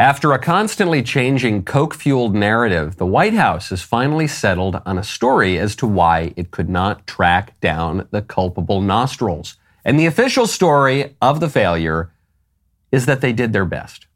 After 0.00 0.32
a 0.32 0.38
constantly 0.38 1.02
changing 1.02 1.64
coke 1.64 1.92
fueled 1.92 2.34
narrative, 2.34 2.96
the 2.96 3.04
White 3.04 3.34
House 3.34 3.68
has 3.68 3.82
finally 3.82 4.26
settled 4.26 4.80
on 4.86 4.96
a 4.96 5.04
story 5.04 5.58
as 5.58 5.76
to 5.76 5.86
why 5.86 6.32
it 6.36 6.50
could 6.50 6.70
not 6.70 7.06
track 7.06 7.60
down 7.60 8.08
the 8.10 8.22
culpable 8.22 8.80
nostrils. 8.80 9.58
And 9.84 10.00
the 10.00 10.06
official 10.06 10.46
story 10.46 11.16
of 11.20 11.40
the 11.40 11.50
failure 11.50 12.14
is 12.90 13.04
that 13.04 13.20
they 13.20 13.34
did 13.34 13.52
their 13.52 13.66
best. 13.66 14.06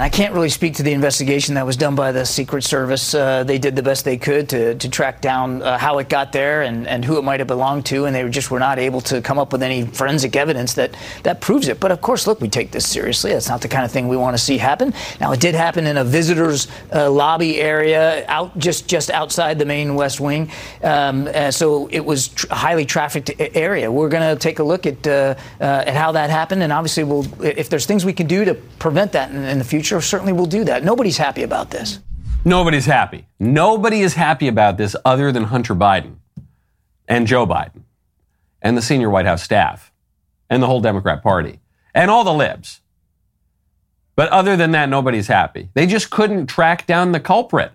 I 0.00 0.08
can't 0.08 0.32
really 0.32 0.48
speak 0.48 0.76
to 0.76 0.84
the 0.84 0.92
investigation 0.92 1.56
that 1.56 1.66
was 1.66 1.76
done 1.76 1.96
by 1.96 2.12
the 2.12 2.24
Secret 2.24 2.62
Service. 2.62 3.14
Uh, 3.14 3.42
they 3.42 3.58
did 3.58 3.74
the 3.74 3.82
best 3.82 4.04
they 4.04 4.16
could 4.16 4.48
to, 4.50 4.76
to 4.76 4.88
track 4.88 5.20
down 5.20 5.60
uh, 5.60 5.76
how 5.76 5.98
it 5.98 6.08
got 6.08 6.30
there 6.30 6.62
and, 6.62 6.86
and 6.86 7.04
who 7.04 7.18
it 7.18 7.24
might 7.24 7.40
have 7.40 7.48
belonged 7.48 7.84
to, 7.86 8.04
and 8.04 8.14
they 8.14 8.28
just 8.28 8.48
were 8.48 8.60
not 8.60 8.78
able 8.78 9.00
to 9.00 9.20
come 9.20 9.40
up 9.40 9.50
with 9.50 9.60
any 9.60 9.84
forensic 9.84 10.36
evidence 10.36 10.74
that, 10.74 10.96
that 11.24 11.40
proves 11.40 11.66
it. 11.66 11.80
But 11.80 11.90
of 11.90 12.00
course, 12.00 12.28
look, 12.28 12.40
we 12.40 12.48
take 12.48 12.70
this 12.70 12.88
seriously. 12.88 13.32
That's 13.32 13.48
not 13.48 13.60
the 13.60 13.66
kind 13.66 13.84
of 13.84 13.90
thing 13.90 14.06
we 14.06 14.16
want 14.16 14.36
to 14.36 14.42
see 14.42 14.56
happen. 14.56 14.94
Now, 15.20 15.32
it 15.32 15.40
did 15.40 15.56
happen 15.56 15.84
in 15.84 15.96
a 15.96 16.04
visitors' 16.04 16.68
uh, 16.94 17.10
lobby 17.10 17.60
area, 17.60 18.24
out 18.28 18.56
just 18.56 18.86
just 18.86 19.10
outside 19.10 19.58
the 19.58 19.66
main 19.66 19.96
West 19.96 20.20
Wing, 20.20 20.52
um, 20.84 21.26
uh, 21.26 21.50
so 21.50 21.88
it 21.88 22.04
was 22.04 22.28
tr- 22.28 22.46
a 22.50 22.54
highly 22.54 22.84
trafficked 22.84 23.32
area. 23.40 23.90
We're 23.90 24.10
going 24.10 24.32
to 24.32 24.40
take 24.40 24.60
a 24.60 24.64
look 24.64 24.86
at 24.86 25.04
uh, 25.08 25.34
uh, 25.60 25.64
at 25.64 25.96
how 25.96 26.12
that 26.12 26.30
happened, 26.30 26.62
and 26.62 26.72
obviously, 26.72 27.02
we'll 27.02 27.26
if 27.42 27.68
there's 27.68 27.84
things 27.84 28.04
we 28.04 28.12
can 28.12 28.28
do 28.28 28.44
to 28.44 28.54
prevent 28.54 29.10
that 29.10 29.32
in, 29.32 29.42
in 29.42 29.58
the 29.58 29.64
future 29.64 29.87
future, 29.88 30.00
certainly 30.02 30.32
will 30.32 30.46
do 30.46 30.64
that. 30.64 30.84
Nobody's 30.84 31.16
happy 31.16 31.42
about 31.42 31.70
this. 31.70 32.00
Nobody's 32.44 32.86
happy. 32.86 33.26
Nobody 33.38 34.00
is 34.00 34.14
happy 34.14 34.48
about 34.48 34.76
this 34.76 34.94
other 35.04 35.32
than 35.32 35.44
Hunter 35.44 35.74
Biden 35.74 36.16
and 37.06 37.26
Joe 37.26 37.46
Biden 37.46 37.82
and 38.60 38.76
the 38.76 38.82
senior 38.82 39.08
White 39.08 39.26
House 39.26 39.42
staff 39.42 39.92
and 40.50 40.62
the 40.62 40.66
whole 40.66 40.80
Democrat 40.80 41.22
Party 41.22 41.60
and 41.94 42.10
all 42.10 42.22
the 42.22 42.34
libs. 42.34 42.80
But 44.14 44.28
other 44.28 44.56
than 44.56 44.72
that, 44.72 44.88
nobody's 44.88 45.28
happy. 45.28 45.70
They 45.74 45.86
just 45.86 46.10
couldn't 46.10 46.48
track 46.48 46.86
down 46.86 47.12
the 47.12 47.20
culprit. 47.20 47.72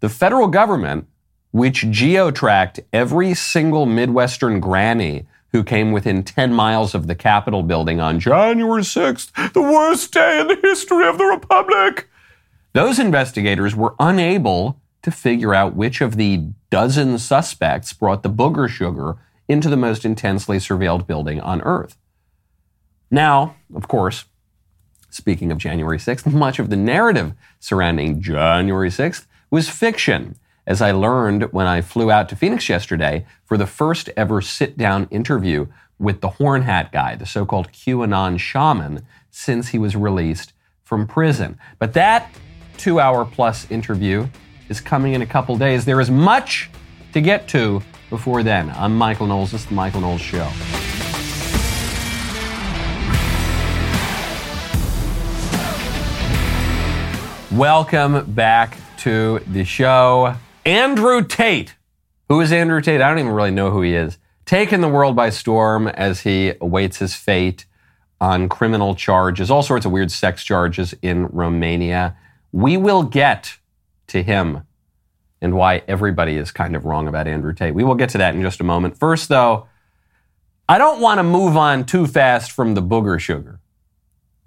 The 0.00 0.08
federal 0.08 0.48
government, 0.48 1.06
which 1.50 1.90
geo 1.90 2.30
tracked 2.30 2.80
every 2.92 3.34
single 3.34 3.84
Midwestern 3.84 4.60
granny 4.60 5.26
who 5.54 5.62
came 5.62 5.92
within 5.92 6.24
10 6.24 6.52
miles 6.52 6.96
of 6.96 7.06
the 7.06 7.14
Capitol 7.14 7.62
building 7.62 8.00
on 8.00 8.18
January 8.18 8.82
6th, 8.82 9.52
the 9.52 9.62
worst 9.62 10.12
day 10.12 10.40
in 10.40 10.48
the 10.48 10.58
history 10.60 11.06
of 11.06 11.16
the 11.16 11.24
Republic. 11.26 12.10
Those 12.72 12.98
investigators 12.98 13.76
were 13.76 13.94
unable 14.00 14.80
to 15.02 15.12
figure 15.12 15.54
out 15.54 15.76
which 15.76 16.00
of 16.00 16.16
the 16.16 16.48
dozen 16.70 17.20
suspects 17.20 17.92
brought 17.92 18.24
the 18.24 18.30
booger 18.30 18.68
sugar 18.68 19.14
into 19.46 19.68
the 19.68 19.76
most 19.76 20.04
intensely 20.04 20.56
surveilled 20.56 21.06
building 21.06 21.40
on 21.40 21.62
Earth. 21.62 21.96
Now, 23.08 23.54
of 23.76 23.86
course, 23.86 24.24
speaking 25.08 25.52
of 25.52 25.58
January 25.58 25.98
6th, 25.98 26.32
much 26.32 26.58
of 26.58 26.68
the 26.68 26.76
narrative 26.76 27.32
surrounding 27.60 28.20
January 28.20 28.90
6th 28.90 29.24
was 29.52 29.68
fiction 29.68 30.34
as 30.66 30.80
I 30.80 30.92
learned 30.92 31.52
when 31.52 31.66
I 31.66 31.80
flew 31.80 32.10
out 32.10 32.28
to 32.30 32.36
Phoenix 32.36 32.68
yesterday 32.68 33.26
for 33.44 33.56
the 33.56 33.66
first 33.66 34.10
ever 34.16 34.40
sit 34.40 34.78
down 34.78 35.08
interview 35.10 35.66
with 35.98 36.20
the 36.20 36.30
Horn 36.30 36.62
Hat 36.62 36.90
guy, 36.92 37.16
the 37.16 37.26
so 37.26 37.44
called 37.44 37.70
QAnon 37.72 38.38
shaman, 38.38 39.06
since 39.30 39.68
he 39.68 39.78
was 39.78 39.94
released 39.94 40.52
from 40.82 41.06
prison. 41.06 41.58
But 41.78 41.92
that 41.94 42.30
two 42.76 42.98
hour 42.98 43.24
plus 43.24 43.70
interview 43.70 44.26
is 44.68 44.80
coming 44.80 45.14
in 45.14 45.22
a 45.22 45.26
couple 45.26 45.56
days. 45.56 45.84
There 45.84 46.00
is 46.00 46.10
much 46.10 46.70
to 47.12 47.20
get 47.20 47.46
to 47.48 47.82
before 48.10 48.42
then. 48.42 48.70
I'm 48.70 48.96
Michael 48.96 49.26
Knowles. 49.26 49.52
This 49.52 49.62
is 49.62 49.66
The 49.68 49.74
Michael 49.74 50.00
Knowles 50.00 50.20
Show. 50.20 50.50
Welcome 57.56 58.32
back 58.32 58.76
to 58.98 59.38
the 59.46 59.64
show. 59.64 60.34
Andrew 60.64 61.22
Tate. 61.22 61.74
Who 62.28 62.40
is 62.40 62.52
Andrew 62.52 62.80
Tate? 62.80 63.00
I 63.00 63.08
don't 63.08 63.18
even 63.18 63.32
really 63.32 63.50
know 63.50 63.70
who 63.70 63.82
he 63.82 63.94
is. 63.94 64.18
Taken 64.46 64.80
the 64.80 64.88
world 64.88 65.14
by 65.14 65.30
storm 65.30 65.88
as 65.88 66.20
he 66.20 66.54
awaits 66.60 66.98
his 66.98 67.14
fate 67.14 67.66
on 68.20 68.48
criminal 68.48 68.94
charges, 68.94 69.50
all 69.50 69.62
sorts 69.62 69.84
of 69.84 69.92
weird 69.92 70.10
sex 70.10 70.42
charges 70.44 70.94
in 71.02 71.26
Romania. 71.26 72.16
We 72.52 72.76
will 72.76 73.02
get 73.02 73.58
to 74.08 74.22
him 74.22 74.62
and 75.42 75.54
why 75.54 75.82
everybody 75.86 76.36
is 76.36 76.50
kind 76.50 76.74
of 76.74 76.86
wrong 76.86 77.08
about 77.08 77.26
Andrew 77.26 77.52
Tate. 77.52 77.74
We 77.74 77.84
will 77.84 77.94
get 77.94 78.08
to 78.10 78.18
that 78.18 78.34
in 78.34 78.40
just 78.40 78.60
a 78.60 78.64
moment. 78.64 78.98
First, 78.98 79.28
though, 79.28 79.66
I 80.68 80.78
don't 80.78 81.00
want 81.00 81.18
to 81.18 81.22
move 81.22 81.56
on 81.56 81.84
too 81.84 82.06
fast 82.06 82.52
from 82.52 82.74
the 82.74 82.82
booger 82.82 83.20
sugar. 83.20 83.60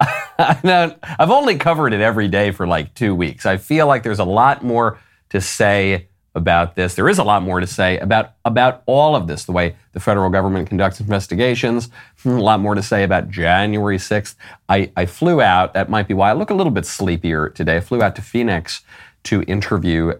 I've 0.38 1.30
only 1.30 1.56
covered 1.56 1.92
it 1.92 2.00
every 2.00 2.26
day 2.26 2.50
for 2.50 2.66
like 2.66 2.94
two 2.94 3.14
weeks. 3.14 3.46
I 3.46 3.56
feel 3.58 3.86
like 3.86 4.02
there's 4.02 4.18
a 4.18 4.24
lot 4.24 4.64
more 4.64 4.98
to 5.30 5.40
say 5.40 6.07
about 6.34 6.76
this. 6.76 6.94
There 6.94 7.08
is 7.08 7.18
a 7.18 7.24
lot 7.24 7.42
more 7.42 7.60
to 7.60 7.66
say 7.66 7.98
about, 7.98 8.34
about 8.44 8.82
all 8.86 9.16
of 9.16 9.26
this, 9.26 9.44
the 9.44 9.52
way 9.52 9.76
the 9.92 10.00
federal 10.00 10.30
government 10.30 10.68
conducts 10.68 11.00
investigations. 11.00 11.90
A 12.24 12.28
lot 12.28 12.60
more 12.60 12.74
to 12.74 12.82
say 12.82 13.02
about 13.02 13.30
January 13.30 13.98
6th. 13.98 14.34
I, 14.68 14.90
I 14.96 15.06
flew 15.06 15.40
out, 15.40 15.74
that 15.74 15.88
might 15.88 16.06
be 16.06 16.14
why 16.14 16.30
I 16.30 16.34
look 16.34 16.50
a 16.50 16.54
little 16.54 16.72
bit 16.72 16.86
sleepier 16.86 17.48
today. 17.48 17.76
I 17.76 17.80
flew 17.80 18.02
out 18.02 18.14
to 18.16 18.22
Phoenix 18.22 18.82
to 19.24 19.42
interview 19.42 20.14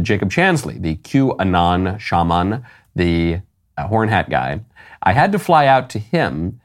Jacob 0.00 0.30
Chansley, 0.30 0.80
the 0.80 0.96
QAnon 0.96 1.98
shaman, 1.98 2.64
the 2.94 3.40
uh, 3.76 3.86
horn 3.86 4.08
hat 4.08 4.30
guy. 4.30 4.60
I 5.02 5.12
had 5.12 5.32
to 5.32 5.38
fly 5.38 5.66
out 5.66 5.90
to 5.90 5.98
him 5.98 6.60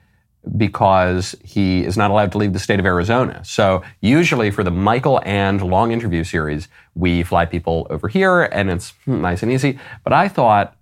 because 0.58 1.36
he 1.44 1.84
is 1.84 1.98
not 1.98 2.12
allowed 2.12 2.32
to 2.32 2.38
leave 2.38 2.54
the 2.54 2.60
state 2.60 2.80
of 2.80 2.86
Arizona. 2.86 3.44
So 3.46 3.84
usually 4.02 4.52
for 4.52 4.64
the 4.64 4.72
Michael 4.72 5.22
and 5.26 5.62
long 5.62 5.92
interview 5.92 6.24
series, 6.24 6.68
we 6.96 7.24
fly 7.24 7.46
people 7.46 7.88
over 7.90 8.08
here 8.08 8.44
and 8.44 8.70
it's 8.70 8.94
nice 9.06 9.44
and 9.44 9.52
easy. 9.52 9.80
But 10.04 10.14
I 10.14 10.28
thought, 10.28 10.76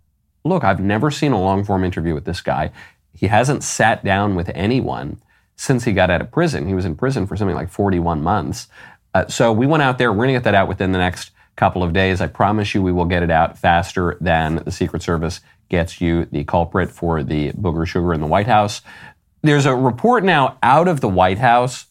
look, 0.44 0.64
I've 0.64 0.80
never 0.80 1.12
seen 1.12 1.32
a 1.32 1.42
long 1.42 1.64
form 1.64 1.84
interview 1.84 2.14
with 2.14 2.26
this 2.26 2.42
guy. 2.42 2.72
He 3.14 3.28
hasn't 3.28 3.64
sat 3.64 4.04
down 4.04 4.36
with 4.36 4.50
anyone 4.54 5.22
since 5.56 5.84
he 5.84 5.92
got 5.92 6.10
out 6.10 6.22
of 6.22 6.32
prison. 6.32 6.68
He 6.68 6.76
was 6.76 6.86
in 6.86 6.96
prison 6.96 7.26
for 7.26 7.36
something 7.36 7.56
like 7.56 7.70
41 7.70 8.22
months. 8.22 8.68
Uh, 9.14 9.28
so 9.28 9.52
we 9.52 9.66
went 9.66 9.84
out 9.84 9.98
there. 9.98 10.12
We're 10.12 10.26
going 10.26 10.30
to 10.30 10.34
get 10.34 10.44
that 10.44 10.56
out 10.56 10.68
within 10.68 10.92
the 10.92 11.00
next 11.00 11.32
couple 11.56 11.82
of 11.82 11.92
days. 11.92 12.22
I 12.22 12.28
promise 12.28 12.76
you 12.76 12.84
we 12.84 12.92
will 12.92 13.06
get 13.06 13.24
it 13.24 13.32
out 13.32 13.58
faster 13.58 14.18
than 14.22 14.58
the 14.58 14.72
Secret 14.72 15.02
Service 15.02 15.42
gets 15.70 16.00
you 16.00 16.26
the 16.26 16.44
culprit 16.46 16.92
for 16.92 17.24
the 17.24 17.52
booger 17.54 17.86
sugar 17.86 18.14
in 18.14 18.22
the 18.22 18.28
White 18.28 18.48
House. 18.48 18.82
There's 19.42 19.66
a 19.66 19.76
report 19.76 20.24
now 20.24 20.58
out 20.64 20.88
of 20.88 21.02
the 21.02 21.10
White 21.10 21.38
House 21.38 21.86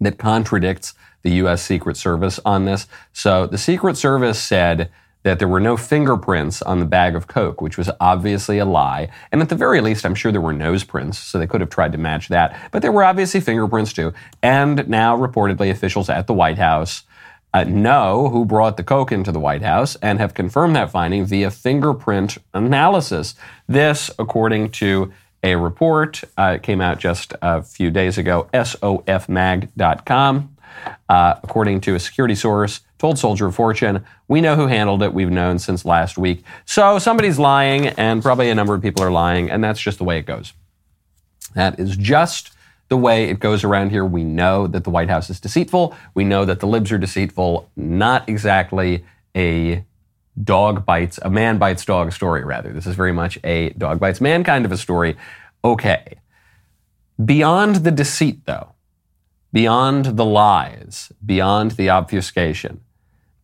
that 0.00 0.18
contradicts 0.18 0.94
the 1.22 1.30
U.S. 1.32 1.62
Secret 1.62 1.96
Service 1.96 2.38
on 2.44 2.64
this. 2.64 2.86
So 3.12 3.46
the 3.46 3.58
Secret 3.58 3.96
Service 3.96 4.40
said 4.40 4.90
that 5.24 5.38
there 5.38 5.48
were 5.48 5.60
no 5.60 5.76
fingerprints 5.76 6.62
on 6.62 6.78
the 6.78 6.86
bag 6.86 7.16
of 7.16 7.26
Coke, 7.26 7.60
which 7.60 7.76
was 7.76 7.90
obviously 8.00 8.58
a 8.58 8.64
lie. 8.64 9.08
And 9.32 9.42
at 9.42 9.48
the 9.48 9.56
very 9.56 9.80
least, 9.80 10.06
I'm 10.06 10.14
sure 10.14 10.30
there 10.30 10.40
were 10.40 10.52
nose 10.52 10.84
prints, 10.84 11.18
so 11.18 11.38
they 11.38 11.46
could 11.46 11.60
have 11.60 11.70
tried 11.70 11.92
to 11.92 11.98
match 11.98 12.28
that. 12.28 12.56
But 12.70 12.82
there 12.82 12.92
were 12.92 13.04
obviously 13.04 13.40
fingerprints 13.40 13.92
too. 13.92 14.12
And 14.42 14.88
now, 14.88 15.16
reportedly, 15.16 15.70
officials 15.70 16.08
at 16.08 16.28
the 16.28 16.34
White 16.34 16.58
House 16.58 17.02
uh, 17.52 17.64
know 17.64 18.28
who 18.28 18.44
brought 18.44 18.76
the 18.76 18.84
Coke 18.84 19.10
into 19.10 19.32
the 19.32 19.40
White 19.40 19.62
House 19.62 19.96
and 19.96 20.18
have 20.20 20.34
confirmed 20.34 20.76
that 20.76 20.90
finding 20.90 21.24
via 21.24 21.50
fingerprint 21.50 22.38
analysis. 22.54 23.34
This, 23.66 24.10
according 24.18 24.70
to 24.72 25.12
a 25.42 25.56
report. 25.56 26.22
Uh, 26.36 26.54
it 26.56 26.62
came 26.62 26.80
out 26.80 26.98
just 26.98 27.34
a 27.42 27.62
few 27.62 27.90
days 27.90 28.18
ago, 28.18 28.48
sofmag.com. 28.52 29.76
Uh, 31.08 31.34
according 31.42 31.80
to 31.80 31.94
a 31.94 31.98
security 31.98 32.34
source, 32.34 32.80
told 32.98 33.18
Soldier 33.18 33.46
of 33.46 33.54
Fortune, 33.54 34.04
we 34.28 34.40
know 34.40 34.56
who 34.56 34.66
handled 34.66 35.02
it. 35.02 35.14
We've 35.14 35.30
known 35.30 35.58
since 35.58 35.84
last 35.84 36.18
week. 36.18 36.44
So 36.66 36.98
somebody's 36.98 37.38
lying, 37.38 37.88
and 37.88 38.22
probably 38.22 38.50
a 38.50 38.54
number 38.54 38.74
of 38.74 38.82
people 38.82 39.02
are 39.02 39.10
lying, 39.10 39.50
and 39.50 39.62
that's 39.62 39.80
just 39.80 39.98
the 39.98 40.04
way 40.04 40.18
it 40.18 40.26
goes. 40.26 40.52
That 41.54 41.78
is 41.78 41.96
just 41.96 42.52
the 42.88 42.96
way 42.96 43.28
it 43.28 43.40
goes 43.40 43.64
around 43.64 43.90
here. 43.90 44.04
We 44.04 44.24
know 44.24 44.66
that 44.66 44.84
the 44.84 44.90
White 44.90 45.08
House 45.08 45.30
is 45.30 45.40
deceitful. 45.40 45.94
We 46.14 46.24
know 46.24 46.44
that 46.44 46.60
the 46.60 46.66
libs 46.66 46.92
are 46.92 46.98
deceitful. 46.98 47.70
Not 47.76 48.28
exactly 48.28 49.04
a 49.36 49.84
dog 50.44 50.84
bites, 50.84 51.18
a 51.22 51.30
man 51.30 51.58
bites 51.58 51.84
dog 51.84 52.12
story, 52.12 52.44
rather. 52.44 52.72
This 52.72 52.86
is 52.86 52.94
very 52.94 53.12
much 53.12 53.38
a 53.44 53.70
dog 53.70 54.00
bites 54.00 54.20
man 54.20 54.44
kind 54.44 54.64
of 54.64 54.72
a 54.72 54.76
story. 54.76 55.16
Okay. 55.64 56.18
Beyond 57.24 57.76
the 57.76 57.90
deceit, 57.90 58.44
though, 58.46 58.74
beyond 59.52 60.16
the 60.16 60.24
lies, 60.24 61.10
beyond 61.24 61.72
the 61.72 61.90
obfuscation, 61.90 62.80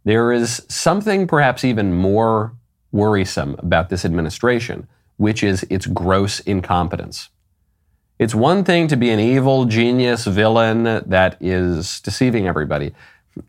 there 0.04 0.32
is 0.32 0.64
something 0.68 1.26
perhaps 1.26 1.64
even 1.64 1.92
more 1.92 2.54
worrisome 2.92 3.56
about 3.58 3.88
this 3.88 4.04
administration, 4.04 4.86
which 5.16 5.42
is 5.42 5.64
its 5.70 5.86
gross 5.86 6.40
incompetence. 6.40 7.30
It's 8.18 8.34
one 8.34 8.62
thing 8.62 8.86
to 8.88 8.96
be 8.96 9.10
an 9.10 9.18
evil 9.18 9.64
genius 9.64 10.24
villain 10.24 10.84
that 10.84 11.36
is 11.40 12.00
deceiving 12.00 12.46
everybody. 12.46 12.94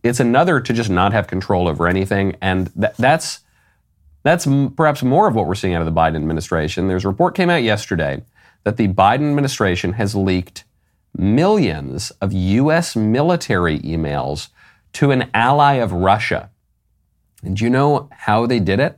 It's 0.03 0.19
another 0.19 0.59
to 0.59 0.73
just 0.73 0.89
not 0.89 1.13
have 1.13 1.27
control 1.27 1.67
over 1.67 1.87
anything, 1.87 2.35
and 2.41 2.71
th- 2.73 2.95
that's 2.97 3.41
that's 4.23 4.47
m- 4.47 4.71
perhaps 4.71 5.03
more 5.03 5.27
of 5.27 5.35
what 5.35 5.45
we're 5.45 5.55
seeing 5.55 5.75
out 5.75 5.81
of 5.81 5.93
the 5.93 5.99
Biden 5.99 6.15
administration. 6.15 6.87
There's 6.87 7.05
a 7.05 7.09
report 7.09 7.35
came 7.35 7.49
out 7.49 7.61
yesterday 7.63 8.23
that 8.63 8.77
the 8.77 8.87
Biden 8.87 9.29
administration 9.29 9.93
has 9.93 10.15
leaked 10.15 10.63
millions 11.15 12.11
of 12.21 12.33
U.S. 12.33 12.95
military 12.95 13.79
emails 13.79 14.49
to 14.93 15.11
an 15.11 15.29
ally 15.33 15.73
of 15.73 15.91
Russia. 15.91 16.49
And 17.43 17.55
do 17.57 17.63
you 17.63 17.69
know 17.69 18.09
how 18.11 18.47
they 18.47 18.59
did 18.59 18.79
it? 18.79 18.97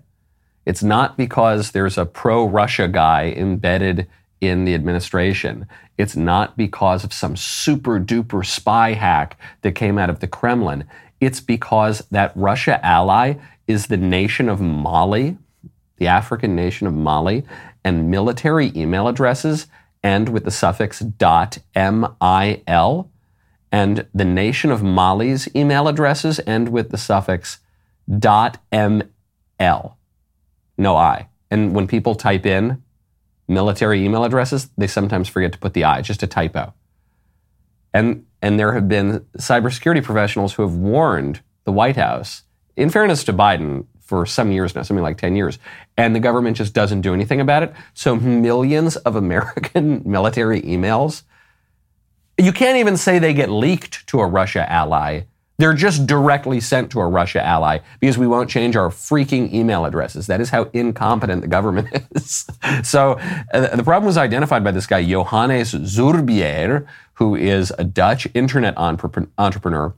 It's 0.66 0.84
not 0.84 1.18
because 1.18 1.72
there's 1.72 1.98
a 1.98 2.06
pro 2.06 2.46
Russia 2.46 2.88
guy 2.88 3.34
embedded 3.36 4.08
in 4.40 4.66
the 4.66 4.76
administration. 4.76 5.68
It's 5.98 6.16
not 6.16 6.56
because 6.56 7.04
of 7.04 7.12
some 7.12 7.36
super 7.36 8.00
duper 8.00 8.46
spy 8.46 8.94
hack 8.94 9.38
that 9.62 9.74
came 9.74 9.98
out 9.98 10.10
of 10.10 10.20
the 10.20 10.28
Kremlin. 10.28 10.86
It's 11.20 11.40
because 11.40 12.02
that 12.12 12.32
Russia 12.36 12.80
ally 12.86 13.36
is 13.66 13.88
the 13.88 13.98
nation 13.98 14.48
of 14.48 14.62
Mali, 14.62 15.38
the 15.98 16.08
African 16.08 16.56
nation 16.56 16.88
of 16.88 16.94
Mali, 16.94 17.44
and 17.84 18.12
military 18.12 18.72
email 18.76 19.08
addresses 19.08 19.68
end 20.04 20.30
with 20.30 20.46
the 20.46 20.52
suffix 20.52 21.02
.mil, 21.02 23.10
and 23.72 24.08
the 24.14 24.26
nation 24.26 24.72
of 24.72 24.84
Mali's 24.84 25.54
email 25.56 25.88
addresses 25.88 26.40
end 26.46 26.70
with 26.70 26.92
the 26.92 26.98
suffix 26.98 27.60
.ml. 28.10 29.94
No 30.78 30.96
I. 30.96 31.28
And 31.50 31.74
when 31.74 31.88
people 31.88 32.16
type 32.16 32.46
in 32.46 32.84
military 33.48 34.04
email 34.04 34.24
addresses, 34.24 34.70
they 34.78 34.88
sometimes 34.88 35.28
forget 35.30 35.52
to 35.54 35.58
put 35.58 35.74
the 35.74 35.84
I, 35.84 36.02
just 36.02 36.24
a 36.24 36.28
typo. 36.28 36.74
And, 37.94 38.26
and 38.42 38.60
there 38.60 38.74
have 38.74 38.88
been 38.88 39.26
cybersecurity 39.38 40.04
professionals 40.04 40.54
who 40.54 40.64
have 40.64 40.76
warned 40.76 41.42
the 41.64 41.72
White 41.72 41.96
House, 41.96 42.44
in 42.76 42.90
fairness 42.90 43.24
to 43.26 43.34
Biden, 43.34 43.86
for 44.08 44.26
some 44.26 44.54
years 44.54 44.74
now, 44.74 44.84
something 44.84 45.04
like 45.04 45.18
10 45.18 45.36
years, 45.36 45.60
and 45.98 46.16
the 46.16 46.20
government 46.22 46.56
just 46.56 46.74
doesn't 46.74 47.02
do 47.02 47.14
anything 47.14 47.42
about 47.42 47.62
it. 47.62 47.74
So 47.94 48.16
millions 48.16 48.96
of 48.96 49.18
American 49.18 50.02
military 50.10 50.62
emails, 50.62 51.24
you 52.38 52.54
can't 52.54 52.78
even 52.78 52.96
say 52.96 53.20
they 53.20 53.34
get 53.34 53.50
leaked 53.50 54.08
to 54.08 54.22
a 54.22 54.26
Russia 54.26 54.72
ally. 54.72 55.24
They're 55.58 55.74
just 55.74 56.06
directly 56.06 56.60
sent 56.60 56.92
to 56.92 57.00
a 57.00 57.08
Russia 57.08 57.44
ally 57.44 57.80
because 58.00 58.18
we 58.18 58.28
won't 58.28 58.50
change 58.50 58.76
our 58.76 58.90
freaking 58.90 59.52
email 59.52 59.86
addresses. 59.86 60.28
That 60.28 60.40
is 60.40 60.52
how 60.52 60.70
incompetent 60.74 61.42
the 61.42 61.48
government 61.48 61.88
is. 62.16 62.48
so 62.84 63.14
uh, 63.54 63.76
the 63.76 63.84
problem 63.84 64.06
was 64.06 64.18
identified 64.18 64.64
by 64.64 64.72
this 64.72 64.86
guy, 64.86 65.04
Johannes 65.04 65.74
Zuurbier, 65.74 66.86
who 67.14 67.36
is 67.36 67.74
a 67.80 67.84
Dutch 67.84 68.28
internet 68.36 68.78
entrepreneur. 68.78 69.96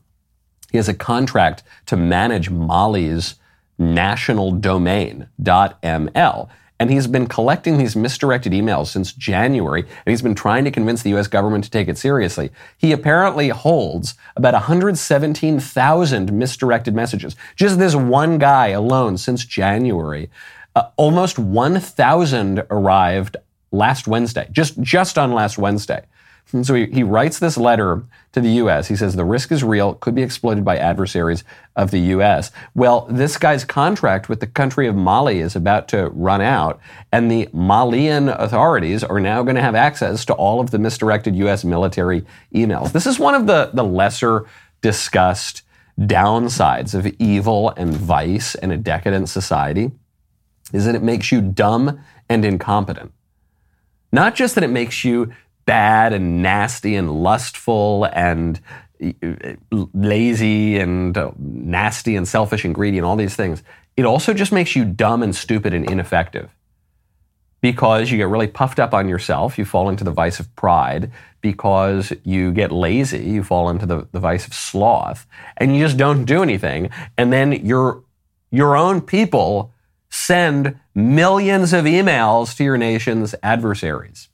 He 0.71 0.77
has 0.77 0.88
a 0.88 0.94
contract 0.94 1.63
to 1.88 1.97
manage 1.97 2.50
Mali's 2.50 3.35
national 3.77 4.51
domain, 4.51 5.27
.ml. 5.41 6.50
And 6.79 6.89
he's 6.89 7.07
been 7.07 7.27
collecting 7.27 7.77
these 7.77 7.95
misdirected 7.95 8.53
emails 8.53 8.87
since 8.87 9.11
January, 9.11 9.81
and 9.81 10.11
he's 10.11 10.21
been 10.21 10.35
trying 10.35 10.63
to 10.63 10.71
convince 10.71 11.03
the 11.03 11.13
US 11.17 11.27
government 11.27 11.65
to 11.65 11.69
take 11.69 11.89
it 11.89 11.97
seriously. 11.97 12.51
He 12.77 12.93
apparently 12.93 13.49
holds 13.49 14.15
about 14.37 14.53
117,000 14.53 16.31
misdirected 16.31 16.95
messages. 16.95 17.35
Just 17.55 17.79
this 17.79 17.95
one 17.95 18.37
guy 18.37 18.67
alone 18.67 19.17
since 19.17 19.43
January. 19.43 20.29
Uh, 20.75 20.89
almost 20.95 21.37
1,000 21.37 22.63
arrived 22.69 23.35
last 23.71 24.07
Wednesday, 24.07 24.47
just, 24.51 24.79
just 24.81 25.17
on 25.17 25.33
last 25.33 25.57
Wednesday. 25.57 26.05
And 26.51 26.66
so 26.66 26.74
he, 26.74 26.88
he 26.88 27.04
writes 27.04 27.40
this 27.40 27.57
letter 27.57 28.04
to 28.31 28.42
the 28.42 28.50
U.S. 28.51 28.88
He 28.88 28.96
says 28.96 29.16
the 29.16 29.25
risk 29.25 29.51
is 29.51 29.63
real, 29.63 29.94
could 29.96 30.16
be 30.16 30.24
exploited 30.24 30.66
by 30.66 30.78
adversaries 30.78 31.44
of 31.75 31.92
the 31.92 32.00
U.S. 32.00 32.51
Well, 32.74 33.07
this 33.10 33.38
guy's 33.38 33.63
contract 33.63 34.30
with 34.30 34.40
the 34.40 34.48
country 34.48 34.88
of 34.88 34.96
Mali 34.96 35.40
is 35.40 35.56
about 35.56 35.88
to 35.90 36.10
run 36.10 36.42
out, 36.42 36.80
and 37.12 37.30
the 37.30 37.50
Malian 37.54 38.30
authorities 38.30 39.04
are 39.04 39.19
now 39.19 39.44
going 39.44 39.56
to 39.56 39.62
have 39.62 39.75
access 39.75 40.25
to 40.25 40.34
all 40.34 40.60
of 40.60 40.72
the 40.72 40.80
misdirected 40.80 41.36
U.S. 41.36 41.63
military 41.63 42.25
emails. 42.54 42.92
This 42.92 43.06
is 43.06 43.19
one 43.19 43.36
of 43.36 43.46
the, 43.46 43.69
the 43.74 43.84
lesser 43.84 44.48
discussed 44.81 45.62
downsides 46.00 46.96
of 46.96 47.06
evil 47.19 47.72
and 47.72 47.94
vice 47.94 48.56
and 48.56 48.72
a 48.72 48.78
decadent 48.78 49.30
society 49.30 49.92
is 50.72 50.86
that 50.86 50.96
it 50.96 51.04
makes 51.04 51.31
you 51.31 51.42
dumb 51.42 52.00
and 52.30 52.46
incompetent. 52.46 53.12
Not 54.12 54.36
just 54.36 54.56
that 54.56 54.63
it 54.63 54.69
makes 54.69 55.04
you 55.04 55.34
bad 55.69 56.13
and 56.13 56.42
nasty 56.42 56.95
and 56.95 57.12
lustful 57.12 58.10
and 58.12 58.60
lazy 59.94 60.80
and 60.80 61.16
uh, 61.16 61.30
nasty 61.38 62.16
and 62.16 62.27
selfish 62.27 62.66
and 62.66 62.74
greedy 62.74 62.98
and 62.98 63.06
all 63.06 63.16
these 63.16 63.36
things. 63.36 63.62
It 63.95 64.04
also 64.04 64.33
just 64.33 64.51
makes 64.51 64.75
you 64.75 64.83
dumb 64.83 65.21
and 65.21 65.36
stupid 65.36 65.75
and 65.75 65.88
ineffective 65.88 66.50
because 67.62 68.10
you 68.10 68.18
get 68.18 68.30
really 68.30 68.48
puffed 68.48 68.80
up 68.80 68.95
on 68.95 69.07
yourself. 69.07 69.60
You 69.60 69.66
fall 69.66 69.89
into 69.89 70.04
the 70.04 70.10
vice 70.10 70.39
of 70.39 70.56
pride 70.56 71.12
because 71.39 72.12
you 72.24 72.51
get 72.51 72.72
lazy. 72.72 73.24
You 73.24 73.44
fall 73.44 73.69
into 73.69 73.86
the, 73.86 74.07
the 74.12 74.19
vice 74.19 74.48
of 74.48 74.56
sloth 74.56 75.27
and 75.57 75.75
you 75.75 75.86
just 75.86 75.98
don't 75.98 76.25
do 76.25 76.42
anything. 76.42 76.89
And 77.15 77.31
then 77.31 77.51
your, 77.51 78.04
your 78.50 78.75
own 78.75 79.01
people 79.01 79.72
send 80.10 80.80
millions 80.95 81.74
of 81.74 81.86
emails 81.86 82.57
to 82.57 82.63
your 82.63 82.80
nation's 82.80 83.36
adversaries 83.44 84.28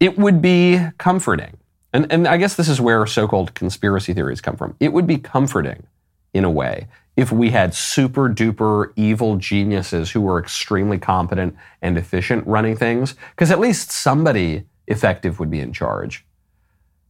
it 0.00 0.18
would 0.18 0.42
be 0.42 0.80
comforting. 0.98 1.58
And, 1.92 2.10
and 2.10 2.26
I 2.26 2.36
guess 2.38 2.56
this 2.56 2.68
is 2.68 2.80
where 2.80 3.06
so 3.06 3.28
called 3.28 3.54
conspiracy 3.54 4.14
theories 4.14 4.40
come 4.40 4.56
from. 4.56 4.74
It 4.80 4.92
would 4.92 5.06
be 5.06 5.18
comforting, 5.18 5.86
in 6.32 6.44
a 6.44 6.50
way, 6.50 6.88
if 7.16 7.30
we 7.30 7.50
had 7.50 7.74
super 7.74 8.28
duper 8.28 8.92
evil 8.96 9.36
geniuses 9.36 10.12
who 10.12 10.20
were 10.20 10.38
extremely 10.38 10.98
competent 10.98 11.54
and 11.82 11.98
efficient 11.98 12.46
running 12.46 12.76
things, 12.76 13.14
because 13.30 13.50
at 13.50 13.60
least 13.60 13.90
somebody 13.90 14.64
effective 14.86 15.38
would 15.38 15.50
be 15.50 15.60
in 15.60 15.72
charge. 15.72 16.24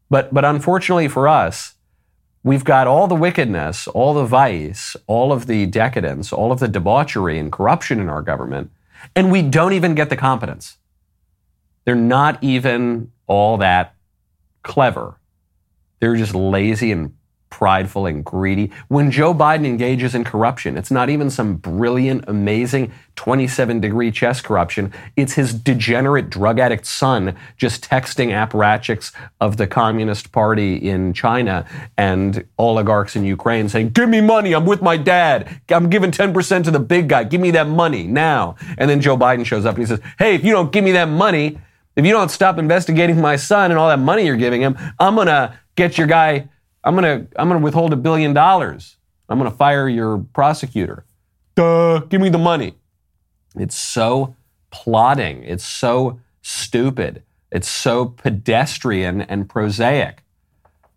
But, 0.09 0.35
but 0.35 0.45
unfortunately 0.45 1.09
for 1.09 1.29
us, 1.29 1.75
we've 2.43 2.65
got 2.65 2.87
all 2.87 3.07
the 3.07 3.15
wickedness, 3.15 3.87
all 3.87 4.15
the 4.15 4.25
vice, 4.25 4.97
all 5.07 5.33
of 5.33 5.47
the 5.47 5.67
decadence, 5.67 6.33
all 6.33 6.51
of 6.51 6.59
the 6.59 6.69
debauchery 6.69 7.39
and 7.39 7.53
corruption 7.53 8.01
in 8.01 8.09
our 8.09 8.23
government, 8.23 8.71
and 9.15 9.31
we 9.31 9.43
don't 9.43 9.75
even 9.75 9.95
get 9.95 10.11
the 10.11 10.17
competence. 10.17 10.79
They're 11.91 11.97
not 11.97 12.41
even 12.41 13.11
all 13.27 13.57
that 13.57 13.97
clever. 14.63 15.19
They're 15.99 16.15
just 16.15 16.37
lazy 16.37 16.93
and 16.93 17.17
prideful 17.51 18.07
and 18.07 18.25
greedy. 18.25 18.71
When 18.87 19.11
Joe 19.11 19.35
Biden 19.35 19.67
engages 19.67 20.15
in 20.15 20.23
corruption, 20.23 20.79
it's 20.79 20.93
not 20.93 21.11
even 21.11 21.31
some 21.31 21.57
brilliant, 21.57 22.27
amazing 22.29 22.93
27 23.17 23.81
degree 23.81 24.13
chess 24.13 24.41
corruption. 24.41 24.93
It's 25.17 25.33
his 25.33 25.53
degenerate 25.53 26.31
drug 26.31 26.61
addict 26.61 26.87
son 26.87 27.37
just 27.57 27.83
texting 27.83 28.29
apparatchiks 28.29 29.13
of 29.41 29.57
the 29.57 29.67
Communist 29.67 30.31
Party 30.31 30.77
in 30.77 31.13
China 31.13 31.67
and 31.97 32.47
oligarchs 32.57 33.17
in 33.17 33.25
Ukraine 33.25 33.69
saying, 33.69 33.89
Give 33.89 34.09
me 34.09 34.21
money. 34.21 34.53
I'm 34.53 34.65
with 34.65 34.81
my 34.81 34.97
dad. 34.97 35.61
I'm 35.69 35.91
giving 35.91 36.13
10% 36.13 36.63
to 36.63 36.71
the 36.71 36.79
big 36.79 37.09
guy. 37.09 37.25
Give 37.25 37.41
me 37.41 37.51
that 37.51 37.67
money 37.67 38.05
now. 38.05 38.55
And 38.79 38.89
then 38.89 39.01
Joe 39.01 39.19
Biden 39.19 39.45
shows 39.45 39.67
up 39.67 39.75
and 39.75 39.83
he 39.83 39.87
says, 39.87 40.01
Hey, 40.21 40.37
if 40.37 40.45
you 40.45 40.53
don't 40.53 40.71
give 40.71 40.85
me 40.85 40.93
that 40.93 41.09
money, 41.09 41.59
if 41.97 42.07
you 42.07 42.13
don't 42.13 42.31
stop 42.31 42.59
investigating 42.59 43.21
my 43.21 43.37
son 43.37 43.71
and 43.71 43.79
all 43.79 43.89
that 43.89 43.99
money 43.99 44.25
you're 44.25 44.37
giving 44.37 44.61
him, 44.61 44.77
I'm 44.99 45.17
gonna 45.17 45.59
get 45.77 45.99
your 45.99 46.07
guy. 46.07 46.49
I'm 46.85 46.95
gonna 46.95 47.27
I'm 47.37 47.49
gonna 47.49 47.61
withhold 47.61 47.93
a 47.93 47.97
billion 47.97 48.33
dollars. 48.33 48.97
I'm 49.29 49.39
gonna 49.39 49.51
fire 49.51 49.89
your 49.89 50.19
prosecutor. 50.33 51.05
Duh, 51.55 52.01
give 52.09 52.21
me 52.21 52.29
the 52.29 52.39
money. 52.39 52.75
It's 53.57 53.77
so 53.77 54.37
plotting. 54.71 55.43
It's 55.45 55.65
so 55.65 56.21
stupid. 56.43 57.23
It's 57.51 57.69
so 57.69 58.07
pedestrian 58.07 59.23
and 59.23 59.49
prosaic. 59.49 60.23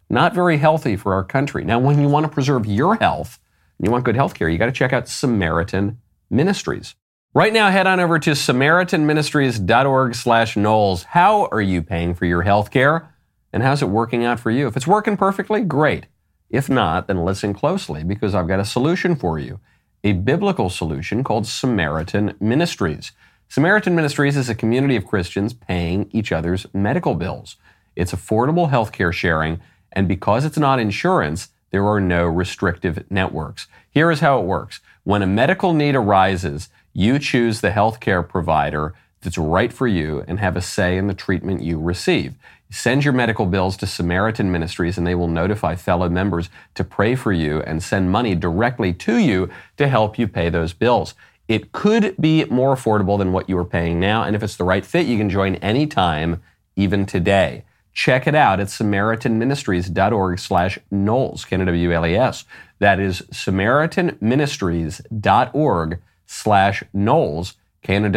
Not 0.09 0.35
very 0.35 0.57
healthy 0.57 0.95
for 0.95 1.13
our 1.13 1.23
country. 1.23 1.63
Now, 1.63 1.79
when 1.79 1.99
you 1.99 2.07
want 2.07 2.25
to 2.25 2.31
preserve 2.31 2.65
your 2.65 2.95
health 2.95 3.39
and 3.77 3.87
you 3.87 3.91
want 3.91 4.05
good 4.05 4.15
health 4.15 4.35
care, 4.35 4.47
you 4.47 4.59
got 4.59 4.67
to 4.67 4.71
check 4.71 4.93
out 4.93 5.07
Samaritan 5.07 5.99
Ministries. 6.29 6.95
Right 7.35 7.51
now, 7.51 7.71
head 7.71 7.87
on 7.87 7.99
over 7.99 8.19
to 8.19 8.31
SamaritanMinistries.org 8.31 10.13
slash 10.13 10.55
Knowles. 10.55 11.01
How 11.01 11.47
are 11.47 11.63
you 11.63 11.81
paying 11.81 12.13
for 12.13 12.27
your 12.27 12.43
health 12.43 12.69
care? 12.69 13.09
And 13.51 13.63
how's 13.63 13.81
it 13.81 13.89
working 13.89 14.23
out 14.23 14.39
for 14.39 14.51
you? 14.51 14.67
If 14.67 14.77
it's 14.77 14.85
working 14.85 15.17
perfectly, 15.17 15.61
great. 15.61 16.05
If 16.51 16.69
not, 16.69 17.07
then 17.07 17.25
listen 17.25 17.55
closely 17.55 18.03
because 18.03 18.35
I've 18.35 18.47
got 18.47 18.59
a 18.59 18.65
solution 18.65 19.15
for 19.15 19.39
you. 19.39 19.59
A 20.03 20.13
biblical 20.13 20.69
solution 20.69 21.23
called 21.23 21.47
Samaritan 21.47 22.35
Ministries. 22.39 23.13
Samaritan 23.49 23.95
Ministries 23.95 24.37
is 24.37 24.47
a 24.47 24.53
community 24.53 24.95
of 24.95 25.07
Christians 25.07 25.55
paying 25.55 26.11
each 26.11 26.31
other's 26.31 26.67
medical 26.71 27.15
bills. 27.15 27.55
It's 27.95 28.13
affordable 28.13 28.69
healthcare 28.69 29.11
sharing, 29.11 29.59
and 29.91 30.07
because 30.07 30.45
it's 30.45 30.59
not 30.59 30.79
insurance, 30.79 31.49
there 31.71 31.87
are 31.87 31.99
no 31.99 32.27
restrictive 32.27 33.03
networks. 33.09 33.65
Here 33.89 34.11
is 34.11 34.19
how 34.19 34.39
it 34.39 34.45
works. 34.45 34.81
When 35.03 35.23
a 35.23 35.27
medical 35.27 35.73
need 35.73 35.95
arises, 35.95 36.69
you 36.93 37.19
choose 37.19 37.61
the 37.61 37.71
healthcare 37.71 38.27
provider 38.27 38.93
that's 39.21 39.37
right 39.37 39.73
for 39.73 39.87
you 39.87 40.23
and 40.27 40.39
have 40.39 40.55
a 40.55 40.61
say 40.61 40.97
in 40.97 41.07
the 41.07 41.13
treatment 41.13 41.63
you 41.63 41.79
receive. 41.79 42.35
Send 42.69 43.03
your 43.03 43.13
medical 43.13 43.45
bills 43.45 43.77
to 43.77 43.85
Samaritan 43.85 44.51
Ministries 44.51 44.97
and 44.97 45.05
they 45.05 45.15
will 45.15 45.27
notify 45.27 45.75
fellow 45.75 46.09
members 46.09 46.49
to 46.75 46.83
pray 46.83 47.15
for 47.15 47.31
you 47.31 47.61
and 47.61 47.83
send 47.83 48.11
money 48.11 48.35
directly 48.35 48.93
to 48.93 49.17
you 49.17 49.49
to 49.77 49.87
help 49.87 50.17
you 50.17 50.27
pay 50.27 50.49
those 50.49 50.73
bills. 50.73 51.13
It 51.47 51.71
could 51.71 52.15
be 52.19 52.45
more 52.45 52.75
affordable 52.75 53.17
than 53.17 53.31
what 53.31 53.49
you 53.49 53.57
are 53.57 53.65
paying 53.65 53.99
now, 53.99 54.23
and 54.23 54.35
if 54.35 54.41
it's 54.41 54.55
the 54.55 54.63
right 54.63 54.85
fit, 54.85 55.05
you 55.05 55.17
can 55.17 55.29
join 55.29 55.55
anytime, 55.55 56.41
even 56.75 57.05
today. 57.05 57.65
check 57.93 58.25
it 58.25 58.33
out 58.33 58.59
at 58.59 58.67
samaritanministries.org 58.67 60.39
slash 60.39 60.79
Knowles, 60.89 61.45
K-N-W-L-E-S. 61.45 62.45
That 62.79 62.99
is 62.99 63.21
samaritanministries.org 63.31 66.01
slash 66.25 66.83
Knowles, 66.93 67.55
K-N-W-L-E-S, 67.81 68.15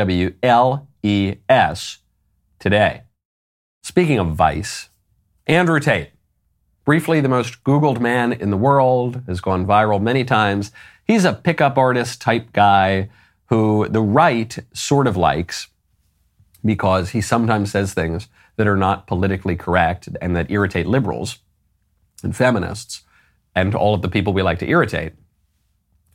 today. 2.58 3.02
Speaking 3.82 4.18
of 4.18 4.34
vice, 4.34 4.88
Andrew 5.46 5.78
Tate, 5.80 6.10
briefly 6.84 7.20
the 7.20 7.28
most 7.28 7.62
Googled 7.64 8.00
man 8.00 8.32
in 8.32 8.50
the 8.50 8.56
world, 8.56 9.22
has 9.26 9.40
gone 9.40 9.66
viral 9.66 10.00
many 10.00 10.24
times. 10.24 10.72
He's 11.04 11.24
a 11.24 11.32
pickup 11.32 11.78
artist 11.78 12.20
type 12.20 12.52
guy 12.52 13.10
who 13.46 13.88
the 13.88 14.02
right 14.02 14.58
sort 14.72 15.06
of 15.06 15.16
likes 15.16 15.68
because 16.64 17.10
he 17.10 17.20
sometimes 17.20 17.70
says 17.70 17.94
things 17.94 18.28
that 18.56 18.66
are 18.66 18.76
not 18.76 19.06
politically 19.06 19.54
correct 19.54 20.08
and 20.20 20.34
that 20.34 20.50
irritate 20.50 20.86
liberals 20.86 21.38
and 22.22 22.34
feminists 22.34 23.02
and 23.54 23.74
all 23.74 23.94
of 23.94 24.02
the 24.02 24.08
people 24.08 24.32
we 24.32 24.42
like 24.42 24.58
to 24.58 24.68
irritate. 24.68 25.12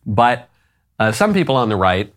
But 0.06 0.50
uh, 1.02 1.12
some 1.12 1.34
people 1.34 1.56
on 1.56 1.70
the 1.70 1.76
right, 1.76 2.14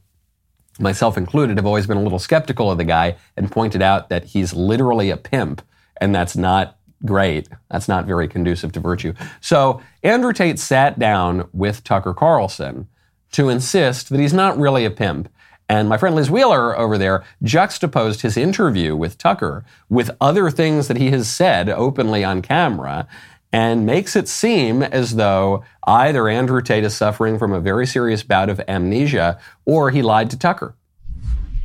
myself 0.78 1.16
included, 1.16 1.56
have 1.56 1.64
always 1.64 1.86
been 1.86 1.96
a 1.96 2.02
little 2.02 2.18
skeptical 2.18 2.70
of 2.70 2.76
the 2.76 2.84
guy 2.84 3.16
and 3.34 3.50
pointed 3.50 3.80
out 3.80 4.10
that 4.10 4.24
he's 4.24 4.52
literally 4.52 5.08
a 5.08 5.16
pimp, 5.16 5.62
and 6.02 6.14
that's 6.14 6.36
not 6.36 6.76
great. 7.06 7.48
That's 7.70 7.88
not 7.88 8.04
very 8.04 8.28
conducive 8.28 8.72
to 8.72 8.80
virtue. 8.80 9.14
So 9.40 9.80
Andrew 10.02 10.34
Tate 10.34 10.58
sat 10.58 10.98
down 10.98 11.48
with 11.54 11.82
Tucker 11.82 12.12
Carlson 12.12 12.86
to 13.32 13.48
insist 13.48 14.10
that 14.10 14.20
he's 14.20 14.34
not 14.34 14.58
really 14.58 14.84
a 14.84 14.90
pimp. 14.90 15.30
And 15.66 15.88
my 15.88 15.96
friend 15.96 16.14
Liz 16.14 16.30
Wheeler 16.30 16.78
over 16.78 16.98
there 16.98 17.24
juxtaposed 17.42 18.20
his 18.20 18.36
interview 18.36 18.94
with 18.94 19.16
Tucker 19.16 19.64
with 19.88 20.14
other 20.20 20.50
things 20.50 20.88
that 20.88 20.98
he 20.98 21.10
has 21.10 21.26
said 21.26 21.70
openly 21.70 22.22
on 22.22 22.42
camera 22.42 23.06
and 23.54 23.86
makes 23.86 24.16
it 24.16 24.26
seem 24.26 24.82
as 24.82 25.14
though 25.14 25.62
either 25.84 26.28
Andrew 26.28 26.60
Tate 26.60 26.82
is 26.82 26.96
suffering 26.96 27.38
from 27.38 27.52
a 27.52 27.60
very 27.60 27.86
serious 27.86 28.24
bout 28.24 28.50
of 28.50 28.60
amnesia 28.66 29.38
or 29.64 29.92
he 29.92 30.02
lied 30.02 30.28
to 30.30 30.36
Tucker. 30.36 30.74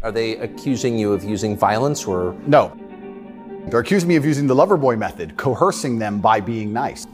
Are 0.03 0.11
they 0.11 0.37
accusing 0.37 0.99
you 0.99 1.13
of 1.13 1.23
using 1.23 1.57
violence 1.57 2.05
or? 2.05 2.35
No. 2.45 2.77
They're 3.69 3.79
accusing 3.79 4.07
me 4.07 4.17
of 4.17 4.23
using 4.23 4.45
the 4.45 4.53
lover 4.53 4.77
boy 4.77 4.97
method, 4.97 5.35
coercing 5.35 5.97
them 5.97 6.21
by 6.21 6.39
being 6.41 6.71
nice. 6.71 7.07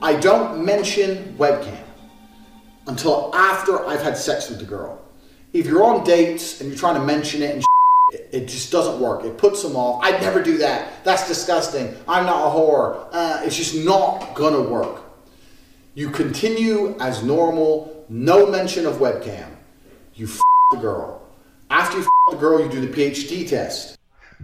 I 0.00 0.14
don't 0.14 0.64
mention 0.64 1.36
webcam 1.36 1.84
until 2.86 3.30
after 3.34 3.84
I've 3.84 4.00
had 4.00 4.16
sex 4.16 4.48
with 4.48 4.58
the 4.58 4.64
girl. 4.64 5.02
If 5.52 5.66
you're 5.66 5.84
on 5.84 6.02
dates 6.02 6.62
and 6.62 6.70
you're 6.70 6.78
trying 6.78 6.94
to 6.94 7.04
mention 7.04 7.42
it 7.42 7.50
and 7.50 7.60
shit, 7.60 7.73
it 8.34 8.48
just 8.48 8.72
doesn't 8.72 9.00
work. 9.00 9.24
It 9.24 9.38
puts 9.38 9.62
them 9.62 9.76
off. 9.76 10.02
I'd 10.02 10.20
never 10.20 10.42
do 10.42 10.58
that. 10.58 11.04
That's 11.04 11.28
disgusting. 11.28 11.94
I'm 12.08 12.26
not 12.26 12.48
a 12.48 12.50
whore. 12.50 13.06
Uh, 13.12 13.40
it's 13.44 13.56
just 13.56 13.76
not 13.76 14.34
gonna 14.34 14.60
work. 14.60 15.02
You 15.94 16.10
continue 16.10 16.96
as 16.98 17.22
normal, 17.22 18.04
no 18.08 18.44
mention 18.50 18.86
of 18.86 18.94
webcam. 18.94 19.48
You 20.14 20.26
f 20.26 20.40
the 20.72 20.78
girl. 20.78 21.22
After 21.70 21.98
you 21.98 22.02
f 22.02 22.08
the 22.32 22.36
girl, 22.36 22.60
you 22.60 22.68
do 22.68 22.80
the 22.84 22.92
PhD 22.92 23.48
test. 23.48 23.96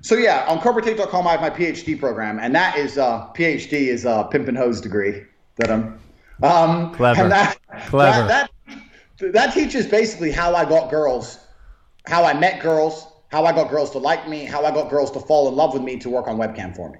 So 0.02 0.14
yeah, 0.14 0.44
on 0.46 0.60
cobratate.com 0.60 1.26
I 1.26 1.32
have 1.32 1.40
my 1.40 1.50
PhD 1.50 1.98
program, 1.98 2.38
and 2.38 2.54
that 2.54 2.78
is 2.78 2.96
uh, 2.96 3.26
PhD 3.34 3.72
is 3.72 4.04
a 4.04 4.28
pimp 4.30 4.46
and 4.46 4.56
hose 4.56 4.80
degree 4.80 5.24
that 5.56 5.68
I'm. 5.68 5.98
Um, 6.44 6.94
Clever. 6.94 7.22
And 7.22 7.32
that, 7.32 7.58
Clever. 7.88 8.28
That, 8.28 8.50
that, 9.18 9.32
that 9.32 9.52
teaches 9.52 9.88
basically 9.88 10.30
how 10.30 10.54
I 10.54 10.64
got 10.64 10.90
girls, 10.90 11.40
how 12.06 12.24
I 12.24 12.32
met 12.34 12.62
girls, 12.62 13.08
how 13.30 13.44
I 13.44 13.52
got 13.52 13.70
girls 13.70 13.90
to 13.92 13.98
like 13.98 14.28
me, 14.28 14.44
how 14.44 14.64
I 14.64 14.72
got 14.72 14.90
girls 14.90 15.10
to 15.12 15.20
fall 15.20 15.48
in 15.48 15.54
love 15.54 15.72
with 15.72 15.82
me 15.82 15.96
to 15.98 16.10
work 16.10 16.28
on 16.28 16.36
webcam 16.36 16.74
for 16.74 16.90
me. 16.90 16.98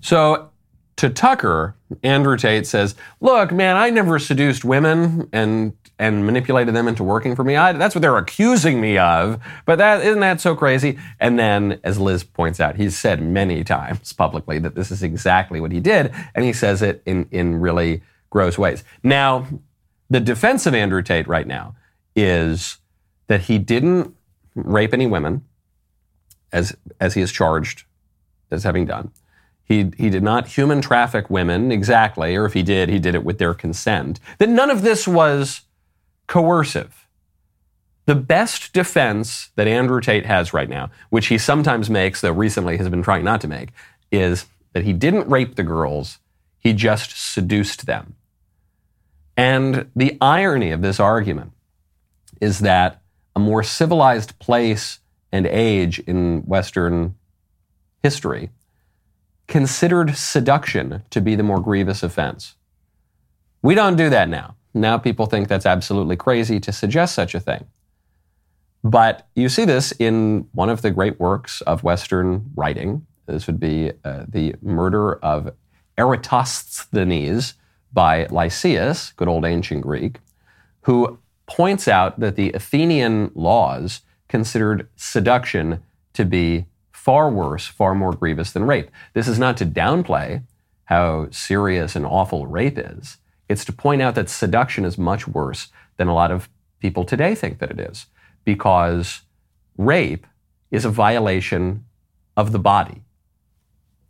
So 0.00 0.50
to 0.96 1.08
Tucker, 1.08 1.74
Andrew 2.02 2.36
Tate 2.36 2.66
says, 2.66 2.94
"Look, 3.20 3.52
man, 3.52 3.76
I 3.76 3.90
never 3.90 4.18
seduced 4.18 4.64
women 4.64 5.28
and 5.32 5.72
and 5.98 6.24
manipulated 6.24 6.74
them 6.74 6.88
into 6.88 7.04
working 7.04 7.36
for 7.36 7.44
me. 7.44 7.56
I, 7.56 7.72
that's 7.72 7.94
what 7.94 8.00
they're 8.00 8.16
accusing 8.16 8.80
me 8.80 8.96
of. 8.96 9.38
But 9.66 9.76
that 9.76 10.02
isn't 10.04 10.20
that 10.20 10.40
so 10.40 10.54
crazy?" 10.54 10.98
And 11.18 11.38
then, 11.38 11.80
as 11.82 11.98
Liz 11.98 12.22
points 12.22 12.60
out, 12.60 12.76
he's 12.76 12.98
said 12.98 13.22
many 13.22 13.64
times 13.64 14.12
publicly 14.12 14.58
that 14.58 14.74
this 14.74 14.90
is 14.90 15.02
exactly 15.02 15.60
what 15.60 15.72
he 15.72 15.80
did, 15.80 16.12
and 16.34 16.44
he 16.44 16.52
says 16.52 16.82
it 16.82 17.02
in 17.06 17.26
in 17.30 17.60
really 17.60 18.02
gross 18.28 18.58
ways. 18.58 18.84
Now, 19.02 19.46
the 20.10 20.20
defense 20.20 20.66
of 20.66 20.74
Andrew 20.74 21.02
Tate 21.02 21.26
right 21.26 21.46
now 21.46 21.74
is 22.14 22.76
that 23.28 23.42
he 23.42 23.58
didn't 23.58 24.14
rape 24.54 24.92
any 24.92 25.06
women, 25.06 25.44
as 26.52 26.76
as 27.00 27.14
he 27.14 27.20
is 27.20 27.32
charged 27.32 27.84
as 28.50 28.64
having 28.64 28.86
done. 28.86 29.12
He, 29.62 29.92
he 29.96 30.10
did 30.10 30.24
not 30.24 30.48
human 30.48 30.82
traffic 30.82 31.30
women 31.30 31.70
exactly, 31.70 32.34
or 32.34 32.44
if 32.44 32.54
he 32.54 32.62
did, 32.64 32.88
he 32.88 32.98
did 32.98 33.14
it 33.14 33.24
with 33.24 33.38
their 33.38 33.54
consent. 33.54 34.18
That 34.38 34.48
none 34.48 34.68
of 34.68 34.82
this 34.82 35.06
was 35.06 35.60
coercive. 36.26 37.06
The 38.06 38.16
best 38.16 38.72
defense 38.72 39.50
that 39.54 39.68
Andrew 39.68 40.00
Tate 40.00 40.26
has 40.26 40.52
right 40.52 40.68
now, 40.68 40.90
which 41.10 41.28
he 41.28 41.38
sometimes 41.38 41.88
makes, 41.88 42.20
though 42.20 42.32
recently 42.32 42.78
has 42.78 42.88
been 42.88 43.04
trying 43.04 43.24
not 43.24 43.40
to 43.42 43.48
make, 43.48 43.68
is 44.10 44.46
that 44.72 44.82
he 44.82 44.92
didn't 44.92 45.28
rape 45.28 45.54
the 45.54 45.62
girls, 45.62 46.18
he 46.58 46.72
just 46.72 47.16
seduced 47.16 47.86
them. 47.86 48.16
And 49.36 49.88
the 49.94 50.18
irony 50.20 50.72
of 50.72 50.82
this 50.82 50.98
argument 50.98 51.52
is 52.40 52.58
that 52.60 52.99
more 53.40 53.62
civilized 53.62 54.38
place 54.38 55.00
and 55.32 55.46
age 55.46 55.98
in 56.00 56.42
Western 56.42 57.14
history 58.02 58.50
considered 59.46 60.16
seduction 60.16 61.02
to 61.10 61.20
be 61.20 61.34
the 61.34 61.42
more 61.42 61.60
grievous 61.60 62.02
offense. 62.02 62.54
We 63.62 63.74
don't 63.74 63.96
do 63.96 64.08
that 64.08 64.28
now. 64.28 64.54
Now 64.72 64.96
people 64.96 65.26
think 65.26 65.48
that's 65.48 65.66
absolutely 65.66 66.16
crazy 66.16 66.60
to 66.60 66.72
suggest 66.72 67.14
such 67.14 67.34
a 67.34 67.40
thing. 67.40 67.66
But 68.82 69.28
you 69.34 69.48
see 69.48 69.64
this 69.64 69.92
in 69.98 70.48
one 70.52 70.70
of 70.70 70.82
the 70.82 70.90
great 70.90 71.20
works 71.20 71.60
of 71.62 71.82
Western 71.82 72.50
writing. 72.54 73.06
This 73.26 73.46
would 73.46 73.60
be 73.60 73.92
uh, 74.04 74.24
the 74.26 74.54
murder 74.62 75.14
of 75.16 75.52
Eratosthenes 75.98 77.54
by 77.92 78.26
Lysias, 78.26 79.12
good 79.16 79.28
old 79.28 79.44
ancient 79.44 79.82
Greek, 79.82 80.18
who 80.82 81.18
points 81.50 81.88
out 81.88 82.20
that 82.20 82.36
the 82.36 82.52
Athenian 82.52 83.32
laws 83.34 84.02
considered 84.28 84.88
seduction 84.94 85.82
to 86.12 86.24
be 86.24 86.66
far 86.92 87.28
worse, 87.28 87.66
far 87.66 87.94
more 87.94 88.12
grievous 88.12 88.52
than 88.52 88.64
rape. 88.64 88.88
This 89.14 89.26
is 89.26 89.38
not 89.38 89.56
to 89.56 89.66
downplay 89.66 90.44
how 90.84 91.28
serious 91.30 91.96
and 91.96 92.06
awful 92.06 92.46
rape 92.46 92.78
is. 92.78 93.18
It's 93.48 93.64
to 93.64 93.72
point 93.72 94.00
out 94.00 94.14
that 94.14 94.30
seduction 94.30 94.84
is 94.84 94.96
much 94.96 95.26
worse 95.26 95.68
than 95.96 96.06
a 96.06 96.14
lot 96.14 96.30
of 96.30 96.48
people 96.78 97.04
today 97.04 97.34
think 97.34 97.58
that 97.58 97.70
it 97.70 97.80
is, 97.80 98.06
because 98.44 99.22
rape 99.76 100.26
is 100.70 100.84
a 100.84 100.90
violation 100.90 101.84
of 102.36 102.52
the 102.52 102.58
body. 102.60 103.02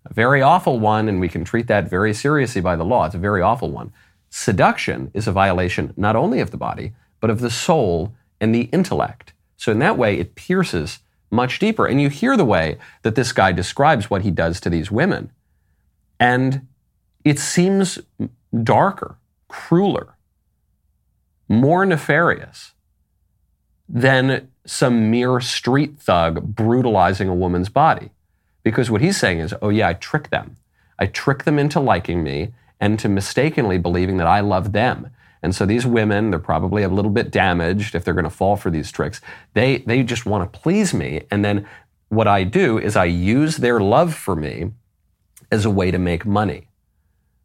A 0.04 0.12
very 0.12 0.42
awful 0.42 0.78
one, 0.78 1.08
and 1.08 1.20
we 1.20 1.28
can 1.28 1.44
treat 1.44 1.68
that 1.68 1.88
very 1.88 2.12
seriously 2.12 2.60
by 2.60 2.76
the 2.76 2.84
law. 2.84 3.06
It's 3.06 3.14
a 3.14 3.18
very 3.18 3.40
awful 3.40 3.70
one. 3.70 3.92
Seduction 4.28 5.10
is 5.14 5.26
a 5.26 5.32
violation 5.32 5.94
not 5.96 6.16
only 6.16 6.40
of 6.40 6.50
the 6.50 6.56
body, 6.56 6.92
but 7.20 7.30
of 7.30 7.40
the 7.40 7.50
soul 7.50 8.14
and 8.40 8.54
the 8.54 8.68
intellect. 8.72 9.32
So, 9.56 9.70
in 9.70 9.78
that 9.80 9.98
way, 9.98 10.18
it 10.18 10.34
pierces 10.34 11.00
much 11.30 11.58
deeper. 11.58 11.86
And 11.86 12.00
you 12.00 12.08
hear 12.08 12.36
the 12.36 12.44
way 12.44 12.78
that 13.02 13.14
this 13.14 13.32
guy 13.32 13.52
describes 13.52 14.10
what 14.10 14.22
he 14.22 14.30
does 14.30 14.60
to 14.60 14.70
these 14.70 14.90
women. 14.90 15.30
And 16.18 16.66
it 17.24 17.38
seems 17.38 17.98
darker, 18.62 19.16
crueler, 19.48 20.16
more 21.48 21.84
nefarious 21.84 22.72
than 23.88 24.48
some 24.64 25.10
mere 25.10 25.40
street 25.40 25.98
thug 25.98 26.54
brutalizing 26.54 27.28
a 27.28 27.34
woman's 27.34 27.68
body. 27.68 28.10
Because 28.62 28.90
what 28.90 29.00
he's 29.00 29.16
saying 29.16 29.40
is, 29.40 29.54
oh, 29.62 29.70
yeah, 29.70 29.88
I 29.88 29.94
trick 29.94 30.30
them. 30.30 30.56
I 30.98 31.06
trick 31.06 31.44
them 31.44 31.58
into 31.58 31.80
liking 31.80 32.22
me 32.22 32.52
and 32.78 32.98
to 32.98 33.08
mistakenly 33.08 33.78
believing 33.78 34.18
that 34.18 34.26
I 34.26 34.40
love 34.40 34.72
them. 34.72 35.10
And 35.42 35.54
so 35.54 35.64
these 35.64 35.86
women, 35.86 36.30
they're 36.30 36.38
probably 36.38 36.82
a 36.82 36.88
little 36.88 37.10
bit 37.10 37.30
damaged 37.30 37.94
if 37.94 38.04
they're 38.04 38.14
going 38.14 38.24
to 38.24 38.30
fall 38.30 38.56
for 38.56 38.70
these 38.70 38.92
tricks. 38.92 39.20
They, 39.54 39.78
they 39.78 40.02
just 40.02 40.26
want 40.26 40.52
to 40.52 40.58
please 40.58 40.92
me. 40.92 41.22
And 41.30 41.44
then 41.44 41.66
what 42.08 42.28
I 42.28 42.44
do 42.44 42.78
is 42.78 42.96
I 42.96 43.06
use 43.06 43.58
their 43.58 43.80
love 43.80 44.14
for 44.14 44.36
me 44.36 44.72
as 45.50 45.64
a 45.64 45.70
way 45.70 45.90
to 45.90 45.98
make 45.98 46.26
money. 46.26 46.68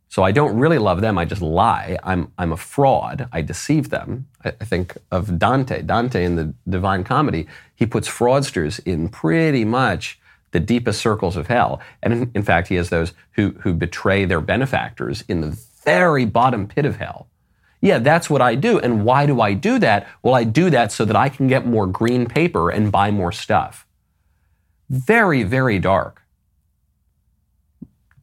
So 0.10 0.24
I 0.24 0.32
don't 0.32 0.58
really 0.58 0.78
love 0.78 1.02
them. 1.02 1.18
I 1.18 1.26
just 1.26 1.42
lie. 1.42 1.98
I'm, 2.04 2.32
I'm 2.38 2.52
a 2.52 2.58
fraud. 2.58 3.28
I 3.32 3.42
deceive 3.42 3.90
them. 3.90 4.28
I, 4.44 4.50
I 4.62 4.66
think 4.66 4.98
of 5.12 5.38
Dante. 5.40 5.82
Dante 5.82 6.24
in 6.24 6.36
the 6.36 6.54
Divine 6.70 7.04
Comedy, 7.04 7.48
he 7.76 7.86
puts 7.86 8.08
fraudsters 8.08 8.80
in 8.86 9.10
pretty 9.10 9.66
much 9.66 10.20
the 10.52 10.60
deepest 10.60 11.02
circles 11.02 11.36
of 11.36 11.48
hell. 11.48 11.82
And 12.02 12.14
in, 12.14 12.32
in 12.34 12.44
fact, 12.44 12.70
he 12.70 12.76
has 12.76 12.90
those 12.90 13.14
who, 13.32 13.52
who 13.62 13.74
betray 13.74 14.26
their 14.26 14.40
benefactors 14.42 15.24
in 15.28 15.42
the 15.42 15.58
very 15.84 16.26
bottom 16.26 16.68
pit 16.68 16.86
of 16.86 16.96
hell. 16.96 17.28
Yeah, 17.86 18.00
that's 18.00 18.30
what 18.32 18.42
I 18.42 18.56
do. 18.56 18.80
And 18.80 19.06
why 19.06 19.28
do 19.28 19.42
I 19.42 19.54
do 19.54 19.78
that? 19.78 20.08
Well, 20.24 20.34
I 20.34 20.44
do 20.44 20.72
that 20.72 20.92
so 20.92 21.06
that 21.06 21.16
I 21.16 21.30
can 21.30 21.48
get 21.48 21.68
more 21.68 21.86
green 21.86 22.26
paper 22.26 22.72
and 22.72 22.92
buy 22.92 23.12
more 23.12 23.32
stuff. 23.32 23.86
Very, 24.90 25.44
very 25.44 25.78
dark. 25.80 26.24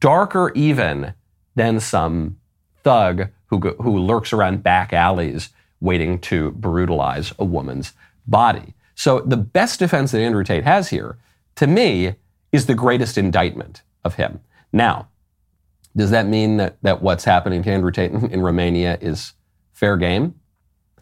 darker 0.03 0.51
even 0.53 1.13
than 1.55 1.79
some 1.79 2.37
thug 2.83 3.29
who, 3.45 3.59
who 3.59 3.97
lurks 3.97 4.33
around 4.33 4.61
back 4.61 4.91
alleys 4.91 5.49
waiting 5.79 6.19
to 6.19 6.51
brutalize 6.51 7.31
a 7.39 7.45
woman's 7.45 7.93
body. 8.27 8.73
So 8.95 9.21
the 9.21 9.37
best 9.37 9.79
defense 9.79 10.11
that 10.11 10.19
Andrew 10.21 10.43
Tate 10.43 10.65
has 10.65 10.89
here, 10.89 11.17
to 11.55 11.67
me, 11.67 12.15
is 12.51 12.65
the 12.65 12.75
greatest 12.75 13.17
indictment 13.17 13.81
of 14.03 14.15
him. 14.15 14.41
Now, 14.73 15.07
does 15.95 16.11
that 16.11 16.27
mean 16.27 16.57
that, 16.57 16.75
that 16.81 17.01
what's 17.01 17.23
happening 17.23 17.63
to 17.63 17.71
Andrew 17.71 17.91
Tate 17.91 18.11
in, 18.11 18.29
in 18.29 18.41
Romania 18.41 18.97
is 18.99 19.31
fair 19.83 19.97
game? 19.97 20.35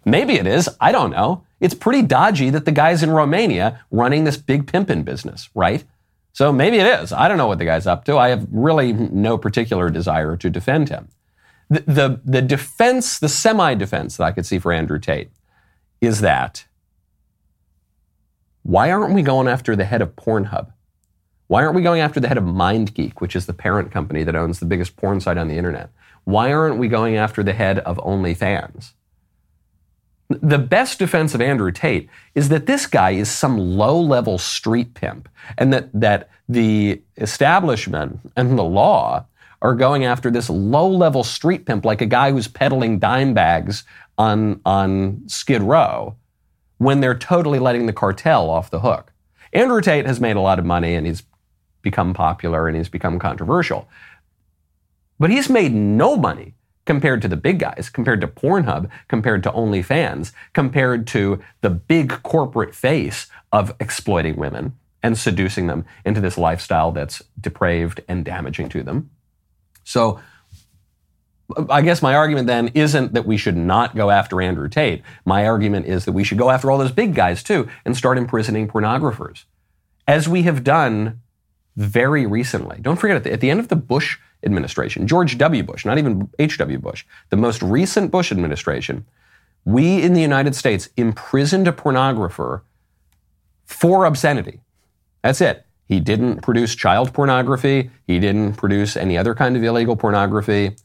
Maybe 0.06 0.34
it 0.34 0.48
is. 0.48 0.68
I 0.80 0.92
don't 0.92 1.12
know. 1.12 1.46
It's 1.60 1.76
pretty 1.76 2.02
dodgy 2.02 2.50
that 2.50 2.66
the 2.66 2.72
guy's 2.72 3.04
in 3.04 3.12
Romania 3.12 3.80
running 3.92 4.24
this 4.24 4.38
big 4.38 4.66
pimpin' 4.66 5.06
business, 5.06 5.52
right? 5.54 5.84
So 6.34 6.52
maybe 6.52 6.78
it 6.78 6.88
is. 6.88 7.14
I 7.14 7.28
don't 7.28 7.38
know 7.38 7.46
what 7.46 7.60
the 7.60 7.66
guy's 7.66 7.86
up 7.86 8.06
to. 8.06 8.18
I 8.18 8.30
have 8.30 8.48
really 8.52 8.92
no 8.92 9.38
particular 9.38 9.92
desire 9.92 10.36
to 10.36 10.50
defend 10.50 10.90
him. 10.90 11.10
The, 11.70 11.82
the, 11.82 12.22
the 12.26 12.42
defense, 12.42 13.20
the 13.20 13.30
semi 13.30 13.76
defense 13.76 14.18
that 14.18 14.24
I 14.24 14.32
could 14.32 14.48
see 14.48 14.58
for 14.58 14.72
Andrew 14.72 14.98
Tate 14.98 15.30
is 16.02 16.22
that 16.22 16.66
why 18.64 18.92
aren't 18.92 19.14
we 19.14 19.22
going 19.22 19.48
after 19.48 19.76
the 19.76 19.86
head 19.86 20.02
of 20.02 20.16
Pornhub? 20.16 20.74
Why 21.48 21.62
aren't 21.62 21.76
we 21.76 21.84
going 21.84 22.02
after 22.02 22.20
the 22.20 22.28
head 22.28 22.38
of 22.40 22.46
MindGeek, 22.46 23.20
which 23.20 23.36
is 23.36 23.46
the 23.46 23.54
parent 23.54 23.92
company 23.92 24.24
that 24.24 24.36
owns 24.36 24.60
the 24.60 24.66
biggest 24.66 24.96
porn 24.96 25.20
site 25.20 25.38
on 25.38 25.50
the 25.50 25.58
internet? 25.58 25.92
Why 26.24 26.54
aren't 26.54 26.78
we 26.78 26.88
going 26.88 27.16
after 27.16 27.44
the 27.44 27.54
head 27.54 27.80
of 27.80 27.98
OnlyFans? 27.98 28.92
The 30.30 30.60
best 30.60 31.00
defense 31.00 31.36
of 31.36 31.42
Andrew 31.42 31.72
Tate 31.72 32.10
is 32.36 32.50
that 32.50 32.66
this 32.66 32.86
guy 32.86 33.12
is 33.12 33.30
some 33.30 33.58
low 33.58 34.00
level 34.00 34.38
street 34.38 34.94
pimp 34.94 35.28
and 35.58 35.74
that, 35.74 35.90
that 35.94 36.30
the 36.48 37.01
establishment 37.18 38.20
and 38.38 38.58
the 38.58 38.63
law 38.63 39.25
are 39.62 39.75
going 39.75 40.06
after 40.06 40.32
this 40.32 40.50
low 40.50 40.88
level 40.90 41.24
street 41.24 41.66
pimp 41.66 41.84
like 41.86 42.01
a 42.01 42.06
guy 42.06 42.32
who's 42.32 42.48
peddling 42.48 42.98
dime 42.98 43.34
bags 43.34 43.84
on, 44.18 44.62
on 44.66 45.22
Skid 45.28 45.62
Row 45.62 46.16
when 46.78 47.00
they're 47.01 47.18
totally 47.18 47.60
letting 47.60 47.86
the 47.86 47.94
cartel 47.94 48.50
off 48.50 48.72
the 48.72 48.80
hook. 48.80 49.12
Andrew 49.54 49.82
Tate 49.82 50.08
has 50.08 50.20
made 50.22 50.36
a 50.36 50.42
lot 50.42 50.60
of 50.60 50.66
money 50.66 50.96
and 50.96 51.06
he's 51.06 51.24
become 51.82 52.13
popular 52.13 52.68
and 52.68 52.78
he's 52.78 52.90
become 52.90 53.20
controversial. 53.20 53.88
But 55.22 55.30
he's 55.30 55.51
made 55.51 55.72
no 55.72 56.18
money 56.18 56.56
compared 56.86 57.22
to 57.22 57.28
the 57.28 57.38
big 57.38 57.60
guys, 57.60 57.92
compared 57.94 58.22
to 58.22 58.28
Pornhub, 58.28 58.90
compared 59.08 59.44
to 59.44 59.51
OnlyFans, 59.51 60.32
compared 60.54 61.06
to 61.08 61.40
the 61.62 61.70
big 61.70 62.24
corporate 62.24 62.74
face 62.74 63.28
of 63.51 63.75
exploiting 63.80 64.36
women 64.36 64.75
and 65.04 65.16
seducing 65.16 65.68
them 65.68 65.86
into 66.04 66.22
this 66.22 66.40
lifestyle 66.40 66.92
that's 66.92 67.22
depraved 67.40 68.01
and 68.08 68.25
damaging 68.25 68.68
to 68.70 68.82
them. 68.82 69.12
So 69.84 70.20
I 71.70 71.84
guess 71.84 72.01
my 72.01 72.16
argument 72.16 72.48
then 72.48 72.70
isn't 72.70 73.13
that 73.13 73.28
we 73.28 73.38
should 73.38 73.58
not 73.58 73.96
go 73.96 74.10
after 74.10 74.42
Andrew 74.42 74.70
Tate. 74.70 75.04
My 75.24 75.46
argument 75.46 75.86
is 75.86 76.06
that 76.06 76.13
we 76.13 76.24
should 76.24 76.40
go 76.40 76.50
after 76.50 76.72
all 76.72 76.80
those 76.80 76.92
big 76.92 77.13
guys 77.13 77.44
too 77.44 77.70
and 77.86 77.96
start 77.96 78.18
imprisoning 78.18 78.68
pornographers. 78.68 79.44
As 80.08 80.28
we 80.28 80.42
have 80.44 80.63
done 80.63 81.22
very 81.75 82.25
recently. 82.25 82.80
Don't 82.82 82.98
forget, 82.98 83.18
at 83.18 83.24
the, 83.24 83.34
at 83.34 83.40
the 83.40 83.51
end 83.51 83.60
of 83.60 83.68
the 83.68 83.75
Bush 83.75 84.18
administration, 84.44 85.08
George 85.08 85.38
W. 85.38 85.64
Bush, 85.64 85.86
not 85.86 85.98
even 85.98 86.30
H.W. 86.40 86.80
Bush, 86.80 87.06
the 87.30 87.38
most 87.38 87.62
recent 87.62 88.12
Bush 88.12 88.32
administration, 88.32 89.06
we 89.66 90.02
in 90.02 90.14
the 90.14 90.22
United 90.22 90.56
States 90.56 90.90
imprisoned 90.98 91.68
a 91.68 91.72
pornographer 91.72 92.62
for 93.66 94.06
obscenity. 94.06 94.60
That's 95.22 95.42
it. 95.42 95.66
He 95.86 96.00
didn't 96.00 96.42
produce 96.42 96.76
child 96.76 97.14
pornography. 97.14 97.92
He 98.08 98.20
didn't 98.20 98.54
produce 98.54 98.96
any 98.96 99.18
other 99.18 99.36
kind 99.36 99.56
of 99.56 99.64
illegal 99.64 99.96
pornography. 99.96 100.76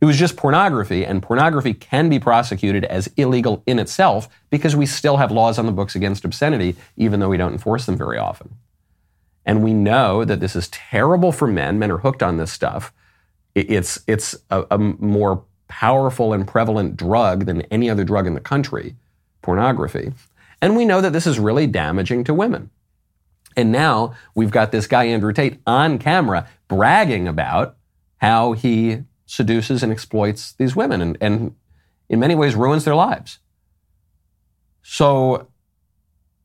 It 0.00 0.04
was 0.04 0.16
just 0.16 0.36
pornography, 0.36 1.04
and 1.04 1.22
pornography 1.22 1.74
can 1.74 2.08
be 2.08 2.20
prosecuted 2.20 2.84
as 2.84 3.08
illegal 3.16 3.64
in 3.66 3.80
itself 3.80 4.28
because 4.48 4.76
we 4.76 4.86
still 4.86 5.16
have 5.16 5.32
laws 5.32 5.58
on 5.58 5.66
the 5.66 5.72
books 5.72 5.96
against 5.96 6.24
obscenity, 6.24 6.76
even 6.96 7.18
though 7.18 7.28
we 7.28 7.36
don't 7.36 7.52
enforce 7.52 7.86
them 7.86 7.96
very 7.96 8.16
often. 8.16 8.54
And 9.48 9.62
we 9.62 9.72
know 9.72 10.26
that 10.26 10.40
this 10.40 10.54
is 10.54 10.68
terrible 10.68 11.32
for 11.32 11.48
men. 11.48 11.78
Men 11.78 11.90
are 11.90 11.96
hooked 11.96 12.22
on 12.22 12.36
this 12.36 12.52
stuff. 12.52 12.92
It's, 13.54 13.98
it's 14.06 14.36
a, 14.50 14.66
a 14.70 14.76
more 14.76 15.42
powerful 15.68 16.34
and 16.34 16.46
prevalent 16.46 16.98
drug 16.98 17.46
than 17.46 17.62
any 17.62 17.88
other 17.88 18.04
drug 18.04 18.26
in 18.26 18.34
the 18.34 18.40
country, 18.40 18.94
pornography. 19.40 20.12
And 20.60 20.76
we 20.76 20.84
know 20.84 21.00
that 21.00 21.14
this 21.14 21.26
is 21.26 21.38
really 21.38 21.66
damaging 21.66 22.24
to 22.24 22.34
women. 22.34 22.68
And 23.56 23.72
now 23.72 24.14
we've 24.34 24.50
got 24.50 24.70
this 24.70 24.86
guy, 24.86 25.04
Andrew 25.04 25.32
Tate, 25.32 25.60
on 25.66 25.98
camera 25.98 26.46
bragging 26.68 27.26
about 27.26 27.76
how 28.18 28.52
he 28.52 29.04
seduces 29.24 29.82
and 29.82 29.90
exploits 29.90 30.52
these 30.52 30.76
women 30.76 31.00
and, 31.00 31.16
and 31.22 31.56
in 32.10 32.20
many 32.20 32.34
ways 32.34 32.54
ruins 32.54 32.84
their 32.84 32.94
lives. 32.94 33.38
So 34.82 35.48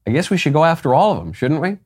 I 0.07 0.11
guess 0.11 0.29
we 0.29 0.37
should 0.37 0.53
go 0.53 0.63
after 0.63 0.93
all 0.93 1.11
of 1.11 1.17
them, 1.17 1.33
shouldn't 1.33 1.59
we? 1.59 1.79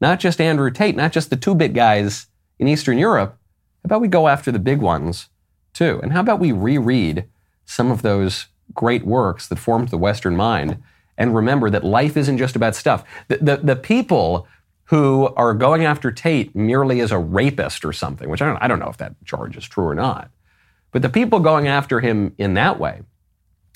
Not 0.00 0.20
just 0.20 0.40
Andrew 0.40 0.70
Tate, 0.70 0.96
not 0.96 1.12
just 1.12 1.30
the 1.30 1.36
two 1.36 1.54
bit 1.54 1.72
guys 1.72 2.26
in 2.58 2.68
Eastern 2.68 2.98
Europe. 2.98 3.38
How 3.82 3.86
about 3.86 4.00
we 4.00 4.08
go 4.08 4.28
after 4.28 4.52
the 4.52 4.58
big 4.58 4.80
ones 4.80 5.28
too? 5.72 6.00
And 6.02 6.12
how 6.12 6.20
about 6.20 6.40
we 6.40 6.52
reread 6.52 7.26
some 7.64 7.90
of 7.90 8.02
those 8.02 8.46
great 8.74 9.04
works 9.04 9.48
that 9.48 9.58
formed 9.58 9.88
the 9.88 9.98
Western 9.98 10.36
mind 10.36 10.82
and 11.18 11.34
remember 11.34 11.70
that 11.70 11.84
life 11.84 12.16
isn't 12.16 12.38
just 12.38 12.56
about 12.56 12.74
stuff. 12.74 13.04
The, 13.28 13.38
the, 13.38 13.56
the 13.58 13.76
people 13.76 14.46
who 14.84 15.32
are 15.36 15.54
going 15.54 15.84
after 15.84 16.12
Tate 16.12 16.54
merely 16.54 17.00
as 17.00 17.10
a 17.10 17.18
rapist 17.18 17.84
or 17.84 17.92
something, 17.92 18.28
which 18.28 18.42
I 18.42 18.46
don't, 18.46 18.62
I 18.62 18.68
don't 18.68 18.78
know 18.78 18.88
if 18.88 18.98
that 18.98 19.14
charge 19.24 19.56
is 19.56 19.66
true 19.66 19.84
or 19.84 19.94
not, 19.94 20.30
but 20.92 21.02
the 21.02 21.08
people 21.08 21.40
going 21.40 21.66
after 21.66 22.00
him 22.00 22.34
in 22.38 22.54
that 22.54 22.78
way, 22.78 23.02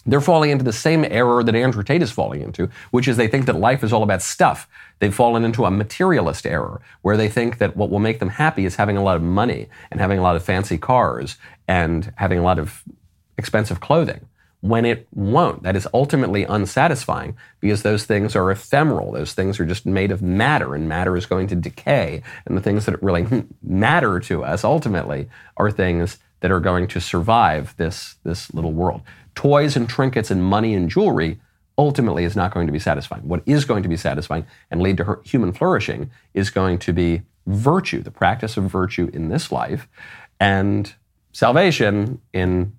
they're 0.07 0.21
falling 0.21 0.51
into 0.51 0.65
the 0.65 0.73
same 0.73 1.05
error 1.05 1.43
that 1.45 1.55
Andrew 1.55 1.83
Tate 1.83 2.03
is 2.03 2.11
falling 2.11 2.41
into, 2.41 2.71
which 2.91 3.07
is 3.07 3.17
they 3.17 3.29
think 3.29 3.47
that 3.47 3.57
life 3.57 3.85
is 3.85 3.93
all 3.93 4.03
about 4.03 4.23
stuff. 4.23 4.69
They've 4.99 5.15
fallen 5.15 5.45
into 5.45 5.65
a 5.65 5.71
materialist 5.71 6.47
error 6.47 6.81
where 7.03 7.17
they 7.17 7.29
think 7.29 7.59
that 7.59 7.77
what 7.77 7.91
will 7.91 7.99
make 7.99 8.19
them 8.19 8.31
happy 8.31 8.65
is 8.65 8.77
having 8.77 8.97
a 8.97 9.03
lot 9.03 9.17
of 9.17 9.23
money 9.23 9.69
and 9.91 10.01
having 10.01 10.19
a 10.19 10.23
lot 10.23 10.37
of 10.37 10.43
fancy 10.43 10.79
cars 10.79 11.37
and 11.69 12.13
having 12.17 12.39
a 12.39 12.43
lot 12.43 12.59
of 12.59 12.83
expensive 13.37 13.81
clothing. 13.81 14.27
When 14.63 14.85
it 14.85 15.09
won't. 15.15 15.63
That 15.63 15.75
is 15.75 15.89
ultimately 15.95 16.45
unsatisfying 16.45 17.35
because 17.61 17.83
those 17.83 18.05
things 18.05 18.37
are 18.37 18.51
ephemeral. 18.51 19.13
Those 19.13 19.33
things 19.33 19.59
are 19.59 19.65
just 19.65 19.87
made 19.87 20.11
of 20.11 20.21
matter, 20.21 20.75
and 20.75 20.87
matter 20.87 21.17
is 21.17 21.25
going 21.25 21.47
to 21.47 21.57
decay. 21.57 22.23
And 22.45 22.59
the 22.59 22.61
things 22.61 22.85
that 22.85 23.03
really 23.03 23.47
matter 23.63 24.21
to 24.21 24.45
us 24.45 24.63
ultimately 24.63 25.31
are 25.57 25.71
things 25.71 26.19
that 26.41 26.51
are 26.51 26.61
going 26.61 26.89
to 26.89 27.01
survive 27.01 27.75
this, 27.79 28.17
this 28.23 28.53
little 28.53 28.73
world 28.73 29.01
toys 29.35 29.77
and 29.77 29.88
trinkets 29.88 30.31
and 30.31 30.43
money 30.43 30.75
and 30.75 30.90
jewelry 30.90 31.40
ultimately 31.79 32.25
is 32.25 32.37
not 32.37 32.53
going 32.53 32.66
to 32.66 32.73
be 32.73 32.79
satisfying. 32.79 33.27
What 33.27 33.43
is 33.47 33.64
going 33.64 33.83
to 33.83 33.88
be 33.88 33.97
satisfying 33.97 34.47
and 34.71 34.83
lead 34.83 34.99
to 34.99 35.21
human 35.25 35.53
flourishing 35.53 36.11
is 36.35 36.51
going 36.51 36.79
to 36.81 36.93
be 36.93 37.23
virtue, 37.47 38.03
the 38.03 38.11
practice 38.11 38.57
of 38.57 38.64
virtue 38.64 39.11
in 39.12 39.29
this 39.29 39.51
life, 39.51 39.88
and 40.38 40.95
salvation 41.33 42.21
in 42.33 42.77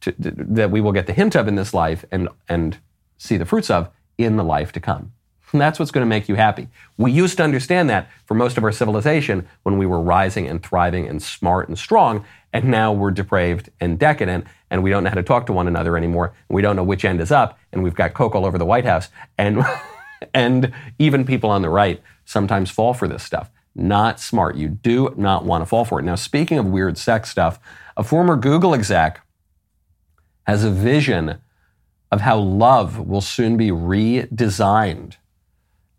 to, 0.00 0.12
to, 0.12 0.30
that 0.36 0.70
we 0.70 0.80
will 0.80 0.92
get 0.92 1.06
the 1.06 1.12
hint 1.12 1.34
of 1.34 1.48
in 1.48 1.56
this 1.56 1.74
life 1.74 2.04
and 2.10 2.28
and 2.48 2.78
see 3.18 3.36
the 3.36 3.44
fruits 3.44 3.70
of 3.70 3.90
in 4.16 4.36
the 4.36 4.44
life 4.44 4.72
to 4.72 4.80
come. 4.80 5.12
And 5.52 5.60
that's 5.60 5.78
what's 5.78 5.90
going 5.90 6.04
to 6.04 6.08
make 6.08 6.28
you 6.28 6.34
happy. 6.34 6.68
We 6.98 7.10
used 7.10 7.38
to 7.38 7.42
understand 7.42 7.88
that 7.88 8.08
for 8.26 8.34
most 8.34 8.58
of 8.58 8.64
our 8.64 8.72
civilization 8.72 9.48
when 9.62 9.78
we 9.78 9.86
were 9.86 10.00
rising 10.00 10.46
and 10.46 10.62
thriving 10.62 11.08
and 11.08 11.22
smart 11.22 11.68
and 11.68 11.78
strong, 11.78 12.24
and 12.52 12.66
now 12.66 12.92
we're 12.92 13.10
depraved 13.10 13.70
and 13.80 13.98
decadent, 13.98 14.46
and 14.70 14.82
we 14.82 14.90
don't 14.90 15.04
know 15.04 15.10
how 15.10 15.16
to 15.16 15.22
talk 15.22 15.46
to 15.46 15.52
one 15.52 15.68
another 15.68 15.96
anymore, 15.96 16.34
we 16.48 16.62
don't 16.62 16.76
know 16.76 16.84
which 16.84 17.04
end 17.04 17.20
is 17.20 17.30
up, 17.30 17.58
and 17.72 17.82
we've 17.82 17.94
got 17.94 18.14
coke 18.14 18.34
all 18.34 18.46
over 18.46 18.58
the 18.58 18.64
White 18.64 18.84
House, 18.84 19.08
and 19.36 19.64
and 20.34 20.72
even 20.98 21.24
people 21.24 21.50
on 21.50 21.62
the 21.62 21.68
right 21.68 22.02
sometimes 22.24 22.70
fall 22.70 22.94
for 22.94 23.08
this 23.08 23.22
stuff. 23.22 23.50
Not 23.74 24.18
smart. 24.18 24.56
You 24.56 24.68
do 24.68 25.14
not 25.16 25.44
want 25.44 25.62
to 25.62 25.66
fall 25.66 25.84
for 25.84 26.00
it. 26.00 26.02
Now, 26.02 26.16
speaking 26.16 26.58
of 26.58 26.66
weird 26.66 26.98
sex 26.98 27.30
stuff, 27.30 27.60
a 27.96 28.02
former 28.02 28.36
Google 28.36 28.74
exec 28.74 29.20
has 30.46 30.64
a 30.64 30.70
vision 30.70 31.38
of 32.10 32.22
how 32.22 32.38
love 32.38 32.98
will 32.98 33.20
soon 33.20 33.56
be 33.56 33.68
redesigned 33.68 35.16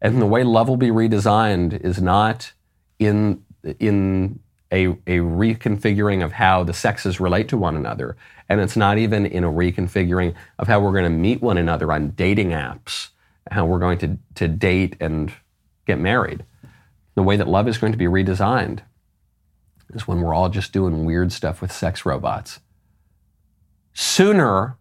and 0.02 0.22
the 0.22 0.26
way 0.26 0.44
love 0.44 0.70
will 0.70 0.78
be 0.78 0.90
redesigned 0.90 1.80
is 1.82 2.02
not 2.02 2.54
in, 3.00 3.44
in 3.80 4.40
a, 4.72 4.88
a 5.08 5.18
reconfiguring 5.18 6.24
of 6.24 6.34
how 6.34 6.64
the 6.64 6.74
sexes 6.74 7.20
relate 7.20 7.48
to 7.50 7.58
one 7.58 7.76
another. 7.76 8.16
And 8.48 8.62
it's 8.62 8.78
not 8.78 8.98
even 8.98 9.26
in 9.26 9.44
a 9.44 9.52
reconfiguring 9.52 10.36
of 10.58 10.68
how 10.68 10.80
we're 10.80 10.92
going 10.92 11.04
to 11.04 11.10
meet 11.10 11.42
one 11.42 11.58
another 11.58 11.92
on 11.92 12.12
dating 12.12 12.50
apps, 12.50 13.10
how 13.52 13.66
we're 13.66 13.80
going 13.80 13.98
to, 14.00 14.18
to 14.36 14.48
date 14.48 14.96
and 15.00 15.32
get 15.88 16.00
married. 16.00 16.46
The 17.16 17.24
way 17.24 17.36
that 17.36 17.48
love 17.48 17.68
is 17.68 17.78
going 17.78 17.94
to 17.94 17.98
be 17.98 18.06
redesigned 18.06 18.82
is 19.94 20.08
when 20.08 20.22
we're 20.22 20.34
all 20.34 20.50
just 20.50 20.72
doing 20.72 21.06
weird 21.06 21.32
stuff 21.32 21.62
with 21.62 21.72
sex 21.72 22.06
robots. 22.06 22.60
Sooner, 23.94 24.78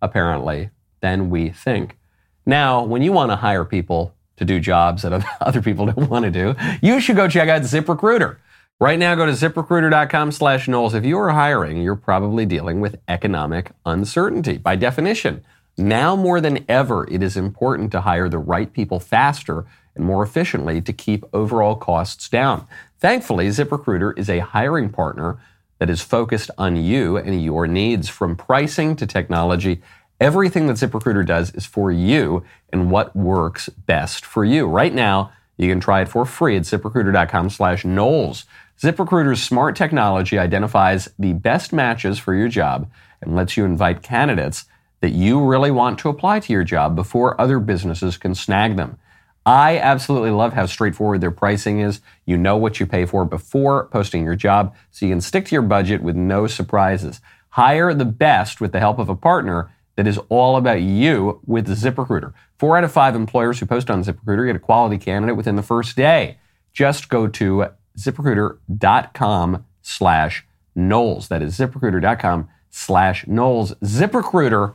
apparently, 0.00 0.70
than 1.00 1.28
we 1.28 1.50
think. 1.50 1.98
Now, 2.46 2.84
when 2.84 3.02
you 3.02 3.12
want 3.12 3.30
to 3.30 3.36
hire 3.36 3.64
people 3.64 4.14
to 4.36 4.44
do 4.44 4.60
jobs 4.60 5.02
that 5.02 5.24
other 5.40 5.60
people 5.60 5.86
don't 5.86 6.08
want 6.08 6.24
to 6.24 6.30
do, 6.30 6.54
you 6.80 7.00
should 7.00 7.16
go 7.16 7.28
check 7.28 7.48
out 7.48 7.62
ZipRecruiter. 7.62 8.36
Right 8.82 8.98
now, 8.98 9.14
go 9.14 9.26
to 9.26 9.30
ziprecruiter.com 9.30 10.32
slash 10.32 10.66
Knowles. 10.66 10.92
If 10.92 11.04
you 11.04 11.16
are 11.16 11.30
hiring, 11.30 11.80
you're 11.80 11.94
probably 11.94 12.44
dealing 12.44 12.80
with 12.80 12.98
economic 13.06 13.70
uncertainty. 13.86 14.58
By 14.58 14.74
definition, 14.74 15.44
now 15.78 16.16
more 16.16 16.40
than 16.40 16.64
ever, 16.68 17.08
it 17.08 17.22
is 17.22 17.36
important 17.36 17.92
to 17.92 18.00
hire 18.00 18.28
the 18.28 18.38
right 18.38 18.72
people 18.72 18.98
faster 18.98 19.66
and 19.94 20.04
more 20.04 20.24
efficiently 20.24 20.80
to 20.80 20.92
keep 20.92 21.24
overall 21.32 21.76
costs 21.76 22.28
down. 22.28 22.66
Thankfully, 22.98 23.46
ZipRecruiter 23.50 24.18
is 24.18 24.28
a 24.28 24.40
hiring 24.40 24.90
partner 24.90 25.38
that 25.78 25.88
is 25.88 26.00
focused 26.00 26.50
on 26.58 26.74
you 26.74 27.16
and 27.16 27.40
your 27.40 27.68
needs 27.68 28.08
from 28.08 28.34
pricing 28.34 28.96
to 28.96 29.06
technology. 29.06 29.80
Everything 30.18 30.66
that 30.66 30.78
ZipRecruiter 30.78 31.24
does 31.24 31.52
is 31.52 31.66
for 31.66 31.92
you 31.92 32.42
and 32.72 32.90
what 32.90 33.14
works 33.14 33.68
best 33.68 34.26
for 34.26 34.44
you. 34.44 34.66
Right 34.66 34.92
now, 34.92 35.30
you 35.56 35.68
can 35.68 35.78
try 35.78 36.00
it 36.00 36.08
for 36.08 36.24
free 36.24 36.56
at 36.56 36.62
ziprecruiter.com 36.62 37.50
slash 37.50 37.84
Knowles. 37.84 38.44
ZipRecruiter's 38.80 39.42
smart 39.42 39.76
technology 39.76 40.38
identifies 40.38 41.08
the 41.18 41.32
best 41.34 41.72
matches 41.72 42.18
for 42.18 42.34
your 42.34 42.48
job 42.48 42.90
and 43.20 43.36
lets 43.36 43.56
you 43.56 43.64
invite 43.64 44.02
candidates 44.02 44.64
that 45.00 45.12
you 45.12 45.44
really 45.44 45.70
want 45.70 45.98
to 45.98 46.08
apply 46.08 46.40
to 46.40 46.52
your 46.52 46.64
job 46.64 46.96
before 46.96 47.40
other 47.40 47.58
businesses 47.58 48.16
can 48.16 48.34
snag 48.34 48.76
them. 48.76 48.98
I 49.44 49.78
absolutely 49.78 50.30
love 50.30 50.52
how 50.52 50.66
straightforward 50.66 51.20
their 51.20 51.32
pricing 51.32 51.80
is. 51.80 52.00
You 52.24 52.36
know 52.36 52.56
what 52.56 52.78
you 52.78 52.86
pay 52.86 53.06
for 53.06 53.24
before 53.24 53.86
posting 53.86 54.24
your 54.24 54.36
job, 54.36 54.74
so 54.92 55.04
you 55.04 55.12
can 55.12 55.20
stick 55.20 55.46
to 55.46 55.54
your 55.54 55.62
budget 55.62 56.02
with 56.02 56.14
no 56.14 56.46
surprises. 56.46 57.20
Hire 57.50 57.92
the 57.92 58.04
best 58.04 58.60
with 58.60 58.72
the 58.72 58.78
help 58.78 58.98
of 58.98 59.08
a 59.08 59.16
partner 59.16 59.72
that 59.96 60.06
is 60.06 60.18
all 60.28 60.56
about 60.56 60.80
you 60.80 61.40
with 61.44 61.68
ZipRecruiter. 61.68 62.32
Four 62.56 62.78
out 62.78 62.84
of 62.84 62.92
five 62.92 63.16
employers 63.16 63.58
who 63.58 63.66
post 63.66 63.90
on 63.90 64.04
ZipRecruiter 64.04 64.46
get 64.46 64.56
a 64.56 64.60
quality 64.60 64.96
candidate 64.96 65.36
within 65.36 65.56
the 65.56 65.62
first 65.62 65.96
day. 65.96 66.38
Just 66.72 67.08
go 67.08 67.26
to 67.26 67.66
ziprecruiter.com 67.98 69.64
slash 69.82 70.46
Knowles. 70.74 71.28
That 71.28 71.42
is 71.42 71.58
ziprecruiter.com 71.58 72.48
slash 72.70 73.26
Knowles. 73.26 73.74
ZipRecruiter, 73.82 74.74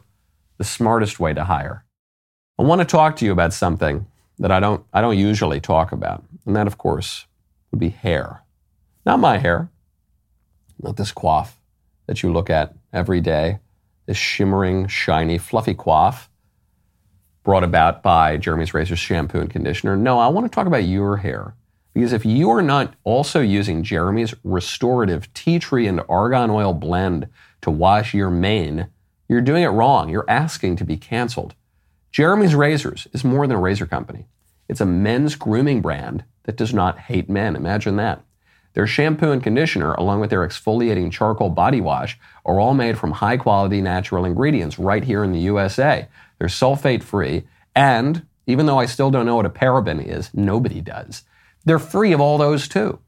the 0.58 0.64
smartest 0.64 1.20
way 1.20 1.34
to 1.34 1.46
hire. 1.46 1.84
I 2.60 2.64
want 2.64 2.82
to 2.82 2.86
talk 2.86 3.16
to 3.18 3.26
you 3.26 3.32
about 3.32 3.54
something 3.54 4.08
that 4.40 4.52
I 4.52 4.60
don't, 4.60 4.84
I 4.94 5.02
don't 5.02 5.18
usually 5.18 5.60
talk 5.60 5.92
about. 5.92 6.24
And 6.46 6.56
that, 6.56 6.68
of 6.68 6.78
course, 6.78 7.26
would 7.72 7.80
be 7.80 7.90
hair. 7.90 8.44
Not 9.06 9.20
my 9.20 9.38
hair, 9.38 9.70
not 10.82 10.98
this 10.98 11.12
coif 11.12 11.50
that 12.08 12.24
you 12.24 12.32
look 12.32 12.50
at 12.50 12.74
every 12.94 13.22
day, 13.22 13.60
this 14.06 14.18
shimmering, 14.18 14.88
shiny, 14.88 15.38
fluffy 15.38 15.74
coif 15.74 16.28
brought 17.44 17.64
about 17.64 18.04
by 18.04 18.38
Jeremy's 18.38 18.74
Razors 18.74 19.00
shampoo 19.00 19.40
and 19.40 19.50
conditioner. 19.50 19.96
No, 19.96 20.20
I 20.20 20.28
want 20.28 20.46
to 20.46 20.54
talk 20.54 20.68
about 20.68 20.84
your 20.84 21.18
hair. 21.18 21.56
Because 21.98 22.14
if 22.14 22.28
you 22.28 22.52
are 22.52 22.62
not 22.62 22.94
also 23.04 23.40
using 23.40 23.82
Jeremy's 23.82 24.36
restorative 24.44 25.34
tea 25.34 25.58
tree 25.58 25.88
and 25.88 26.00
argan 26.08 26.52
oil 26.52 26.72
blend 26.72 27.28
to 27.62 27.72
wash 27.72 28.14
your 28.14 28.30
mane, 28.30 28.90
you're 29.28 29.42
doing 29.42 29.64
it 29.64 29.70
wrong. 29.70 30.08
You're 30.08 30.30
asking 30.30 30.76
to 30.76 30.86
be 30.86 30.96
canceled. 30.96 31.56
Jeremy's 32.12 32.54
Razors 32.54 33.08
is 33.14 33.24
more 33.24 33.48
than 33.48 33.58
a 33.58 33.60
razor 33.60 33.88
company. 33.88 34.28
It's 34.70 34.80
a 34.80 34.86
men's 34.86 35.34
grooming 35.34 35.82
brand 35.82 36.24
that 36.44 36.56
does 36.56 36.72
not 36.72 37.00
hate 37.00 37.32
men. 37.32 37.56
Imagine 37.56 37.96
that. 37.96 38.24
Their 38.74 38.86
shampoo 38.86 39.32
and 39.32 39.42
conditioner, 39.42 39.96
along 39.96 40.20
with 40.20 40.30
their 40.30 40.48
exfoliating 40.48 41.12
charcoal 41.12 41.50
body 41.50 41.82
wash, 41.82 42.20
are 42.46 42.60
all 42.60 42.76
made 42.76 43.00
from 43.00 43.14
high 43.14 43.38
quality 43.38 43.82
natural 43.82 44.24
ingredients 44.24 44.78
right 44.78 45.04
here 45.04 45.24
in 45.24 45.32
the 45.32 45.40
USA. 45.40 46.08
They're 46.38 46.48
sulfate 46.48 47.02
free, 47.02 47.48
and 47.76 48.28
even 48.46 48.68
though 48.68 48.78
I 48.78 48.86
still 48.86 49.10
don't 49.10 49.26
know 49.26 49.38
what 49.38 49.48
a 49.48 49.50
paraben 49.50 50.06
is, 50.06 50.30
nobody 50.32 50.80
does. 50.80 51.24
They're 51.68 51.80
free 51.80 52.14
of 52.14 52.22
all 52.22 52.38
those 52.38 52.70
too. 52.70 53.00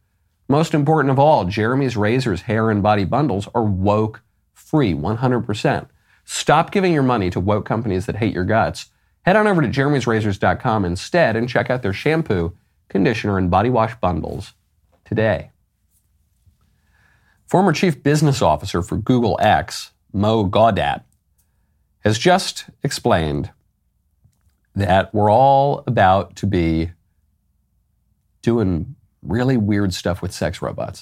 Most 0.49 0.73
important 0.73 1.11
of 1.11 1.17
all, 1.17 1.45
Jeremy's 1.45 1.95
Razors 1.95 2.41
hair 2.41 2.69
and 2.69 2.83
body 2.83 3.05
bundles 3.05 3.47
are 3.55 3.63
woke 3.63 4.21
free 4.53 4.93
100%. 4.93 5.87
Stop 6.25 6.69
giving 6.69 6.91
your 6.91 7.01
money 7.01 7.29
to 7.29 7.39
woke 7.39 7.65
companies 7.65 8.05
that 8.05 8.17
hate 8.17 8.33
your 8.33 8.43
guts. 8.43 8.87
Head 9.21 9.37
on 9.37 9.47
over 9.47 9.61
to 9.61 9.69
jeremy'srazors.com 9.69 10.83
instead 10.83 11.37
and 11.37 11.47
check 11.47 11.69
out 11.69 11.83
their 11.83 11.93
shampoo, 11.93 12.53
conditioner, 12.89 13.37
and 13.37 13.49
body 13.49 13.69
wash 13.69 13.95
bundles 14.01 14.51
today. 15.05 15.51
Former 17.47 17.71
Chief 17.71 18.03
Business 18.03 18.41
Officer 18.41 18.81
for 18.81 18.97
Google 18.97 19.39
X, 19.39 19.91
Mo 20.11 20.45
Gaudat, 20.45 21.03
has 22.01 22.19
just 22.19 22.65
explained 22.83 23.51
that 24.75 25.13
we're 25.13 25.31
all 25.31 25.81
about 25.87 26.35
to 26.35 26.45
be 26.45 26.91
doing 28.51 28.95
really 29.35 29.57
weird 29.57 29.93
stuff 30.01 30.21
with 30.23 30.33
sex 30.43 30.53
robots. 30.67 30.99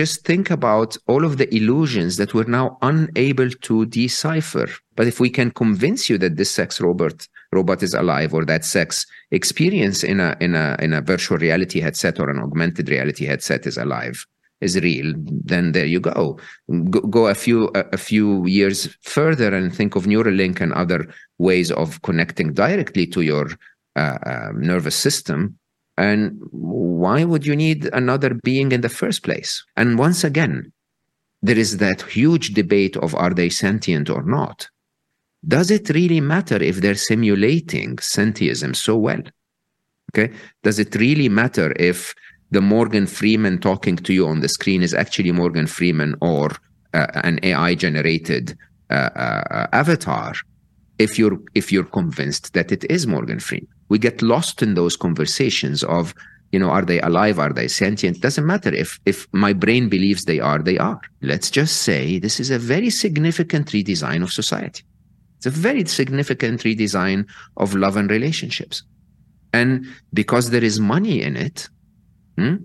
Just 0.00 0.16
think 0.30 0.46
about 0.58 0.90
all 1.10 1.24
of 1.24 1.38
the 1.40 1.48
illusions 1.58 2.12
that 2.18 2.34
we're 2.34 2.54
now 2.60 2.66
unable 2.82 3.50
to 3.68 3.86
decipher. 3.86 4.68
But 4.96 5.06
if 5.12 5.16
we 5.24 5.30
can 5.38 5.50
convince 5.62 6.10
you 6.10 6.16
that 6.18 6.36
this 6.36 6.50
sex 6.58 6.68
robot 6.80 7.16
robot 7.58 7.82
is 7.82 7.94
alive 7.94 8.30
or 8.36 8.44
that 8.44 8.64
sex 8.76 9.06
experience 9.38 9.98
in 10.12 10.18
a 10.20 10.30
in 10.46 10.52
a 10.54 10.66
in 10.84 10.92
a 10.92 11.00
virtual 11.12 11.38
reality 11.46 11.78
headset 11.80 12.20
or 12.20 12.28
an 12.30 12.38
augmented 12.46 12.86
reality 12.90 13.24
headset 13.24 13.62
is 13.70 13.78
alive, 13.78 14.16
is 14.60 14.78
real, 14.88 15.14
then 15.52 15.72
there 15.72 15.90
you 15.94 16.00
go. 16.00 16.38
Go, 16.94 17.00
go 17.16 17.22
a 17.26 17.34
few 17.34 17.70
a, 17.74 17.82
a, 17.98 18.00
few 18.10 18.46
years 18.46 18.78
further 19.16 19.50
and 19.58 19.74
think 19.74 19.96
of 19.96 20.04
Neuralink 20.04 20.60
and 20.60 20.72
other 20.74 21.00
ways 21.38 21.72
of 21.72 21.88
connecting 22.02 22.52
directly 22.52 23.06
to 23.14 23.22
your 23.22 23.46
uh, 23.96 24.18
uh, 24.32 24.52
nervous 24.54 24.94
system 24.94 25.58
and 25.96 26.40
why 26.50 27.24
would 27.24 27.44
you 27.44 27.56
need 27.56 27.90
another 27.92 28.34
being 28.42 28.72
in 28.72 28.80
the 28.80 28.88
first 28.88 29.22
place? 29.22 29.64
And 29.76 29.98
once 29.98 30.24
again, 30.24 30.72
there 31.42 31.58
is 31.58 31.78
that 31.78 32.02
huge 32.02 32.54
debate 32.54 32.96
of 32.98 33.14
are 33.14 33.34
they 33.34 33.48
sentient 33.48 34.10
or 34.10 34.22
not? 34.22 34.68
Does 35.46 35.70
it 35.70 35.88
really 35.90 36.20
matter 36.20 36.62
if 36.62 36.76
they're 36.76 36.94
simulating 36.94 37.96
sentiism 37.96 38.76
so 38.76 38.96
well? 38.96 39.22
Okay. 40.12 40.32
Does 40.62 40.78
it 40.78 40.94
really 40.96 41.28
matter 41.28 41.72
if 41.76 42.14
the 42.50 42.60
Morgan 42.60 43.06
Freeman 43.06 43.58
talking 43.58 43.96
to 43.96 44.12
you 44.12 44.26
on 44.26 44.40
the 44.40 44.48
screen 44.48 44.82
is 44.82 44.92
actually 44.92 45.32
Morgan 45.32 45.66
Freeman 45.66 46.14
or 46.20 46.50
uh, 46.92 47.06
an 47.24 47.38
AI 47.42 47.74
generated 47.74 48.56
uh, 48.90 48.94
uh, 48.94 49.66
avatar? 49.72 50.34
If 50.98 51.18
you're 51.18 51.38
if 51.54 51.72
you're 51.72 51.84
convinced 51.84 52.52
that 52.52 52.70
it 52.70 52.84
is 52.90 53.06
Morgan 53.06 53.40
Freeman, 53.40 53.68
we 53.90 53.98
get 53.98 54.22
lost 54.22 54.62
in 54.62 54.74
those 54.74 54.96
conversations 54.96 55.84
of 55.84 56.14
you 56.52 56.58
know 56.58 56.70
are 56.70 56.84
they 56.84 57.00
alive? 57.00 57.38
Are 57.38 57.52
they 57.52 57.68
sentient? 57.68 58.20
Doesn't 58.20 58.46
matter 58.46 58.72
if 58.72 58.98
if 59.04 59.28
my 59.32 59.52
brain 59.52 59.88
believes 59.88 60.24
they 60.24 60.40
are 60.40 60.58
they 60.58 60.78
are. 60.78 61.00
Let's 61.20 61.50
just 61.50 61.82
say 61.82 62.18
this 62.18 62.40
is 62.40 62.50
a 62.50 62.58
very 62.58 62.90
significant 62.90 63.68
redesign 63.68 64.22
of 64.22 64.32
society. 64.32 64.82
It's 65.36 65.46
a 65.46 65.50
very 65.50 65.84
significant 65.84 66.62
redesign 66.62 67.28
of 67.56 67.74
love 67.74 67.96
and 67.96 68.10
relationships. 68.10 68.82
And 69.52 69.86
because 70.12 70.50
there 70.50 70.64
is 70.64 70.78
money 70.78 71.22
in 71.22 71.36
it 71.36 71.68
hmm, 72.36 72.56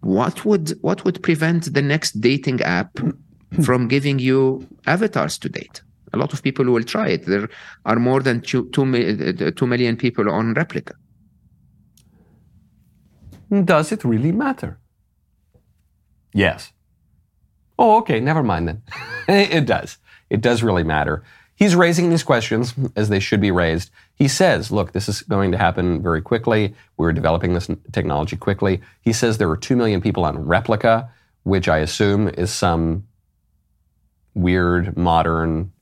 what 0.00 0.44
would 0.44 0.70
what 0.82 1.04
would 1.04 1.22
prevent 1.22 1.72
the 1.72 1.82
next 1.82 2.20
dating 2.20 2.60
app 2.62 2.98
from 3.62 3.88
giving 3.88 4.18
you 4.18 4.66
avatars 4.86 5.38
to 5.38 5.48
date 5.48 5.82
a 6.12 6.16
lot 6.18 6.32
of 6.32 6.42
people 6.42 6.64
will 6.66 6.84
try 6.84 7.08
it. 7.08 7.26
There 7.26 7.48
are 7.84 7.96
more 7.96 8.20
than 8.20 8.40
two, 8.40 8.68
two, 8.70 8.82
uh, 8.82 9.50
two 9.56 9.66
million 9.66 9.96
people 9.96 10.30
on 10.30 10.54
Replika. 10.54 10.94
Does 13.64 13.92
it 13.92 14.04
really 14.04 14.32
matter? 14.32 14.78
Yes. 16.32 16.72
Oh, 17.78 17.98
okay, 17.98 18.20
never 18.20 18.42
mind 18.42 18.68
then. 18.68 18.82
it 19.28 19.66
does. 19.66 19.98
It 20.30 20.40
does 20.40 20.62
really 20.62 20.84
matter. 20.84 21.22
He's 21.54 21.76
raising 21.76 22.10
these 22.10 22.22
questions 22.24 22.74
as 22.96 23.08
they 23.08 23.20
should 23.20 23.40
be 23.40 23.50
raised. 23.50 23.90
He 24.14 24.26
says, 24.26 24.72
look, 24.72 24.92
this 24.92 25.08
is 25.08 25.22
going 25.22 25.52
to 25.52 25.58
happen 25.58 26.02
very 26.02 26.22
quickly. 26.22 26.74
We're 26.96 27.12
developing 27.12 27.52
this 27.52 27.68
technology 27.92 28.36
quickly. 28.36 28.80
He 29.02 29.12
says 29.12 29.38
there 29.38 29.50
are 29.50 29.56
2 29.56 29.76
million 29.76 30.00
people 30.00 30.24
on 30.24 30.38
Replika, 30.38 31.08
which 31.44 31.68
I 31.68 31.78
assume 31.78 32.28
is 32.28 32.50
some 32.50 33.06
weird 34.34 34.96
modern 34.96 35.72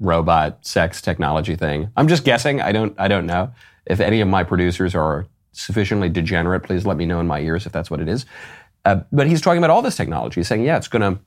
robot 0.00 0.66
sex 0.66 1.00
technology 1.00 1.56
thing. 1.56 1.90
I'm 1.96 2.08
just 2.08 2.24
guessing. 2.24 2.60
I 2.60 2.72
don't 2.72 2.94
I 2.98 3.08
don't 3.08 3.26
know. 3.26 3.52
If 3.86 4.00
any 4.00 4.20
of 4.20 4.28
my 4.28 4.42
producers 4.44 4.94
are 4.94 5.26
sufficiently 5.52 6.08
degenerate, 6.08 6.62
please 6.64 6.84
let 6.84 6.96
me 6.96 7.06
know 7.06 7.20
in 7.20 7.26
my 7.26 7.40
ears 7.40 7.66
if 7.66 7.72
that's 7.72 7.90
what 7.90 8.00
it 8.00 8.08
is. 8.08 8.26
Uh, 8.84 9.00
but 9.10 9.26
he's 9.26 9.40
talking 9.40 9.58
about 9.58 9.70
all 9.70 9.82
this 9.82 9.96
technology, 9.96 10.40
he's 10.40 10.48
saying, 10.48 10.64
yeah, 10.64 10.76
it's 10.76 10.88
gonna 10.88 11.18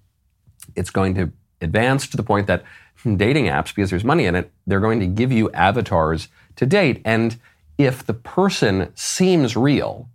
it's 0.76 0.90
going 0.90 1.16
to 1.16 1.32
advance 1.62 2.08
to 2.08 2.18
the 2.18 2.24
point 2.24 2.48
that 2.48 2.64
dating 3.04 3.46
apps, 3.46 3.74
because 3.74 3.90
there's 3.90 4.04
money 4.04 4.26
in 4.26 4.36
it, 4.36 4.52
they're 4.68 4.80
going 4.80 5.00
to 5.00 5.08
give 5.08 5.32
you 5.32 5.50
avatars 5.52 6.28
to 6.56 6.66
date. 6.66 7.02
And 7.06 7.40
if 7.78 8.06
the 8.06 8.14
person 8.14 8.92
seems 8.96 9.56
real, 9.56 10.10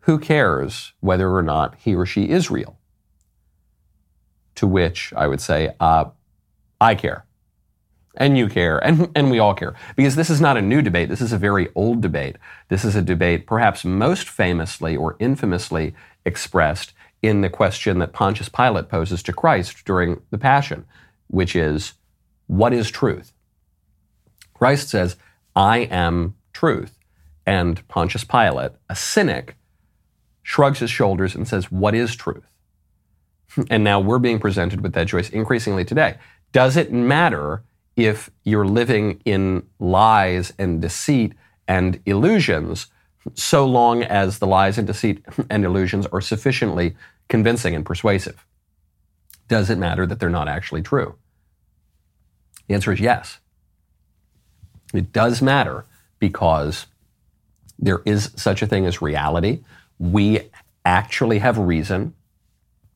who 0.00 0.18
cares 0.18 0.92
whether 1.00 1.34
or 1.34 1.42
not 1.42 1.74
he 1.78 1.94
or 1.94 2.06
she 2.06 2.28
is 2.28 2.50
real? 2.50 2.78
To 4.56 4.66
which 4.66 5.12
I 5.16 5.26
would 5.26 5.40
say, 5.40 5.74
uh, 5.80 6.06
I 6.80 6.94
care. 6.94 7.24
And 8.20 8.36
you 8.36 8.48
care, 8.48 8.78
and, 8.84 9.10
and 9.16 9.30
we 9.30 9.38
all 9.38 9.54
care. 9.54 9.74
Because 9.96 10.14
this 10.14 10.28
is 10.28 10.42
not 10.42 10.58
a 10.58 10.62
new 10.62 10.82
debate. 10.82 11.08
This 11.08 11.22
is 11.22 11.32
a 11.32 11.38
very 11.38 11.70
old 11.74 12.02
debate. 12.02 12.36
This 12.68 12.84
is 12.84 12.94
a 12.94 13.02
debate 13.02 13.46
perhaps 13.46 13.84
most 13.84 14.28
famously 14.28 14.94
or 14.94 15.16
infamously 15.18 15.94
expressed 16.26 16.92
in 17.22 17.40
the 17.40 17.48
question 17.48 17.98
that 17.98 18.12
Pontius 18.12 18.50
Pilate 18.50 18.90
poses 18.90 19.22
to 19.22 19.32
Christ 19.32 19.84
during 19.86 20.20
the 20.30 20.38
Passion, 20.38 20.84
which 21.28 21.56
is, 21.56 21.94
what 22.46 22.74
is 22.74 22.90
truth? 22.90 23.32
Christ 24.52 24.90
says, 24.90 25.16
I 25.56 25.78
am 25.78 26.34
truth. 26.52 26.98
And 27.46 27.86
Pontius 27.88 28.24
Pilate, 28.24 28.72
a 28.90 28.94
cynic, 28.94 29.56
shrugs 30.42 30.80
his 30.80 30.90
shoulders 30.90 31.34
and 31.34 31.48
says, 31.48 31.72
What 31.72 31.94
is 31.94 32.14
truth? 32.14 32.44
And 33.70 33.82
now 33.82 33.98
we're 33.98 34.20
being 34.20 34.38
presented 34.38 34.80
with 34.82 34.92
that 34.92 35.08
choice 35.08 35.30
increasingly 35.30 35.84
today. 35.84 36.18
Does 36.52 36.76
it 36.76 36.92
matter 36.92 37.64
if 37.96 38.30
you're 38.44 38.66
living 38.66 39.20
in 39.24 39.66
lies 39.78 40.52
and 40.58 40.80
deceit 40.80 41.34
and 41.68 42.00
illusions, 42.06 42.86
so 43.34 43.66
long 43.66 44.02
as 44.02 44.38
the 44.38 44.46
lies 44.46 44.78
and 44.78 44.86
deceit 44.86 45.24
and 45.50 45.64
illusions 45.64 46.06
are 46.06 46.20
sufficiently 46.20 46.96
convincing 47.28 47.74
and 47.74 47.84
persuasive? 47.84 48.44
Does 49.48 49.70
it 49.70 49.78
matter 49.78 50.06
that 50.06 50.20
they're 50.20 50.30
not 50.30 50.48
actually 50.48 50.82
true? 50.82 51.16
The 52.68 52.74
answer 52.74 52.92
is 52.92 53.00
yes. 53.00 53.38
It 54.94 55.12
does 55.12 55.42
matter 55.42 55.84
because 56.18 56.86
there 57.78 58.02
is 58.04 58.30
such 58.36 58.62
a 58.62 58.66
thing 58.66 58.86
as 58.86 59.02
reality. 59.02 59.62
We 59.98 60.50
actually 60.84 61.38
have 61.40 61.58
reason. 61.58 62.14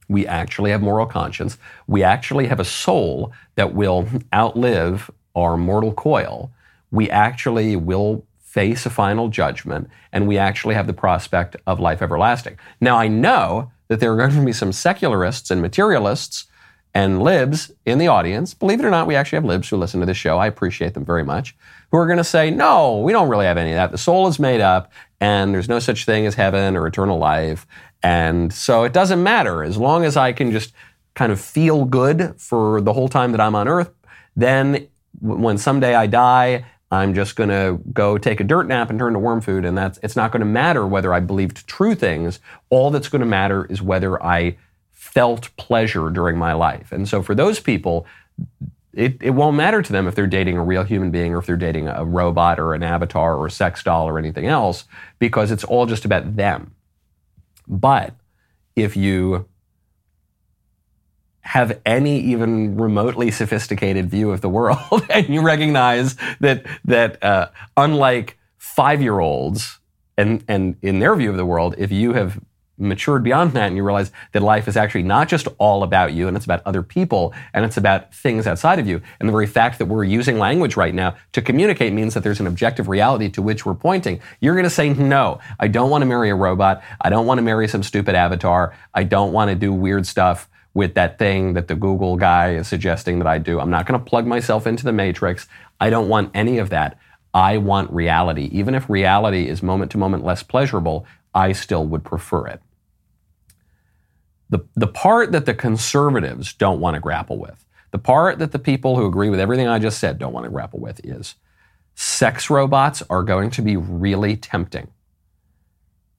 We 0.08 0.26
actually 0.26 0.70
have 0.70 0.82
moral 0.82 1.06
conscience. 1.06 1.58
We 1.86 2.02
actually 2.02 2.46
have 2.48 2.60
a 2.60 2.64
soul 2.64 3.32
that 3.54 3.74
will 3.74 4.08
outlive 4.32 5.10
our 5.34 5.56
mortal 5.56 5.92
coil. 5.92 6.50
We 6.90 7.10
actually 7.10 7.76
will 7.76 8.24
face 8.38 8.86
a 8.86 8.90
final 8.90 9.28
judgment, 9.28 9.90
and 10.12 10.28
we 10.28 10.38
actually 10.38 10.76
have 10.76 10.86
the 10.86 10.92
prospect 10.92 11.56
of 11.66 11.80
life 11.80 12.00
everlasting. 12.00 12.56
Now, 12.80 12.96
I 12.96 13.08
know 13.08 13.72
that 13.88 13.98
there 13.98 14.12
are 14.12 14.16
going 14.16 14.30
to 14.30 14.44
be 14.44 14.52
some 14.52 14.72
secularists 14.72 15.50
and 15.50 15.60
materialists 15.60 16.46
and 16.94 17.20
libs 17.20 17.72
in 17.84 17.98
the 17.98 18.06
audience. 18.06 18.54
Believe 18.54 18.78
it 18.78 18.86
or 18.86 18.90
not, 18.90 19.08
we 19.08 19.16
actually 19.16 19.36
have 19.38 19.44
libs 19.44 19.68
who 19.68 19.76
listen 19.76 19.98
to 19.98 20.06
this 20.06 20.16
show. 20.16 20.38
I 20.38 20.46
appreciate 20.46 20.94
them 20.94 21.04
very 21.04 21.24
much. 21.24 21.56
Who 21.90 21.98
are 21.98 22.06
going 22.06 22.18
to 22.18 22.24
say, 22.24 22.52
no, 22.52 23.00
we 23.00 23.10
don't 23.10 23.28
really 23.28 23.46
have 23.46 23.58
any 23.58 23.72
of 23.72 23.76
that. 23.76 23.90
The 23.90 23.98
soul 23.98 24.28
is 24.28 24.38
made 24.38 24.60
up, 24.60 24.92
and 25.20 25.52
there's 25.52 25.68
no 25.68 25.80
such 25.80 26.04
thing 26.04 26.24
as 26.24 26.36
heaven 26.36 26.76
or 26.76 26.86
eternal 26.86 27.18
life. 27.18 27.66
And 28.04 28.52
so 28.52 28.84
it 28.84 28.92
doesn't 28.92 29.22
matter. 29.22 29.64
As 29.64 29.78
long 29.78 30.04
as 30.04 30.16
I 30.16 30.32
can 30.32 30.52
just 30.52 30.74
kind 31.14 31.32
of 31.32 31.40
feel 31.40 31.86
good 31.86 32.34
for 32.38 32.82
the 32.82 32.92
whole 32.92 33.08
time 33.08 33.32
that 33.32 33.40
I'm 33.40 33.54
on 33.54 33.66
earth, 33.66 33.90
then 34.36 34.86
when 35.20 35.56
someday 35.56 35.94
I 35.94 36.06
die, 36.06 36.66
I'm 36.90 37.14
just 37.14 37.34
going 37.34 37.48
to 37.48 37.80
go 37.92 38.18
take 38.18 38.40
a 38.40 38.44
dirt 38.44 38.68
nap 38.68 38.90
and 38.90 38.98
turn 38.98 39.14
to 39.14 39.18
worm 39.18 39.40
food. 39.40 39.64
And 39.64 39.76
that's, 39.76 39.98
it's 40.02 40.16
not 40.16 40.32
going 40.32 40.40
to 40.40 40.46
matter 40.46 40.86
whether 40.86 41.14
I 41.14 41.20
believed 41.20 41.66
true 41.66 41.94
things. 41.94 42.40
All 42.68 42.90
that's 42.90 43.08
going 43.08 43.20
to 43.20 43.26
matter 43.26 43.64
is 43.64 43.80
whether 43.80 44.22
I 44.22 44.58
felt 44.92 45.48
pleasure 45.56 46.10
during 46.10 46.36
my 46.36 46.52
life. 46.52 46.92
And 46.92 47.08
so 47.08 47.22
for 47.22 47.34
those 47.34 47.58
people, 47.58 48.06
it, 48.92 49.16
it 49.22 49.30
won't 49.30 49.56
matter 49.56 49.80
to 49.80 49.92
them 49.92 50.06
if 50.06 50.14
they're 50.14 50.26
dating 50.26 50.58
a 50.58 50.62
real 50.62 50.82
human 50.82 51.10
being 51.10 51.34
or 51.34 51.38
if 51.38 51.46
they're 51.46 51.56
dating 51.56 51.88
a 51.88 52.04
robot 52.04 52.60
or 52.60 52.74
an 52.74 52.82
avatar 52.82 53.34
or 53.34 53.46
a 53.46 53.50
sex 53.50 53.82
doll 53.82 54.06
or 54.06 54.18
anything 54.18 54.46
else, 54.46 54.84
because 55.18 55.50
it's 55.50 55.64
all 55.64 55.86
just 55.86 56.04
about 56.04 56.36
them. 56.36 56.74
But 57.66 58.14
if 58.76 58.96
you 58.96 59.46
have 61.44 61.78
any 61.84 62.20
even 62.20 62.76
remotely 62.76 63.30
sophisticated 63.30 64.10
view 64.10 64.30
of 64.30 64.40
the 64.40 64.48
world 64.48 65.06
and 65.10 65.28
you 65.28 65.42
recognize 65.42 66.16
that 66.40 66.64
that 66.84 67.22
uh, 67.22 67.48
unlike 67.76 68.38
five 68.56 69.02
year 69.02 69.20
olds 69.20 69.78
and 70.16 70.42
and 70.48 70.76
in 70.80 71.00
their 71.00 71.14
view 71.14 71.30
of 71.30 71.36
the 71.36 71.44
world 71.44 71.74
if 71.76 71.92
you 71.92 72.14
have 72.14 72.40
matured 72.76 73.22
beyond 73.22 73.52
that 73.52 73.68
and 73.68 73.76
you 73.76 73.84
realize 73.84 74.10
that 74.32 74.42
life 74.42 74.66
is 74.66 74.76
actually 74.76 75.02
not 75.02 75.28
just 75.28 75.46
all 75.58 75.82
about 75.82 76.12
you 76.12 76.26
and 76.26 76.36
it's 76.36 76.44
about 76.44 76.62
other 76.66 76.82
people 76.82 77.32
and 77.52 77.64
it's 77.64 77.76
about 77.76 78.12
things 78.14 78.46
outside 78.46 78.78
of 78.78 78.86
you. 78.86 79.00
And 79.20 79.28
the 79.28 79.32
very 79.32 79.46
fact 79.46 79.78
that 79.78 79.86
we're 79.86 80.04
using 80.04 80.38
language 80.38 80.76
right 80.76 80.94
now 80.94 81.16
to 81.32 81.42
communicate 81.42 81.92
means 81.92 82.14
that 82.14 82.22
there's 82.22 82.40
an 82.40 82.46
objective 82.46 82.88
reality 82.88 83.28
to 83.30 83.42
which 83.42 83.64
we're 83.64 83.74
pointing. 83.74 84.20
You're 84.40 84.54
going 84.54 84.64
to 84.64 84.70
say, 84.70 84.92
no, 84.92 85.38
I 85.60 85.68
don't 85.68 85.90
want 85.90 86.02
to 86.02 86.06
marry 86.06 86.30
a 86.30 86.34
robot. 86.34 86.82
I 87.00 87.10
don't 87.10 87.26
want 87.26 87.38
to 87.38 87.42
marry 87.42 87.68
some 87.68 87.82
stupid 87.82 88.14
avatar. 88.14 88.74
I 88.92 89.04
don't 89.04 89.32
want 89.32 89.50
to 89.50 89.54
do 89.54 89.72
weird 89.72 90.06
stuff 90.06 90.48
with 90.74 90.94
that 90.94 91.18
thing 91.18 91.54
that 91.54 91.68
the 91.68 91.76
Google 91.76 92.16
guy 92.16 92.54
is 92.54 92.66
suggesting 92.66 93.20
that 93.20 93.28
I 93.28 93.38
do. 93.38 93.60
I'm 93.60 93.70
not 93.70 93.86
going 93.86 93.98
to 93.98 94.04
plug 94.04 94.26
myself 94.26 94.66
into 94.66 94.84
the 94.84 94.92
matrix. 94.92 95.46
I 95.80 95.88
don't 95.90 96.08
want 96.08 96.32
any 96.34 96.58
of 96.58 96.70
that. 96.70 96.98
I 97.32 97.58
want 97.58 97.90
reality. 97.92 98.48
Even 98.52 98.74
if 98.74 98.88
reality 98.90 99.48
is 99.48 99.62
moment 99.62 99.92
to 99.92 99.98
moment 99.98 100.24
less 100.24 100.42
pleasurable, 100.42 101.06
I 101.34 101.52
still 101.52 101.86
would 101.86 102.04
prefer 102.04 102.46
it. 102.46 102.62
The, 104.50 104.60
the 104.76 104.86
part 104.86 105.32
that 105.32 105.46
the 105.46 105.54
conservatives 105.54 106.52
don't 106.52 106.80
want 106.80 106.94
to 106.94 107.00
grapple 107.00 107.38
with, 107.38 107.64
the 107.90 107.98
part 107.98 108.38
that 108.38 108.52
the 108.52 108.58
people 108.58 108.96
who 108.96 109.06
agree 109.06 109.30
with 109.30 109.40
everything 109.40 109.68
I 109.68 109.78
just 109.78 109.98
said 109.98 110.18
don't 110.18 110.32
want 110.32 110.44
to 110.44 110.50
grapple 110.50 110.80
with 110.80 111.04
is 111.04 111.34
sex 111.94 112.50
robots 112.50 113.02
are 113.08 113.22
going 113.22 113.50
to 113.50 113.62
be 113.62 113.76
really 113.76 114.36
tempting. 114.36 114.88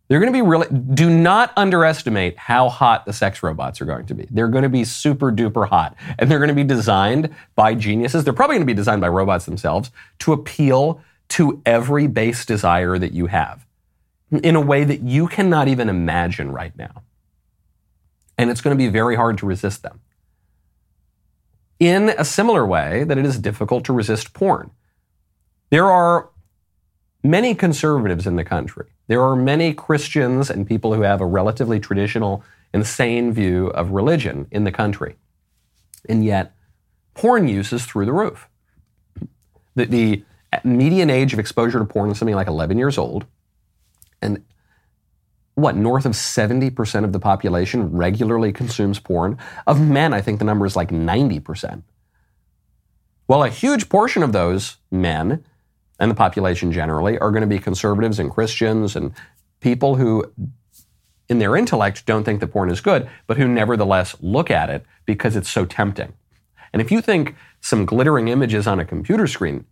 They're 0.07 0.19
going 0.19 0.31
to 0.31 0.37
be 0.37 0.47
really, 0.47 0.67
do 0.67 1.09
not 1.09 1.51
underestimate 1.57 2.37
how 2.37 2.69
hot 2.69 3.05
the 3.05 3.13
sex 3.13 3.41
robots 3.41 3.81
are 3.81 3.85
going 3.85 4.05
to 4.05 4.13
be. 4.13 4.27
They're 4.29 4.47
going 4.47 4.63
to 4.63 4.69
be 4.69 4.83
super 4.83 5.31
duper 5.31 5.67
hot. 5.67 5.95
And 6.19 6.29
they're 6.29 6.37
going 6.37 6.49
to 6.49 6.53
be 6.53 6.63
designed 6.63 7.33
by 7.55 7.73
geniuses. 7.73 8.23
They're 8.23 8.33
probably 8.33 8.55
going 8.55 8.67
to 8.67 8.71
be 8.71 8.75
designed 8.75 9.01
by 9.01 9.07
robots 9.07 9.45
themselves 9.45 9.91
to 10.19 10.33
appeal 10.33 11.01
to 11.29 11.61
every 11.65 12.05
base 12.05 12.45
desire 12.45 12.99
that 12.99 13.13
you 13.13 13.25
have 13.25 13.65
in 14.31 14.55
a 14.55 14.61
way 14.61 14.83
that 14.83 15.01
you 15.01 15.27
cannot 15.27 15.67
even 15.67 15.89
imagine 15.89 16.51
right 16.51 16.75
now. 16.77 17.03
And 18.37 18.49
it's 18.49 18.61
going 18.61 18.75
to 18.75 18.83
be 18.83 18.89
very 18.89 19.15
hard 19.15 19.37
to 19.39 19.45
resist 19.45 19.83
them. 19.83 20.01
In 21.79 22.09
a 22.17 22.25
similar 22.25 22.65
way 22.65 23.03
that 23.03 23.17
it 23.17 23.25
is 23.25 23.37
difficult 23.39 23.83
to 23.85 23.93
resist 23.93 24.33
porn. 24.33 24.71
There 25.69 25.85
are 25.85 26.29
many 27.23 27.55
conservatives 27.55 28.27
in 28.27 28.35
the 28.35 28.43
country. 28.43 28.87
There 29.07 29.21
are 29.21 29.35
many 29.35 29.73
Christians 29.73 30.49
and 30.49 30.67
people 30.67 30.93
who 30.93 31.01
have 31.01 31.21
a 31.21 31.25
relatively 31.25 31.79
traditional 31.79 32.43
and 32.73 32.85
sane 32.85 33.31
view 33.31 33.67
of 33.67 33.91
religion 33.91 34.47
in 34.51 34.63
the 34.63 34.71
country. 34.71 35.15
And 36.07 36.23
yet, 36.23 36.53
porn 37.13 37.47
use 37.47 37.73
is 37.73 37.85
through 37.85 38.05
the 38.05 38.13
roof. 38.13 38.47
The, 39.75 39.85
the 39.85 40.23
median 40.63 41.09
age 41.09 41.33
of 41.33 41.39
exposure 41.39 41.79
to 41.79 41.85
porn 41.85 42.11
is 42.11 42.17
something 42.17 42.35
like 42.35 42.47
11 42.47 42.77
years 42.77 42.97
old. 42.97 43.25
And 44.25 44.43
what, 45.53 45.75
north 45.75 46.05
of 46.05 46.13
70% 46.13 47.03
of 47.03 47.13
the 47.13 47.19
population 47.19 47.95
regularly 47.95 48.51
consumes 48.51 48.99
porn? 48.99 49.37
Of 49.67 49.79
men, 49.79 50.13
I 50.13 50.21
think 50.21 50.39
the 50.39 50.45
number 50.45 50.65
is 50.65 50.75
like 50.75 50.89
90%. 50.89 51.83
Well, 53.27 53.43
a 53.43 53.49
huge 53.49 53.87
portion 53.87 54.23
of 54.23 54.33
those 54.33 54.77
men 54.91 55.43
and 55.99 56.11
the 56.11 56.15
population 56.15 56.71
generally 56.71 57.17
are 57.19 57.31
going 57.31 57.41
to 57.41 57.47
be 57.47 57.59
conservatives 57.59 58.19
and 58.19 58.29
Christians 58.29 58.95
and 58.95 59.13
people 59.61 59.95
who, 59.95 60.31
in 61.29 61.39
their 61.39 61.55
intellect, 61.55 62.05
don't 62.05 62.23
think 62.23 62.39
that 62.41 62.47
porn 62.47 62.69
is 62.69 62.81
good, 62.81 63.09
but 63.27 63.37
who 63.37 63.47
nevertheless 63.47 64.15
look 64.19 64.51
at 64.51 64.69
it 64.69 64.85
because 65.05 65.35
it's 65.35 65.49
so 65.49 65.65
tempting. 65.65 66.13
And 66.73 66.81
if 66.81 66.91
you 66.91 67.01
think 67.01 67.35
some 67.61 67.85
glittering 67.85 68.27
images 68.27 68.67
on 68.67 68.79
a 68.79 68.85
computer 68.85 69.27
screen 69.27 69.65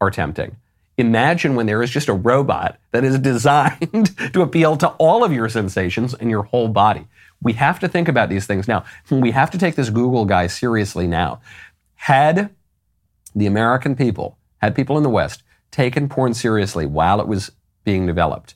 are 0.00 0.10
tempting, 0.10 0.56
Imagine 0.96 1.54
when 1.54 1.66
there 1.66 1.82
is 1.82 1.90
just 1.90 2.08
a 2.08 2.12
robot 2.12 2.78
that 2.92 3.04
is 3.04 3.18
designed 3.20 4.16
to 4.32 4.42
appeal 4.42 4.76
to 4.76 4.88
all 4.90 5.24
of 5.24 5.32
your 5.32 5.48
sensations 5.48 6.14
and 6.14 6.30
your 6.30 6.44
whole 6.44 6.68
body. 6.68 7.06
We 7.42 7.54
have 7.54 7.80
to 7.80 7.88
think 7.88 8.08
about 8.08 8.28
these 8.28 8.46
things 8.46 8.68
now. 8.68 8.84
We 9.10 9.32
have 9.32 9.50
to 9.50 9.58
take 9.58 9.74
this 9.74 9.90
Google 9.90 10.24
guy 10.24 10.46
seriously 10.46 11.06
now. 11.06 11.40
Had 11.96 12.54
the 13.34 13.46
American 13.46 13.96
people, 13.96 14.38
had 14.58 14.74
people 14.74 14.96
in 14.96 15.02
the 15.02 15.10
West, 15.10 15.42
taken 15.70 16.08
porn 16.08 16.34
seriously 16.34 16.86
while 16.86 17.20
it 17.20 17.26
was 17.26 17.50
being 17.84 18.06
developed, 18.06 18.54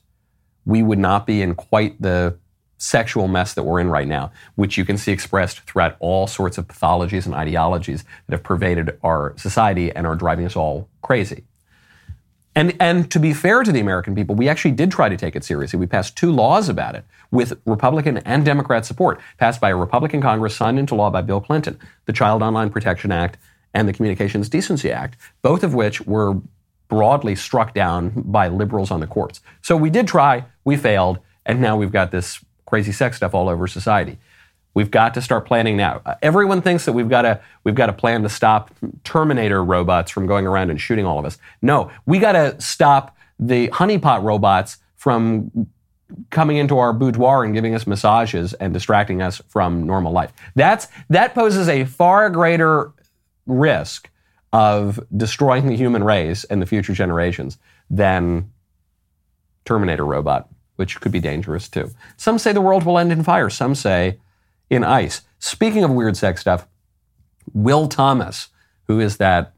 we 0.65 0.81
would 0.81 0.99
not 0.99 1.27
be 1.27 1.41
in 1.41 1.55
quite 1.55 2.01
the 2.01 2.37
sexual 2.77 3.27
mess 3.27 3.53
that 3.53 3.63
we're 3.63 3.79
in 3.79 3.89
right 3.89 4.07
now, 4.07 4.31
which 4.55 4.77
you 4.77 4.85
can 4.85 4.97
see 4.97 5.11
expressed 5.11 5.59
throughout 5.61 5.97
all 5.99 6.27
sorts 6.27 6.57
of 6.57 6.67
pathologies 6.67 7.25
and 7.25 7.35
ideologies 7.35 8.03
that 8.25 8.35
have 8.35 8.43
pervaded 8.43 8.97
our 9.03 9.33
society 9.37 9.91
and 9.91 10.07
are 10.07 10.15
driving 10.15 10.45
us 10.45 10.55
all 10.55 10.87
crazy. 11.01 11.43
And, 12.55 12.75
and 12.79 13.09
to 13.11 13.19
be 13.19 13.33
fair 13.33 13.63
to 13.63 13.71
the 13.71 13.79
American 13.79 14.15
people, 14.15 14.35
we 14.35 14.49
actually 14.49 14.71
did 14.71 14.91
try 14.91 15.07
to 15.07 15.15
take 15.15 15.35
it 15.35 15.43
seriously. 15.43 15.79
We 15.79 15.85
passed 15.85 16.17
two 16.17 16.31
laws 16.31 16.67
about 16.67 16.95
it 16.95 17.05
with 17.31 17.59
Republican 17.65 18.17
and 18.19 18.43
Democrat 18.43 18.85
support, 18.85 19.21
passed 19.37 19.61
by 19.61 19.69
a 19.69 19.75
Republican 19.75 20.21
Congress, 20.21 20.55
signed 20.55 20.79
into 20.79 20.95
law 20.95 21.09
by 21.09 21.21
Bill 21.21 21.39
Clinton, 21.39 21.79
the 22.05 22.13
Child 22.13 22.41
Online 22.41 22.69
Protection 22.69 23.11
Act 23.11 23.37
and 23.73 23.87
the 23.87 23.93
Communications 23.93 24.49
Decency 24.49 24.91
Act, 24.91 25.15
both 25.41 25.63
of 25.63 25.73
which 25.73 26.01
were 26.01 26.41
broadly 26.87 27.35
struck 27.35 27.73
down 27.73 28.11
by 28.15 28.47
liberals 28.47 28.89
on 28.89 28.99
the 28.99 29.07
courts. 29.07 29.41
So 29.61 29.77
we 29.77 29.91
did 29.91 30.07
try, 30.07 30.45
we 30.65 30.75
failed, 30.75 31.19
and 31.45 31.61
now 31.61 31.77
we've 31.77 31.91
got 31.91 32.09
this 32.09 32.43
crazy 32.65 32.91
sex 32.91 33.17
stuff 33.17 33.33
all 33.33 33.47
over 33.47 33.67
society. 33.67 34.17
We've 34.73 34.91
got 34.91 35.13
to 35.15 35.21
start 35.21 35.45
planning 35.45 35.77
now. 35.77 36.01
Everyone 36.21 36.61
thinks 36.61 36.85
that 36.85 36.93
we've 36.93 37.09
got 37.09 37.23
to 37.23 37.41
we've 37.63 37.75
got 37.75 37.89
a 37.89 37.93
plan 37.93 38.23
to 38.23 38.29
stop 38.29 38.71
Terminator 39.03 39.63
robots 39.63 40.11
from 40.11 40.27
going 40.27 40.45
around 40.45 40.69
and 40.69 40.79
shooting 40.79 41.05
all 41.05 41.19
of 41.19 41.25
us. 41.25 41.37
No, 41.61 41.91
we 42.05 42.19
got 42.19 42.33
to 42.33 42.59
stop 42.61 43.17
the 43.39 43.69
honeypot 43.69 44.23
robots 44.23 44.77
from 44.95 45.67
coming 46.29 46.57
into 46.57 46.77
our 46.77 46.93
boudoir 46.93 47.43
and 47.43 47.53
giving 47.53 47.75
us 47.75 47.85
massages 47.85 48.53
and 48.55 48.73
distracting 48.73 49.21
us 49.21 49.41
from 49.47 49.85
normal 49.85 50.11
life. 50.11 50.31
That's 50.55 50.87
that 51.09 51.33
poses 51.33 51.67
a 51.67 51.85
far 51.85 52.29
greater 52.29 52.91
risk 53.45 54.09
of 54.51 54.99
destroying 55.15 55.67
the 55.67 55.75
human 55.75 56.03
race 56.03 56.43
and 56.45 56.61
the 56.61 56.65
future 56.65 56.93
generations 56.93 57.57
than 57.89 58.51
Terminator 59.65 60.05
robot, 60.05 60.49
which 60.77 60.99
could 60.99 61.11
be 61.11 61.19
dangerous 61.19 61.69
too. 61.69 61.91
Some 62.17 62.39
say 62.39 62.53
the 62.53 62.61
world 62.61 62.83
will 62.83 62.97
end 62.97 63.11
in 63.11 63.23
fire. 63.23 63.49
Some 63.49 63.75
say 63.75 64.19
in 64.69 64.83
ice. 64.83 65.21
Speaking 65.39 65.83
of 65.83 65.91
weird 65.91 66.17
sex 66.17 66.41
stuff, 66.41 66.67
Will 67.53 67.87
Thomas, 67.87 68.49
who 68.87 68.99
is 68.99 69.17
that 69.17 69.53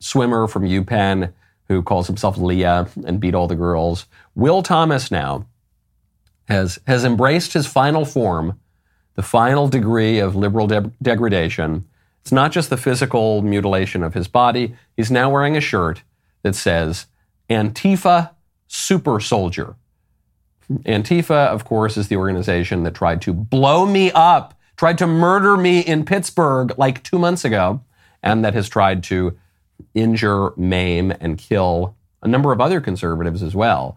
swimmer 0.00 0.46
from 0.46 0.64
UPenn 0.64 1.32
who 1.68 1.82
calls 1.82 2.06
himself 2.06 2.38
Leah 2.38 2.88
and 3.04 3.20
beat 3.20 3.34
all 3.34 3.46
the 3.46 3.54
girls, 3.54 4.06
Will 4.34 4.62
Thomas 4.62 5.10
now 5.10 5.46
has, 6.48 6.78
has 6.86 7.04
embraced 7.04 7.52
his 7.52 7.66
final 7.66 8.04
form, 8.04 8.58
the 9.14 9.22
final 9.22 9.68
degree 9.68 10.18
of 10.18 10.34
liberal 10.34 10.66
de- 10.66 10.92
degradation. 11.02 11.86
It's 12.22 12.32
not 12.32 12.52
just 12.52 12.70
the 12.70 12.76
physical 12.76 13.42
mutilation 13.42 14.02
of 14.02 14.14
his 14.14 14.28
body. 14.28 14.74
He's 14.96 15.10
now 15.10 15.30
wearing 15.30 15.56
a 15.56 15.60
shirt 15.60 16.02
that 16.42 16.54
says 16.54 17.06
Antifa 17.50 18.30
Super 18.66 19.20
Soldier. 19.20 19.76
Antifa, 20.70 21.48
of 21.48 21.64
course, 21.64 21.96
is 21.96 22.08
the 22.08 22.16
organization 22.16 22.82
that 22.82 22.94
tried 22.94 23.22
to 23.22 23.32
blow 23.32 23.86
me 23.86 24.10
up, 24.12 24.54
tried 24.76 24.98
to 24.98 25.06
murder 25.06 25.56
me 25.56 25.80
in 25.80 26.04
Pittsburgh 26.04 26.76
like 26.78 27.02
two 27.02 27.18
months 27.18 27.44
ago, 27.44 27.82
and 28.22 28.44
that 28.44 28.54
has 28.54 28.68
tried 28.68 29.02
to 29.04 29.36
injure, 29.94 30.52
maim, 30.56 31.12
and 31.20 31.38
kill 31.38 31.94
a 32.22 32.28
number 32.28 32.52
of 32.52 32.60
other 32.60 32.80
conservatives 32.80 33.42
as 33.42 33.54
well. 33.54 33.96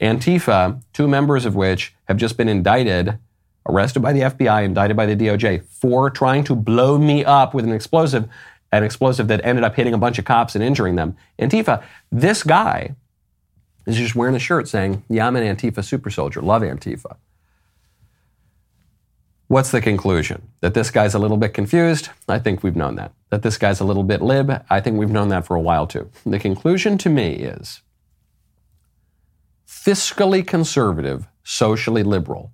Antifa, 0.00 0.82
two 0.92 1.08
members 1.08 1.46
of 1.46 1.54
which 1.54 1.94
have 2.04 2.18
just 2.18 2.36
been 2.36 2.48
indicted, 2.48 3.18
arrested 3.66 4.00
by 4.00 4.12
the 4.12 4.20
FBI, 4.20 4.64
indicted 4.64 4.96
by 4.96 5.06
the 5.06 5.16
DOJ 5.16 5.64
for 5.64 6.10
trying 6.10 6.44
to 6.44 6.54
blow 6.54 6.98
me 6.98 7.24
up 7.24 7.54
with 7.54 7.64
an 7.64 7.72
explosive, 7.72 8.28
an 8.72 8.84
explosive 8.84 9.28
that 9.28 9.44
ended 9.44 9.64
up 9.64 9.74
hitting 9.76 9.94
a 9.94 9.98
bunch 9.98 10.18
of 10.18 10.24
cops 10.24 10.54
and 10.54 10.62
injuring 10.62 10.96
them. 10.96 11.16
Antifa, 11.38 11.82
this 12.12 12.42
guy 12.42 12.94
is 13.86 13.96
just 13.96 14.14
wearing 14.14 14.34
a 14.34 14.40
shirt 14.40 14.68
saying, 14.68 15.04
Yeah, 15.08 15.26
I'm 15.26 15.36
an 15.36 15.56
Antifa 15.56 15.84
super 15.84 16.10
soldier, 16.10 16.40
love 16.40 16.62
Antifa. 16.62 17.16
What's 19.48 19.72
the 19.72 19.80
conclusion? 19.80 20.46
That 20.60 20.74
this 20.74 20.92
guy's 20.92 21.14
a 21.14 21.18
little 21.18 21.36
bit 21.36 21.54
confused? 21.54 22.10
I 22.28 22.38
think 22.38 22.62
we've 22.62 22.76
known 22.76 22.94
that. 22.94 23.12
That 23.30 23.42
this 23.42 23.58
guy's 23.58 23.80
a 23.80 23.84
little 23.84 24.04
bit 24.04 24.22
lib? 24.22 24.64
I 24.70 24.80
think 24.80 24.96
we've 24.96 25.10
known 25.10 25.28
that 25.30 25.44
for 25.44 25.56
a 25.56 25.60
while 25.60 25.88
too. 25.88 26.08
The 26.24 26.38
conclusion 26.38 26.98
to 26.98 27.10
me 27.10 27.34
is 27.34 27.82
fiscally 29.66 30.46
conservative, 30.46 31.26
socially 31.42 32.04
liberal 32.04 32.52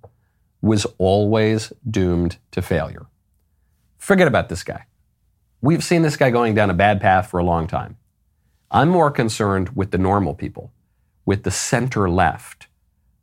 was 0.61 0.87
always 0.97 1.71
doomed 1.87 2.37
to 2.51 2.61
failure. 2.63 3.05
Forget 3.99 4.27
about 4.27 4.49
this 4.49 4.63
guy. 4.63 4.85
We've 5.61 5.83
seen 5.83 6.01
this 6.01 6.17
guy 6.17 6.31
going 6.31 6.55
down 6.55 6.69
a 6.69 6.73
bad 6.73 6.99
path 6.99 7.29
for 7.29 7.39
a 7.39 7.43
long 7.43 7.67
time. 7.67 7.97
I'm 8.71 8.89
more 8.89 9.11
concerned 9.11 9.69
with 9.75 9.91
the 9.91 9.97
normal 9.97 10.33
people 10.33 10.71
with 11.27 11.43
the 11.43 11.51
center 11.51 12.09
left 12.09 12.67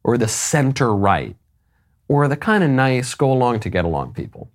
or 0.05 0.17
the 0.19 0.29
center 0.29 0.95
right 0.95 1.37
or 2.07 2.29
the 2.29 2.37
kind 2.37 2.63
of 2.63 2.69
nice 2.69 3.15
go 3.15 3.33
along 3.33 3.59
to 3.61 3.71
get 3.71 3.85
along 3.87 4.13
people, 4.13 4.51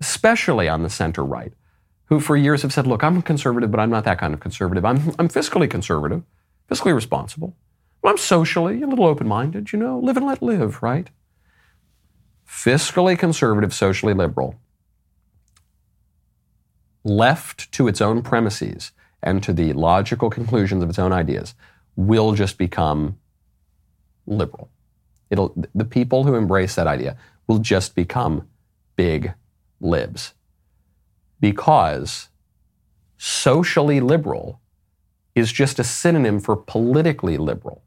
especially 0.00 0.68
on 0.68 0.82
the 0.82 0.90
center 0.90 1.24
right, 1.24 1.52
who 2.06 2.18
for 2.18 2.36
years 2.36 2.62
have 2.62 2.72
said, 2.72 2.84
look, 2.86 3.04
I'm 3.04 3.18
a 3.18 3.22
conservative, 3.22 3.70
but 3.70 3.78
I'm 3.78 3.90
not 3.90 4.02
that 4.04 4.18
kind 4.18 4.34
of 4.34 4.40
conservative. 4.40 4.84
I'm, 4.84 5.14
I'm 5.20 5.28
fiscally 5.28 5.70
conservative, 5.70 6.24
fiscally 6.68 6.92
responsible. 6.92 7.54
But 8.02 8.10
I'm 8.10 8.18
socially 8.18 8.82
a 8.82 8.88
little 8.88 9.06
open 9.06 9.28
minded, 9.28 9.72
you 9.72 9.78
know, 9.78 10.00
live 10.00 10.16
and 10.16 10.26
let 10.26 10.42
live, 10.42 10.82
right? 10.82 11.08
Fiscally 12.44 13.16
conservative, 13.16 13.72
socially 13.72 14.14
liberal, 14.14 14.56
left 17.04 17.70
to 17.70 17.86
its 17.86 18.00
own 18.00 18.20
premises 18.22 18.90
and 19.22 19.44
to 19.44 19.52
the 19.52 19.72
logical 19.74 20.28
conclusions 20.28 20.82
of 20.82 20.90
its 20.90 20.98
own 20.98 21.12
ideas, 21.12 21.54
will 21.96 22.34
just 22.34 22.58
become 22.58 23.18
liberal. 24.26 24.70
It'll, 25.30 25.54
the 25.74 25.84
people 25.84 26.24
who 26.24 26.34
embrace 26.34 26.74
that 26.74 26.86
idea 26.86 27.16
will 27.46 27.58
just 27.58 27.94
become 27.94 28.48
big 28.96 29.32
libs. 29.80 30.34
Because 31.40 32.28
socially 33.16 34.00
liberal 34.00 34.60
is 35.34 35.50
just 35.50 35.78
a 35.78 35.84
synonym 35.84 36.38
for 36.38 36.56
politically 36.56 37.36
liberal. 37.36 37.82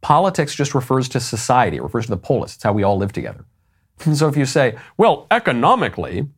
Politics 0.00 0.54
just 0.54 0.74
refers 0.74 1.08
to 1.10 1.20
society, 1.20 1.76
it 1.76 1.82
refers 1.82 2.06
to 2.06 2.10
the 2.10 2.16
polis. 2.16 2.54
It's 2.54 2.62
how 2.62 2.72
we 2.72 2.82
all 2.82 2.96
live 2.96 3.12
together. 3.12 3.44
so 4.14 4.28
if 4.28 4.36
you 4.36 4.46
say, 4.46 4.76
well, 4.96 5.26
economically, 5.30 6.28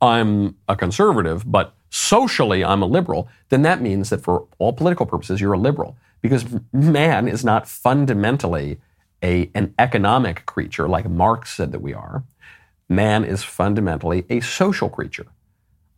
I'm 0.00 0.56
a 0.68 0.76
conservative, 0.76 1.50
but 1.50 1.74
socially 1.96 2.62
I'm 2.62 2.82
a 2.82 2.86
liberal, 2.86 3.28
then 3.48 3.62
that 3.62 3.80
means 3.80 4.10
that 4.10 4.22
for 4.22 4.46
all 4.58 4.72
political 4.72 5.06
purposes, 5.06 5.40
you're 5.40 5.54
a 5.54 5.58
liberal. 5.58 5.96
Because 6.20 6.44
man 6.72 7.26
is 7.26 7.44
not 7.44 7.66
fundamentally 7.66 8.78
a, 9.22 9.50
an 9.54 9.74
economic 9.78 10.44
creature 10.46 10.88
like 10.88 11.08
Marx 11.08 11.54
said 11.54 11.72
that 11.72 11.80
we 11.80 11.94
are. 11.94 12.22
Man 12.88 13.24
is 13.24 13.42
fundamentally 13.42 14.24
a 14.28 14.40
social 14.40 14.88
creature. 14.88 15.26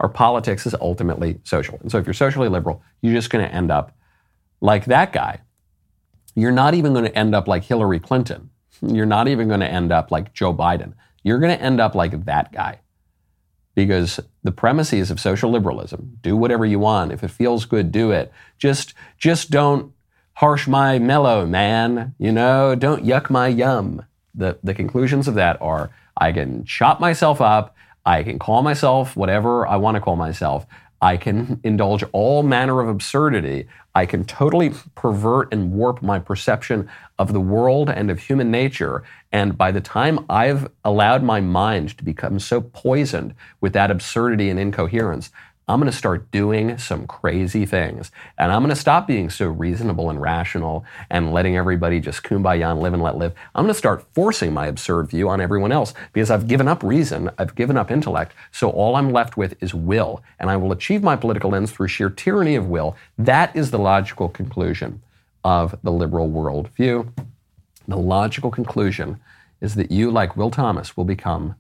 Our 0.01 0.09
politics 0.09 0.67
is 0.67 0.75
ultimately 0.81 1.41
social. 1.43 1.79
And 1.83 1.91
so 1.91 1.99
if 1.99 2.07
you're 2.07 2.15
socially 2.15 2.49
liberal, 2.49 2.83
you're 3.03 3.15
just 3.15 3.31
going 3.31 3.45
to 3.45 3.53
end 3.53 3.71
up 3.71 3.97
like 4.61 4.85
that 4.85 5.13
guy. 5.13 5.41
You're 6.37 6.53
not 6.53 6.75
even 6.75 6.93
going 6.93 7.07
to 7.07 7.19
end 7.19 7.35
up 7.35 7.49
like 7.49 7.65
Hillary 7.65 7.99
Clinton. 7.99 8.51
You're 8.81 9.07
not 9.07 9.27
even 9.27 9.49
going 9.49 9.61
to 9.61 9.71
end 9.71 9.91
up 9.91 10.13
like 10.13 10.33
Joe 10.33 10.55
Biden. 10.55 10.93
You're 11.25 11.41
going 11.41 11.57
to 11.57 11.63
end 11.63 11.81
up 11.81 11.97
like 11.97 12.25
that 12.27 12.53
guy 12.53 12.79
because 13.79 14.19
the 14.43 14.51
premises 14.51 15.09
of 15.09 15.21
social 15.21 15.53
liberalism 15.53 16.19
do 16.21 16.37
whatever 16.37 16.67
you 16.67 16.81
want. 16.81 17.13
If 17.13 17.23
it 17.23 17.31
feels 17.31 17.65
good 17.65 17.93
do 17.93 18.11
it. 18.11 18.33
Just 18.59 18.93
just 19.19 19.53
don't 19.53 19.93
harsh 20.33 20.67
my 20.67 20.99
mellow 20.99 21.47
man 21.47 22.13
you 22.19 22.33
know? 22.33 22.75
Don't 22.75 23.05
yuck 23.05 23.31
my 23.31 23.47
yum. 23.47 24.05
The 24.35 24.59
the 24.65 24.75
conclusions 24.75 25.29
of 25.29 25.35
that 25.35 25.63
are 25.63 25.91
i 26.17 26.33
can 26.33 26.65
chop 26.65 26.99
myself 26.99 27.41
up. 27.41 27.77
I 28.05 28.25
can 28.25 28.41
call 28.41 28.63
myself 28.63 29.17
whatever 29.17 29.65
i 29.69 29.77
want 29.77 29.95
to 29.95 30.01
call 30.01 30.17
myself 30.17 30.67
I 31.01 31.17
can 31.17 31.61
indulge 31.63 32.03
all 32.13 32.43
manner 32.43 32.81
of 32.81 32.89
absurdity. 32.89 33.69
I 33.95 34.07
can 34.07 34.25
totally 34.25 34.73
pervert 34.95 35.53
and 35.53 35.73
warp 35.73 36.03
my 36.03 36.19
perception 36.19 36.89
of 37.19 37.33
the 37.33 37.41
world 37.41 37.89
and 37.89 38.11
of 38.11 38.19
human 38.19 38.51
nature. 38.51 39.05
And 39.31 39.57
by 39.57 39.71
the 39.71 39.81
time 39.81 40.25
I've 40.29 40.69
allowed 40.85 41.23
my 41.23 41.41
mind 41.41 41.97
to 41.99 42.05
become 42.05 42.39
so 42.39 42.61
poisoned 42.61 43.35
with 43.61 43.73
that 43.75 43.91
absurdity 43.91 44.51
and 44.51 44.59
incoherence, 44.59 45.31
I'm 45.69 45.81
going 45.81 45.91
to 45.91 45.97
start 45.97 46.31
doing 46.31 46.79
some 46.79 47.07
crazy 47.07 47.67
things. 47.67 48.11
And 48.39 48.51
I'm 48.51 48.63
going 48.63 48.75
to 48.75 48.81
stop 48.81 49.07
being 49.07 49.29
so 49.29 49.49
reasonable 49.49 50.09
and 50.09 50.19
rational 50.19 50.85
and 51.11 51.31
letting 51.31 51.59
everybody 51.59 52.01
just 52.01 52.23
kumbaya 52.23 52.71
and 52.71 52.81
live 52.81 52.95
and 52.95 53.03
let 53.03 53.19
live. 53.19 53.35
I'm 53.55 53.65
going 53.65 53.75
to 53.75 53.79
start 53.79 54.07
forcing 54.15 54.55
my 54.55 54.67
absurd 54.67 55.11
view 55.11 55.29
on 55.29 55.43
everyone 55.43 55.71
else 55.71 55.93
because 56.15 56.31
I've 56.31 56.49
given 56.49 56.69
up 56.69 56.83
reason, 56.83 57.31
I've 57.37 57.55
given 57.55 57.77
up 57.77 57.91
intellect. 57.91 58.33
So 58.51 58.71
all 58.71 58.97
I'm 58.97 59.13
left 59.13 59.37
with 59.37 59.63
is 59.63 59.75
will. 59.75 60.23
And 60.41 60.49
I 60.49 60.57
will 60.57 60.73
achieve 60.73 61.03
my 61.03 61.17
political 61.17 61.55
ends 61.55 61.71
through 61.71 61.89
sheer 61.89 62.09
tyranny 62.09 62.55
of 62.55 62.67
will. 62.67 62.97
That 63.19 63.55
is 63.55 63.71
the 63.71 63.79
logical 63.79 64.31
conclusion 64.31 65.03
of 65.45 65.79
the 65.83 65.93
liberal 65.93 66.31
worldview. 66.31 67.13
The 67.87 67.97
logical 67.97 68.51
conclusion 68.51 69.21
is 69.61 69.75
that 69.75 69.91
you, 69.91 70.11
like 70.11 70.37
Will 70.37 70.51
Thomas, 70.51 70.97
will 70.97 71.05
become 71.05 71.57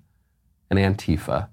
an 0.71 0.79
Antifa 0.79 1.49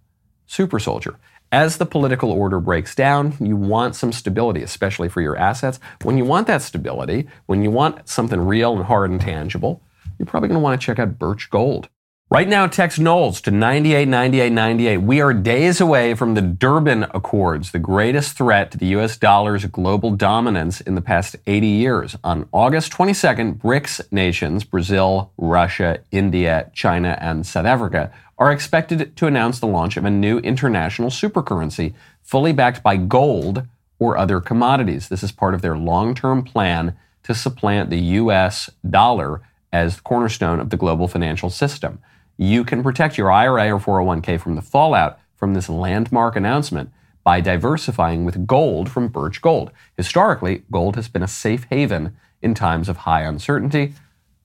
super 0.46 0.80
soldier. 0.80 1.18
As 1.56 1.78
the 1.78 1.86
political 1.86 2.34
order 2.34 2.60
breaks 2.60 2.96
down, 2.96 3.34
you 3.40 3.56
want 3.56 3.96
some 3.96 4.12
stability, 4.12 4.62
especially 4.62 5.08
for 5.08 5.22
your 5.22 5.38
assets. 5.38 5.80
When 6.04 6.18
you 6.18 6.26
want 6.26 6.48
that 6.48 6.62
stability, 6.62 7.30
when 7.46 7.64
you 7.64 7.72
want 7.72 8.10
something 8.10 8.42
real 8.42 8.76
and 8.76 8.84
hard 8.84 9.10
and 9.10 9.22
tangible, 9.22 9.82
you're 10.20 10.26
probably 10.26 10.50
going 10.50 10.60
to 10.60 10.62
want 10.62 10.82
to 10.82 10.86
check 10.86 11.00
out 11.00 11.18
Birch 11.18 11.50
Gold. 11.50 11.88
Right 12.30 12.50
now, 12.50 12.68
text 12.68 13.00
Knowles 13.00 13.40
to 13.42 13.52
989898. 13.52 14.98
We 14.98 15.22
are 15.22 15.32
days 15.32 15.80
away 15.80 16.14
from 16.14 16.34
the 16.34 16.42
Durban 16.42 17.04
Accords, 17.14 17.72
the 17.72 17.80
greatest 17.80 18.36
threat 18.36 18.72
to 18.72 18.78
the 18.78 18.88
U.S. 18.88 19.16
dollar's 19.16 19.64
global 19.68 20.12
dominance 20.12 20.82
in 20.82 20.96
the 20.96 21.02
past 21.02 21.38
80 21.48 21.68
years. 21.68 22.18
On 22.24 22.50
August 22.52 22.92
22nd, 22.92 23.60
BRICS 23.60 24.12
nations, 24.12 24.66
Brazil, 24.66 25.32
Russia, 25.38 26.00
India, 26.12 26.70
China, 26.74 27.18
and 27.22 27.46
South 27.46 27.66
Africa, 27.66 28.12
are 28.38 28.52
expected 28.52 29.16
to 29.16 29.28
announce 29.28 29.60
the 29.60 29.68
launch 29.68 29.98
of 29.98 30.06
a 30.06 30.10
new 30.10 30.40
international 30.40 31.10
supercurrency 31.10 31.94
fully 32.22 32.52
backed 32.52 32.84
by 32.84 32.98
gold 32.98 33.66
or 34.00 34.18
other 34.18 34.42
commodities. 34.42 35.08
This 35.08 35.24
is 35.24 35.32
part 35.32 35.54
of 35.54 35.62
their 35.62 35.78
long 35.78 36.14
term 36.14 36.44
plan 36.44 36.98
to 37.24 37.34
supplant 37.34 37.90
the 37.90 38.00
US 38.00 38.70
dollar 38.88 39.42
as 39.72 39.98
the 39.98 40.02
cornerstone 40.02 40.60
of 40.60 40.70
the 40.70 40.78
global 40.78 41.08
financial 41.08 41.50
system. 41.50 42.00
you 42.38 42.66
can 42.66 42.84
protect 42.84 43.18
your 43.18 43.32
IRA 43.32 43.72
or 43.74 43.80
401k 43.80 44.38
from 44.38 44.56
the 44.56 44.62
fallout 44.62 45.18
from 45.38 45.54
this 45.54 45.70
landmark 45.70 46.36
announcement 46.36 46.92
by 47.24 47.40
diversifying 47.40 48.26
with 48.26 48.46
gold 48.46 48.90
from 48.90 49.08
Birch 49.08 49.42
Gold. 49.42 49.72
Historically, 49.96 50.64
gold 50.70 50.98
has 50.98 51.08
been 51.08 51.24
a 51.24 51.30
safe 51.30 51.66
haven 51.70 52.16
in 52.42 52.54
times 52.54 52.90
of 52.90 52.98
high 52.98 53.22
uncertainty, 53.22 53.94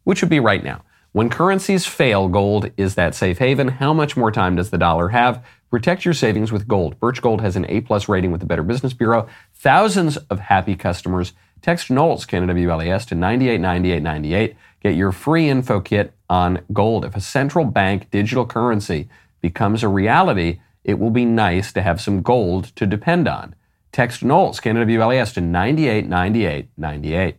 which 0.05 0.23
would 0.23 0.31
be 0.31 0.41
right 0.41 0.63
now. 0.63 0.83
When 1.13 1.29
currencies 1.29 1.87
fail, 1.87 2.29
gold 2.29 2.71
is 2.77 2.95
that 2.95 3.17
safe 3.17 3.39
haven. 3.39 3.67
How 3.67 3.93
much 3.93 4.17
more 4.17 4.31
time 4.31 4.55
does 4.55 4.71
the 4.71 4.79
dollar 4.79 5.09
have? 5.09 5.45
Protect 5.69 6.05
your 6.05 6.15
savings 6.15 6.53
with 6.53 6.69
gold. 6.69 7.01
Birch 7.01 7.21
Gold 7.21 7.41
has 7.41 7.57
an 7.57 7.67
A 7.69 7.81
plus 7.81 8.09
rating 8.09 8.31
with 8.31 8.41
the 8.41 8.47
Better 8.47 8.63
Business 8.63 8.93
Bureau. 8.93 9.27
Thousands 9.53 10.17
of 10.17 10.39
happy 10.39 10.77
customers. 10.77 11.33
Text 11.63 11.91
Knowles, 11.91 12.27
Canada 12.27 12.55
WLAS, 12.55 13.07
to 13.07 13.17
989898. 13.17 14.57
Get 14.81 14.95
your 14.95 15.11
free 15.11 15.49
info 15.49 15.81
kit 15.81 16.13
on 16.29 16.61
gold. 16.73 17.05
If 17.05 17.17
a 17.17 17.21
central 17.21 17.65
bank 17.65 18.09
digital 18.13 18.47
currency 18.47 19.09
becomes 19.41 19.83
a 19.83 19.89
reality, 19.89 20.61
it 20.85 21.01
will 21.01 21.11
be 21.11 21.25
nice 21.25 21.73
to 21.73 21.83
have 21.83 22.01
some 22.01 22.23
gold 22.23 22.67
to 22.77 22.87
depend 22.87 23.27
on. 23.27 23.57
Text 23.91 24.23
Knowles, 24.23 24.61
Canada 24.61 24.87
WLAS, 24.87 25.35
to 25.35 25.41
989898. 25.41 27.37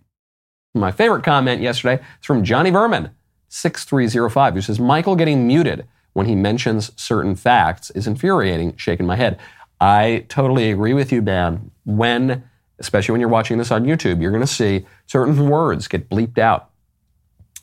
My 0.73 0.91
favorite 0.91 1.23
comment 1.23 1.61
yesterday 1.61 2.03
is 2.03 2.25
from 2.25 2.43
Johnny 2.43 2.69
Verman. 2.69 3.11
6305, 3.53 4.53
who 4.53 4.61
says, 4.61 4.79
Michael 4.79 5.17
getting 5.17 5.45
muted 5.45 5.85
when 6.13 6.25
he 6.25 6.35
mentions 6.35 6.91
certain 6.95 7.35
facts 7.35 7.89
is 7.91 8.07
infuriating, 8.07 8.75
shaking 8.77 9.05
my 9.05 9.17
head. 9.17 9.37
I 9.81 10.25
totally 10.29 10.71
agree 10.71 10.93
with 10.93 11.11
you, 11.11 11.19
Dan. 11.19 11.71
When, 11.83 12.49
especially 12.79 13.11
when 13.11 13.19
you're 13.19 13.29
watching 13.29 13.57
this 13.57 13.69
on 13.69 13.83
YouTube, 13.83 14.21
you're 14.21 14.31
going 14.31 14.39
to 14.39 14.47
see 14.47 14.85
certain 15.05 15.49
words 15.49 15.89
get 15.89 16.09
bleeped 16.09 16.37
out. 16.37 16.69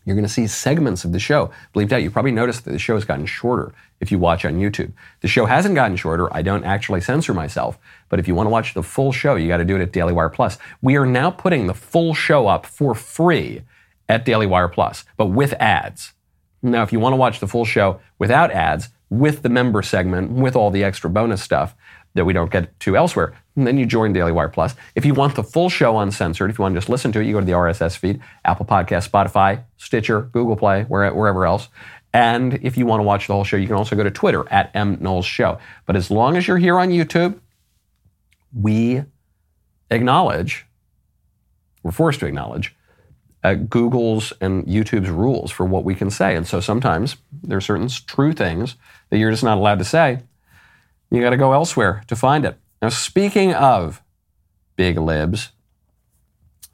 You're 0.04 0.14
going 0.14 0.26
to 0.26 0.32
see 0.32 0.46
segments 0.46 1.04
of 1.04 1.12
the 1.12 1.18
show 1.18 1.50
bleeped 1.74 1.92
out. 1.92 2.02
You 2.02 2.10
probably 2.10 2.32
noticed 2.32 2.66
that 2.66 2.72
the 2.72 2.78
show 2.78 2.94
has 2.94 3.06
gotten 3.06 3.24
shorter 3.24 3.72
if 4.00 4.12
you 4.12 4.18
watch 4.18 4.44
on 4.44 4.58
YouTube. 4.58 4.92
The 5.20 5.28
show 5.28 5.46
hasn't 5.46 5.74
gotten 5.74 5.96
shorter. 5.96 6.34
I 6.34 6.42
don't 6.42 6.64
actually 6.64 7.00
censor 7.00 7.32
myself. 7.32 7.78
But 8.10 8.18
if 8.18 8.28
you 8.28 8.34
want 8.34 8.46
to 8.46 8.50
watch 8.50 8.74
the 8.74 8.82
full 8.82 9.12
show, 9.12 9.36
you 9.36 9.48
got 9.48 9.58
to 9.58 9.64
do 9.64 9.76
it 9.76 9.82
at 9.82 9.92
Daily 9.92 10.12
Wire 10.12 10.28
Plus. 10.28 10.58
We 10.82 10.96
are 10.96 11.06
now 11.06 11.30
putting 11.30 11.66
the 11.66 11.74
full 11.74 12.12
show 12.12 12.46
up 12.46 12.66
for 12.66 12.94
free 12.94 13.62
at 14.08 14.24
Daily 14.24 14.46
Wire 14.46 14.68
Plus, 14.68 15.04
but 15.16 15.26
with 15.26 15.52
ads. 15.54 16.12
Now, 16.62 16.82
if 16.82 16.92
you 16.92 17.00
want 17.00 17.12
to 17.12 17.16
watch 17.16 17.40
the 17.40 17.46
full 17.46 17.64
show 17.64 18.00
without 18.18 18.50
ads, 18.50 18.88
with 19.10 19.42
the 19.42 19.48
member 19.48 19.82
segment, 19.82 20.32
with 20.32 20.54
all 20.54 20.70
the 20.70 20.84
extra 20.84 21.08
bonus 21.08 21.42
stuff 21.42 21.74
that 22.14 22.24
we 22.24 22.32
don't 22.32 22.50
get 22.50 22.78
to 22.80 22.96
elsewhere, 22.96 23.34
then 23.54 23.78
you 23.78 23.86
join 23.86 24.12
Daily 24.12 24.32
Wire 24.32 24.48
Plus. 24.48 24.74
If 24.94 25.04
you 25.04 25.14
want 25.14 25.34
the 25.34 25.42
full 25.42 25.68
show 25.68 25.98
uncensored, 25.98 26.50
if 26.50 26.58
you 26.58 26.62
want 26.62 26.74
to 26.74 26.80
just 26.80 26.88
listen 26.88 27.12
to 27.12 27.20
it, 27.20 27.26
you 27.26 27.32
go 27.32 27.40
to 27.40 27.46
the 27.46 27.52
RSS 27.52 27.96
feed, 27.96 28.20
Apple 28.44 28.66
Podcast, 28.66 29.08
Spotify, 29.08 29.64
Stitcher, 29.76 30.22
Google 30.22 30.56
Play, 30.56 30.84
wherever 30.84 31.46
else. 31.46 31.68
And 32.12 32.54
if 32.62 32.76
you 32.76 32.86
want 32.86 33.00
to 33.00 33.04
watch 33.04 33.26
the 33.26 33.34
whole 33.34 33.44
show, 33.44 33.56
you 33.56 33.66
can 33.66 33.76
also 33.76 33.94
go 33.94 34.02
to 34.02 34.10
Twitter 34.10 34.48
at 34.50 34.70
M 34.74 34.98
Knowles 35.00 35.26
Show. 35.26 35.58
But 35.86 35.96
as 35.96 36.10
long 36.10 36.36
as 36.36 36.48
you're 36.48 36.58
here 36.58 36.78
on 36.78 36.88
YouTube, 36.88 37.38
we 38.52 39.04
acknowledge, 39.90 40.66
we're 41.82 41.92
forced 41.92 42.20
to 42.20 42.26
acknowledge 42.26 42.74
uh, 43.44 43.54
Google's 43.54 44.32
and 44.40 44.64
YouTube's 44.66 45.10
rules 45.10 45.50
for 45.50 45.64
what 45.64 45.84
we 45.84 45.94
can 45.94 46.10
say. 46.10 46.34
And 46.34 46.46
so 46.46 46.60
sometimes 46.60 47.16
there 47.42 47.58
are 47.58 47.62
certain 47.62 47.88
true 47.88 48.32
things 48.32 48.76
that 49.10 49.18
you're 49.18 49.30
just 49.30 49.44
not 49.44 49.58
allowed 49.58 49.78
to 49.78 49.84
say. 49.84 50.20
You 51.10 51.20
got 51.20 51.30
to 51.30 51.36
go 51.36 51.52
elsewhere 51.52 52.02
to 52.08 52.16
find 52.16 52.44
it. 52.44 52.58
Now, 52.82 52.90
speaking 52.90 53.54
of 53.54 54.02
big 54.76 54.98
libs, 54.98 55.50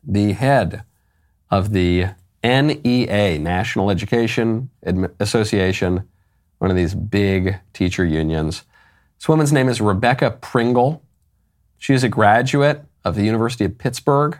the 0.03 0.33
head 0.33 0.83
of 1.51 1.73
the 1.73 2.09
NEA, 2.43 3.39
National 3.39 3.91
Education 3.91 4.71
Association, 5.19 6.09
one 6.59 6.71
of 6.71 6.77
these 6.77 6.95
big 6.95 7.59
teacher 7.73 8.05
unions. 8.05 8.65
This 9.19 9.29
woman's 9.29 9.53
name 9.53 9.69
is 9.69 9.81
Rebecca 9.81 10.31
Pringle. 10.31 11.03
She 11.79 11.95
is 11.95 12.05
a 12.05 12.09
graduate 12.09 12.85
of 13.05 13.15
the 13.15 13.25
University 13.25 13.65
of 13.65 13.79
Pittsburgh. 13.79 14.39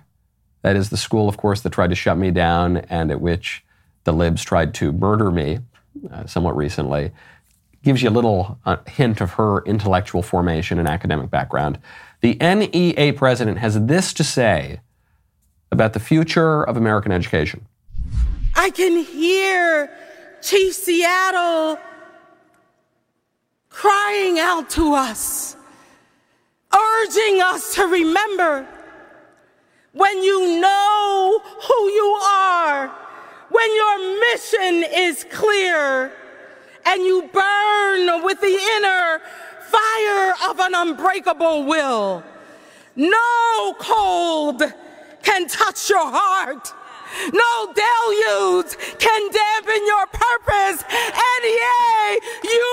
That 0.65 0.77
is 0.77 0.89
the 0.89 0.97
school, 0.97 1.29
of 1.29 1.37
course, 1.37 1.61
that 1.61 1.75
tried 1.75 1.91
to 1.91 1.95
shut 1.95 2.17
me 2.17 2.31
down 2.31 2.79
and 2.79 3.11
at 3.11 3.21
which 3.21 3.63
the 4.05 4.15
libs 4.15 4.43
tried 4.43 4.73
to 4.75 4.93
murder 4.93 5.31
me 5.31 5.59
uh, 6.11 6.25
somewhat 6.25 6.57
recently. 6.57 7.13
Gives 7.83 8.03
you 8.03 8.09
a 8.09 8.11
little 8.11 8.59
uh, 8.65 8.79
hint 8.87 9.21
of 9.21 9.33
her 9.33 9.63
intellectual 9.67 10.23
formation 10.23 10.79
and 10.79 10.89
academic 10.89 11.29
background. 11.29 11.79
The 12.23 12.37
NEA 12.41 13.13
president 13.13 13.59
has 13.59 13.79
this 13.85 14.15
to 14.15 14.25
say 14.25 14.81
about 15.71 15.93
the 15.93 16.01
future 16.01 16.63
of 16.63 16.79
American 16.79 17.13
education. 17.13 17.67
I 18.55 18.71
can 18.71 19.05
hear 19.05 19.91
Chief 20.41 20.73
Seattle 20.73 21.79
crying 23.69 24.39
out 24.39 24.71
to 24.71 24.95
us, 24.95 25.57
urging 26.73 27.43
us 27.43 27.75
to 27.75 27.83
remember 27.83 28.67
when 29.95 30.23
you 30.23 30.61
know 30.61 31.41
who 31.67 31.89
you 31.89 32.19
are, 32.23 32.89
when 33.49 33.75
your 33.75 34.21
mission 34.21 34.85
is 34.93 35.25
clear, 35.31 36.13
and 36.85 37.03
you 37.03 37.29
burn 37.33 38.23
with 38.23 38.41
the 38.41 38.59
inner 38.77 39.21
fire 39.71 40.35
of 40.51 40.61
an 40.61 40.75
unbreakable 40.75 41.65
will. 41.65 42.23
No 42.97 43.75
cold 43.79 44.63
can 45.23 45.49
touch 45.49 45.89
your 45.89 46.05
heart. 46.05 46.73
No 47.33 47.73
deluge 47.73 48.77
can 48.99 49.31
dampen 49.31 49.87
your 49.87 50.07
purpose. 50.07 50.85
And 50.91 51.43
yea, 51.45 52.19
you 52.43 52.73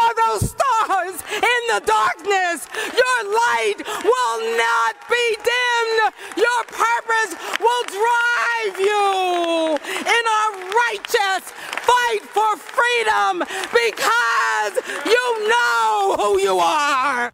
are 0.00 0.14
those 0.26 0.50
stars 0.50 1.22
in 1.32 1.60
the 1.72 1.80
darkness. 1.84 2.68
Your 2.92 3.18
light 3.32 3.78
will 4.04 4.56
not 4.56 4.94
be 5.08 5.36
dimmed. 5.36 6.12
Your 6.36 6.62
purpose 6.68 7.36
will 7.60 7.84
drive 7.84 8.80
you 8.80 9.78
in 10.00 10.24
a 10.40 10.44
righteous 10.74 11.52
fight 11.82 12.22
for 12.22 12.56
freedom 12.56 13.40
because 13.72 14.74
you 15.06 15.48
know 15.48 16.16
who 16.18 16.40
you 16.40 16.58
are. 16.58 17.32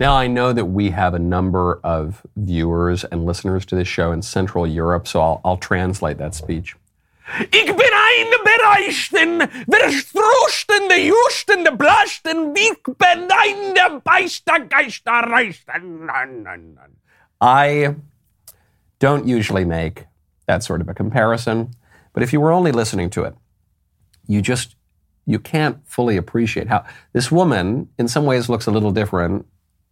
Now, 0.00 0.16
I 0.16 0.28
know 0.28 0.54
that 0.54 0.64
we 0.64 0.88
have 0.90 1.12
a 1.12 1.18
number 1.18 1.78
of 1.84 2.26
viewers 2.34 3.04
and 3.04 3.26
listeners 3.26 3.66
to 3.66 3.76
this 3.76 3.86
show 3.86 4.12
in 4.12 4.22
Central 4.22 4.66
Europe, 4.66 5.06
so 5.06 5.20
I'll, 5.20 5.40
I'll 5.44 5.58
translate 5.58 6.16
that 6.16 6.34
speech. 6.34 6.74
Ich 7.52 7.66
bin 7.66 7.76
ein 7.76 8.26
einbereichten, 8.32 9.40
verstruchten, 9.68 10.88
justen, 11.06 11.76
blasten, 11.76 12.56
ich 12.56 12.82
bin 12.82 13.30
ein 13.30 13.74
I 17.42 17.94
don't 18.98 19.26
usually 19.26 19.66
make 19.66 20.06
that 20.46 20.62
sort 20.62 20.80
of 20.80 20.88
a 20.88 20.94
comparison, 20.94 21.72
but 22.14 22.22
if 22.22 22.32
you 22.32 22.40
were 22.40 22.52
only 22.52 22.72
listening 22.72 23.10
to 23.10 23.24
it, 23.24 23.34
you 24.26 24.40
just 24.40 24.76
you 25.26 25.38
can't 25.38 25.86
fully 25.86 26.16
appreciate 26.16 26.68
how 26.68 26.84
this 27.12 27.30
woman 27.30 27.90
in 27.98 28.08
some 28.08 28.24
ways 28.24 28.48
looks 28.48 28.66
a 28.66 28.70
little 28.70 28.92
different 28.92 29.46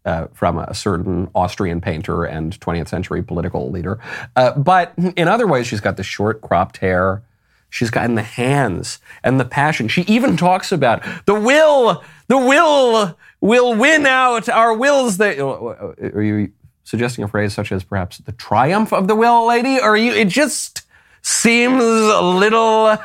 uh, 0.09 0.27
from 0.33 0.59
a 0.59 0.73
certain 0.73 1.29
Austrian 1.35 1.83
painter 1.83 2.25
and 2.25 2.59
20th 2.61 2.89
century 2.89 3.23
political 3.23 3.71
leader. 3.71 4.01
Uh, 4.37 4.53
but 4.59 4.95
in 5.17 5.29
other 5.29 5.47
ways, 5.47 5.67
she's 5.67 5.83
got 5.83 5.99
the 5.99 6.03
short 6.03 6.41
cropped 6.41 6.79
hair. 6.79 7.23
She's 7.69 7.91
got 7.91 8.07
in 8.07 8.15
the 8.15 8.23
hands 8.23 9.01
and 9.23 9.39
the 9.39 9.45
passion. 9.45 9.87
She 9.87 10.03
even 10.03 10.39
talks 10.39 10.73
about 10.73 11.05
the 11.27 11.35
will, 11.35 12.03
the 12.29 12.39
will 12.39 13.19
will 13.43 13.75
win 13.75 14.07
out. 14.07 14.49
Our 14.49 14.73
wills 14.73 15.19
that, 15.19 15.39
are 15.39 16.23
you 16.23 16.53
suggesting 16.85 17.23
a 17.23 17.29
phrase 17.29 17.53
such 17.53 17.71
as 17.71 17.85
perhaps 17.85 18.17
the 18.17 18.33
triumph 18.33 18.95
of 18.95 19.09
the 19.09 19.15
will, 19.15 19.47
lady? 19.47 19.79
Or 19.79 19.95
you, 19.95 20.13
it 20.13 20.29
just 20.29 20.87
seems 21.21 21.83
a 21.83 22.23
little 22.23 22.97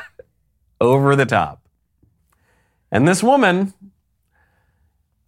over 0.80 1.14
the 1.16 1.26
top. 1.26 1.60
And 2.90 3.06
this 3.06 3.22
woman, 3.22 3.74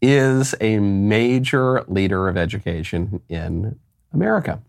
is 0.03 0.55
a 0.61 0.79
major 0.79 1.85
leader 1.89 2.29
of 2.29 2.37
education 2.37 3.21
in 3.29 3.79
America. 4.13 4.61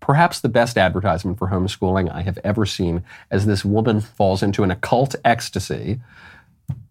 Perhaps 0.00 0.40
the 0.40 0.48
best 0.48 0.76
advertisement 0.76 1.38
for 1.38 1.48
homeschooling 1.48 2.10
I 2.10 2.22
have 2.22 2.38
ever 2.44 2.66
seen 2.66 3.02
as 3.30 3.46
this 3.46 3.64
woman 3.64 4.00
falls 4.00 4.42
into 4.42 4.62
an 4.62 4.70
occult 4.70 5.14
ecstasy. 5.24 6.00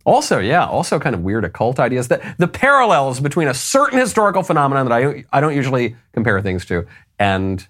Also, 0.05 0.39
yeah, 0.39 0.65
also 0.65 0.99
kind 0.99 1.13
of 1.13 1.21
weird 1.21 1.45
occult 1.45 1.79
ideas. 1.79 2.07
That 2.07 2.37
the 2.37 2.47
parallels 2.47 3.19
between 3.19 3.47
a 3.47 3.53
certain 3.53 3.99
historical 3.99 4.43
phenomenon 4.43 4.87
that 4.87 4.93
I, 4.93 5.25
I 5.31 5.41
don't 5.41 5.55
usually 5.55 5.95
compare 6.13 6.41
things 6.41 6.65
to 6.67 6.87
and 7.19 7.67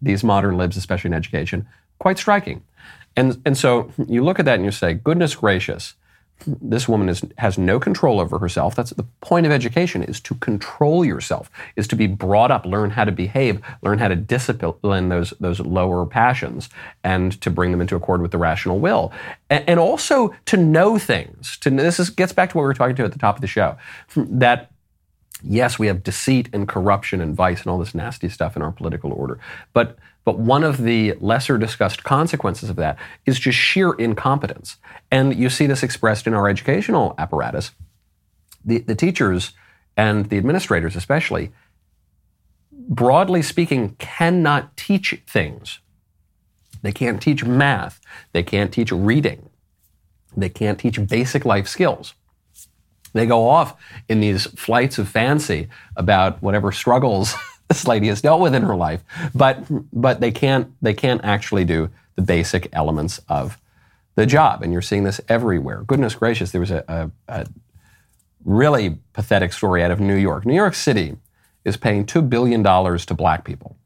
these 0.00 0.24
modern 0.24 0.56
libs, 0.56 0.76
especially 0.76 1.08
in 1.08 1.14
education, 1.14 1.66
quite 1.98 2.18
striking. 2.18 2.62
And, 3.16 3.42
and 3.44 3.58
so 3.58 3.92
you 4.06 4.24
look 4.24 4.38
at 4.38 4.44
that 4.44 4.54
and 4.54 4.64
you 4.64 4.70
say, 4.70 4.94
goodness 4.94 5.34
gracious, 5.34 5.94
this 6.46 6.88
woman 6.88 7.08
is, 7.08 7.24
has 7.38 7.58
no 7.58 7.78
control 7.78 8.20
over 8.20 8.38
herself. 8.38 8.74
That's 8.74 8.90
the 8.90 9.06
point 9.20 9.46
of 9.46 9.52
education 9.52 10.02
is 10.02 10.20
to 10.20 10.34
control 10.36 11.04
yourself, 11.04 11.50
is 11.76 11.86
to 11.88 11.96
be 11.96 12.06
brought 12.06 12.50
up, 12.50 12.64
learn 12.64 12.90
how 12.90 13.04
to 13.04 13.12
behave, 13.12 13.60
learn 13.82 13.98
how 13.98 14.08
to 14.08 14.16
discipline 14.16 15.08
those, 15.08 15.34
those 15.40 15.60
lower 15.60 16.06
passions 16.06 16.68
and 17.04 17.40
to 17.40 17.50
bring 17.50 17.70
them 17.70 17.80
into 17.80 17.96
accord 17.96 18.22
with 18.22 18.30
the 18.30 18.38
rational 18.38 18.78
will. 18.78 19.12
And, 19.48 19.64
and 19.68 19.80
also 19.80 20.34
to 20.46 20.56
know 20.56 20.98
things. 20.98 21.58
To, 21.58 21.70
this 21.70 22.00
is, 22.00 22.10
gets 22.10 22.32
back 22.32 22.50
to 22.50 22.56
what 22.56 22.62
we 22.62 22.66
were 22.66 22.74
talking 22.74 22.96
to 22.96 23.04
at 23.04 23.12
the 23.12 23.18
top 23.18 23.36
of 23.36 23.40
the 23.40 23.46
show, 23.46 23.76
that 24.16 24.70
yes, 25.42 25.78
we 25.78 25.86
have 25.86 26.02
deceit 26.02 26.48
and 26.52 26.68
corruption 26.68 27.20
and 27.20 27.34
vice 27.34 27.62
and 27.62 27.68
all 27.68 27.78
this 27.78 27.94
nasty 27.94 28.28
stuff 28.28 28.56
in 28.56 28.62
our 28.62 28.72
political 28.72 29.12
order. 29.12 29.38
But 29.72 29.98
but 30.30 30.38
one 30.38 30.62
of 30.62 30.84
the 30.84 31.14
lesser 31.18 31.58
discussed 31.58 32.04
consequences 32.04 32.70
of 32.70 32.76
that 32.76 32.96
is 33.26 33.40
just 33.40 33.58
sheer 33.58 33.94
incompetence. 33.94 34.76
And 35.10 35.34
you 35.34 35.50
see 35.50 35.66
this 35.66 35.82
expressed 35.82 36.24
in 36.24 36.34
our 36.34 36.48
educational 36.48 37.16
apparatus. 37.18 37.72
The, 38.64 38.78
the 38.78 38.94
teachers 38.94 39.54
and 39.96 40.26
the 40.26 40.38
administrators, 40.38 40.94
especially, 40.94 41.50
broadly 42.70 43.42
speaking, 43.42 43.96
cannot 43.98 44.76
teach 44.76 45.20
things. 45.26 45.80
They 46.82 46.92
can't 46.92 47.20
teach 47.20 47.44
math. 47.44 48.00
They 48.30 48.44
can't 48.44 48.72
teach 48.72 48.92
reading. 48.92 49.50
They 50.36 50.48
can't 50.48 50.78
teach 50.78 51.04
basic 51.08 51.44
life 51.44 51.66
skills. 51.66 52.14
They 53.14 53.26
go 53.26 53.48
off 53.48 53.74
in 54.08 54.20
these 54.20 54.46
flights 54.46 54.96
of 54.96 55.08
fancy 55.08 55.66
about 55.96 56.40
whatever 56.40 56.70
struggles 56.70 57.34
this 57.80 57.86
lady 57.86 58.08
has 58.08 58.20
dealt 58.20 58.40
with 58.40 58.52
in 58.52 58.62
her 58.62 58.74
life, 58.74 59.04
but 59.32 59.64
but 59.92 60.20
they 60.20 60.32
can't 60.32 60.72
they 60.82 60.92
can't 60.92 61.20
actually 61.24 61.64
do 61.64 61.88
the 62.16 62.22
basic 62.22 62.68
elements 62.72 63.20
of 63.28 63.58
the 64.16 64.26
job, 64.26 64.62
and 64.62 64.72
you're 64.72 64.82
seeing 64.82 65.04
this 65.04 65.20
everywhere. 65.28 65.84
Goodness 65.86 66.16
gracious, 66.16 66.50
there 66.50 66.60
was 66.60 66.72
a, 66.72 66.84
a, 66.88 67.10
a 67.28 67.46
really 68.44 68.98
pathetic 69.12 69.52
story 69.52 69.84
out 69.84 69.92
of 69.92 70.00
New 70.00 70.16
York. 70.16 70.44
New 70.44 70.54
York 70.54 70.74
City 70.74 71.16
is 71.64 71.76
paying 71.76 72.04
two 72.04 72.22
billion 72.22 72.60
dollars 72.60 73.06
to 73.06 73.14
black 73.14 73.44
people. 73.44 73.76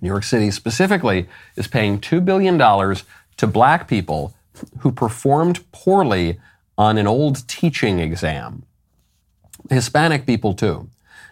New 0.00 0.08
York 0.08 0.24
City 0.24 0.50
specifically 0.50 1.28
is 1.56 1.68
paying 1.68 2.00
two 2.00 2.22
billion 2.22 2.56
dollars 2.56 3.04
to 3.36 3.46
black 3.46 3.86
people 3.86 4.34
who 4.78 4.90
performed 4.90 5.70
poorly 5.72 6.40
on 6.78 6.96
an 6.96 7.06
old 7.06 7.46
teaching 7.48 7.98
exam. 7.98 8.62
Hispanic 9.68 10.24
people 10.24 10.54
too. 10.54 10.88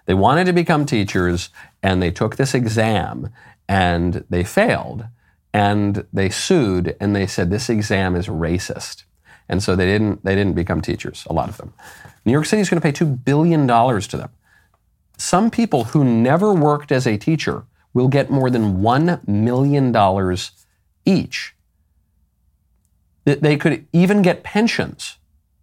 They 0.06 0.14
wanted 0.14 0.44
to 0.46 0.52
become 0.52 0.86
teachers 0.86 1.50
and 1.82 2.02
they 2.02 2.10
took 2.10 2.36
this 2.36 2.54
exam 2.54 3.30
and 3.68 4.24
they 4.30 4.44
failed 4.44 5.06
and 5.52 6.06
they 6.12 6.30
sued 6.30 6.96
and 7.00 7.14
they 7.14 7.26
said 7.26 7.50
this 7.50 7.68
exam 7.68 8.16
is 8.16 8.28
racist. 8.28 9.04
And 9.48 9.62
so 9.62 9.76
they 9.76 9.86
didn't 9.86 10.24
they 10.24 10.34
didn't 10.34 10.54
become 10.54 10.80
teachers, 10.80 11.26
a 11.28 11.32
lot 11.32 11.48
of 11.48 11.56
them. 11.56 11.72
New 12.24 12.32
York 12.32 12.46
City 12.46 12.62
is 12.62 12.68
going 12.68 12.80
to 12.80 12.84
pay 12.84 12.92
2 12.92 13.04
billion 13.06 13.66
dollars 13.66 14.06
to 14.08 14.16
them. 14.16 14.30
Some 15.18 15.50
people 15.50 15.84
who 15.84 16.04
never 16.04 16.52
worked 16.52 16.92
as 16.92 17.06
a 17.06 17.16
teacher 17.16 17.64
will 17.94 18.08
get 18.08 18.30
more 18.30 18.50
than 18.50 18.82
1 18.82 19.20
million 19.26 19.92
dollars 19.92 20.52
each. 21.04 21.54
They 23.24 23.56
could 23.56 23.86
even 23.92 24.22
get 24.22 24.44
pensions 24.44 25.16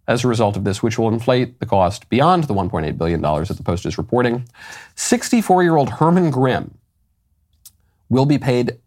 as 0.06 0.24
a 0.24 0.28
result 0.28 0.56
of 0.56 0.64
this, 0.64 0.82
which 0.82 0.98
will 0.98 1.08
inflate 1.08 1.60
the 1.60 1.66
cost 1.66 2.08
beyond 2.08 2.44
the 2.44 2.54
$1.8 2.54 2.96
billion 2.98 3.20
that 3.20 3.56
the 3.56 3.62
Post 3.62 3.86
is 3.86 3.98
reporting. 3.98 4.48
64 4.96 5.62
year 5.62 5.76
old 5.76 5.90
Herman 5.90 6.30
Grimm 6.30 6.78
will 8.08 8.26
be 8.26 8.38
paid 8.38 8.78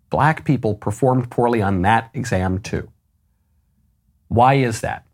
black 0.10 0.46
people 0.46 0.74
performed 0.74 1.30
poorly 1.30 1.62
on 1.62 1.82
that 1.82 2.10
exam 2.14 2.60
too. 2.60 2.90
Why 4.28 4.56
is 4.56 4.82
that? 4.82 5.06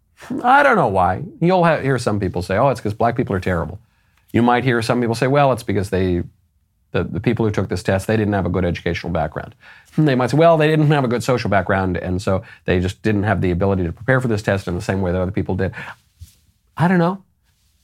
I 0.44 0.64
don't 0.64 0.76
know 0.76 0.88
why. 0.88 1.24
You'll 1.42 1.64
have, 1.64 1.84
hear 1.84 1.98
some 2.00 2.20
people 2.20 2.42
say, 2.42 2.58
oh, 2.58 2.70
it's 2.70 2.80
because 2.80 2.94
black 2.94 3.16
people 3.16 3.36
are 3.36 3.40
terrible. 3.40 3.80
You 4.32 4.42
might 4.42 4.64
hear 4.64 4.82
some 4.82 5.00
people 5.02 5.16
say, 5.16 5.28
well, 5.28 5.52
it's 5.52 5.64
because 5.64 5.90
they, 5.90 6.24
the, 6.92 7.04
the 7.04 7.20
people 7.20 7.46
who 7.46 7.52
took 7.52 7.70
this 7.70 7.84
test, 7.84 8.08
they 8.08 8.18
didn't 8.18 8.34
have 8.34 8.46
a 8.46 8.50
good 8.50 8.66
educational 8.66 9.12
background. 9.12 9.54
They 9.98 10.16
might 10.16 10.32
say, 10.32 10.38
well, 10.38 10.58
they 10.58 10.68
didn't 10.68 10.88
have 10.88 11.04
a 11.04 11.08
good 11.08 11.24
social 11.24 11.50
background, 11.50 11.98
and 11.98 12.22
so 12.22 12.44
they 12.66 12.80
just 12.80 13.02
didn't 13.04 13.24
have 13.24 13.42
the 13.42 13.52
ability 13.52 13.84
to 13.84 13.92
prepare 13.92 14.22
for 14.22 14.28
this 14.28 14.42
test 14.42 14.68
in 14.68 14.76
the 14.76 14.82
same 14.82 15.02
way 15.02 15.12
that 15.12 15.22
other 15.22 15.32
people 15.32 15.56
did. 15.56 15.74
I 16.78 16.88
don't 16.88 17.00
know. 17.00 17.24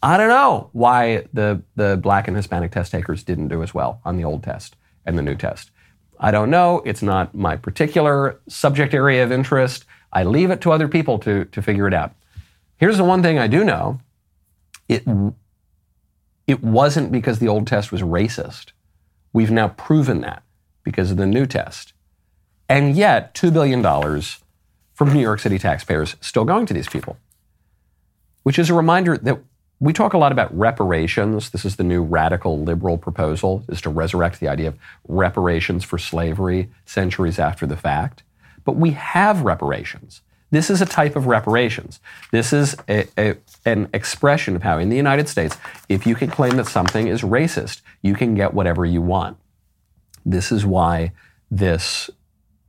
I 0.01 0.17
don't 0.17 0.29
know 0.29 0.69
why 0.71 1.27
the, 1.33 1.61
the 1.75 1.97
black 2.01 2.27
and 2.27 2.37
Hispanic 2.37 2.71
test 2.71 2.91
takers 2.91 3.23
didn't 3.23 3.49
do 3.49 3.61
as 3.61 3.73
well 3.73 4.01
on 4.05 4.17
the 4.17 4.23
old 4.23 4.43
test 4.43 4.75
and 5.05 5.17
the 5.17 5.21
new 5.21 5.35
test. 5.35 5.71
I 6.19 6.31
don't 6.31 6.49
know. 6.49 6.81
It's 6.85 7.01
not 7.01 7.33
my 7.33 7.55
particular 7.55 8.39
subject 8.47 8.93
area 8.93 9.23
of 9.23 9.31
interest. 9.31 9.85
I 10.11 10.23
leave 10.23 10.51
it 10.51 10.61
to 10.61 10.71
other 10.71 10.87
people 10.87 11.17
to, 11.19 11.45
to 11.45 11.61
figure 11.61 11.87
it 11.87 11.93
out. 11.93 12.13
Here's 12.77 12.97
the 12.97 13.03
one 13.03 13.21
thing 13.21 13.39
I 13.39 13.47
do 13.47 13.63
know 13.63 13.99
it, 14.87 15.03
it 16.47 16.63
wasn't 16.63 17.11
because 17.11 17.39
the 17.39 17.47
old 17.47 17.67
test 17.67 17.91
was 17.91 18.01
racist. 18.01 18.71
We've 19.31 19.51
now 19.51 19.69
proven 19.69 20.21
that 20.21 20.43
because 20.83 21.11
of 21.11 21.17
the 21.17 21.27
new 21.27 21.45
test. 21.45 21.93
And 22.67 22.95
yet, 22.95 23.33
$2 23.35 23.53
billion 23.53 23.83
from 24.93 25.13
New 25.13 25.21
York 25.21 25.39
City 25.39 25.59
taxpayers 25.59 26.15
still 26.21 26.45
going 26.45 26.65
to 26.65 26.73
these 26.73 26.89
people, 26.89 27.17
which 28.43 28.59
is 28.59 28.69
a 28.69 28.73
reminder 28.73 29.17
that 29.17 29.39
we 29.79 29.93
talk 29.93 30.13
a 30.13 30.17
lot 30.17 30.31
about 30.31 30.55
reparations. 30.57 31.51
This 31.51 31.63
is 31.63 31.77
the 31.77 31.83
new 31.83 32.03
radical 32.03 32.61
liberal 32.61 32.97
proposal, 32.97 33.63
is 33.69 33.81
to 33.81 33.89
resurrect 33.89 34.39
the 34.39 34.47
idea 34.47 34.69
of 34.69 34.77
reparations 35.07 35.83
for 35.85 35.97
slavery 35.97 36.69
centuries 36.85 37.39
after 37.39 37.65
the 37.65 37.77
fact. 37.77 38.23
But 38.65 38.75
we 38.75 38.91
have 38.91 39.41
reparations. 39.41 40.21
This 40.51 40.69
is 40.69 40.81
a 40.81 40.85
type 40.85 41.15
of 41.15 41.27
reparations. 41.27 41.99
This 42.31 42.51
is 42.51 42.75
a, 42.89 43.07
a, 43.17 43.37
an 43.65 43.87
expression 43.93 44.55
of 44.55 44.63
how, 44.63 44.79
in 44.79 44.89
the 44.89 44.97
United 44.97 45.29
States, 45.29 45.57
if 45.87 46.05
you 46.05 46.15
can 46.15 46.29
claim 46.29 46.57
that 46.57 46.65
something 46.67 47.07
is 47.07 47.21
racist, 47.21 47.81
you 48.01 48.15
can 48.15 48.35
get 48.35 48.53
whatever 48.53 48.85
you 48.85 49.01
want. 49.01 49.37
This 50.25 50.51
is 50.51 50.65
why 50.65 51.13
this 51.51 52.09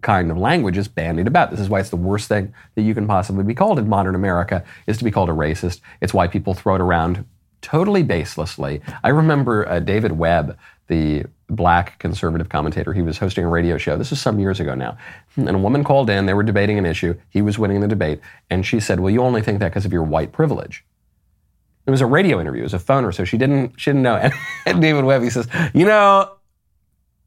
kind 0.02 0.30
of 0.30 0.38
language 0.38 0.76
is 0.76 0.88
bandied 0.88 1.26
about. 1.26 1.50
This 1.50 1.60
is 1.60 1.68
why 1.68 1.80
it's 1.80 1.90
the 1.90 1.96
worst 1.96 2.28
thing 2.28 2.54
that 2.74 2.82
you 2.82 2.94
can 2.94 3.06
possibly 3.06 3.44
be 3.44 3.54
called 3.54 3.78
in 3.78 3.88
modern 3.88 4.14
America 4.14 4.64
is 4.86 4.98
to 4.98 5.04
be 5.04 5.10
called 5.10 5.28
a 5.28 5.32
racist. 5.32 5.80
It's 6.00 6.14
why 6.14 6.26
people 6.26 6.54
throw 6.54 6.74
it 6.74 6.80
around 6.80 7.24
totally 7.62 8.02
baselessly. 8.02 8.80
I 9.04 9.08
remember 9.08 9.68
uh, 9.68 9.80
David 9.80 10.12
Webb, 10.12 10.56
the 10.86 11.24
black 11.48 11.98
conservative 11.98 12.48
commentator, 12.48 12.92
he 12.92 13.02
was 13.02 13.18
hosting 13.18 13.44
a 13.44 13.48
radio 13.48 13.76
show. 13.76 13.96
This 13.96 14.12
is 14.12 14.20
some 14.20 14.38
years 14.38 14.60
ago 14.60 14.74
now. 14.74 14.96
And 15.36 15.50
a 15.50 15.58
woman 15.58 15.84
called 15.84 16.08
in, 16.10 16.26
they 16.26 16.34
were 16.34 16.42
debating 16.42 16.78
an 16.78 16.86
issue. 16.86 17.14
He 17.28 17.42
was 17.42 17.58
winning 17.58 17.80
the 17.80 17.88
debate. 17.88 18.20
And 18.48 18.64
she 18.64 18.80
said, 18.80 19.00
Well, 19.00 19.10
you 19.10 19.22
only 19.22 19.42
think 19.42 19.58
that 19.60 19.68
because 19.68 19.84
of 19.84 19.92
your 19.92 20.04
white 20.04 20.32
privilege. 20.32 20.84
It 21.86 21.90
was 21.90 22.00
a 22.00 22.06
radio 22.06 22.40
interview, 22.40 22.60
it 22.60 22.64
was 22.64 22.74
a 22.74 22.78
phone 22.78 23.04
or 23.04 23.12
so. 23.12 23.24
She 23.24 23.36
didn't, 23.36 23.80
she 23.80 23.90
didn't 23.90 24.02
know. 24.02 24.30
And 24.66 24.80
David 24.80 25.04
Webb, 25.04 25.22
he 25.22 25.30
says, 25.30 25.48
You 25.74 25.86
know, 25.86 26.30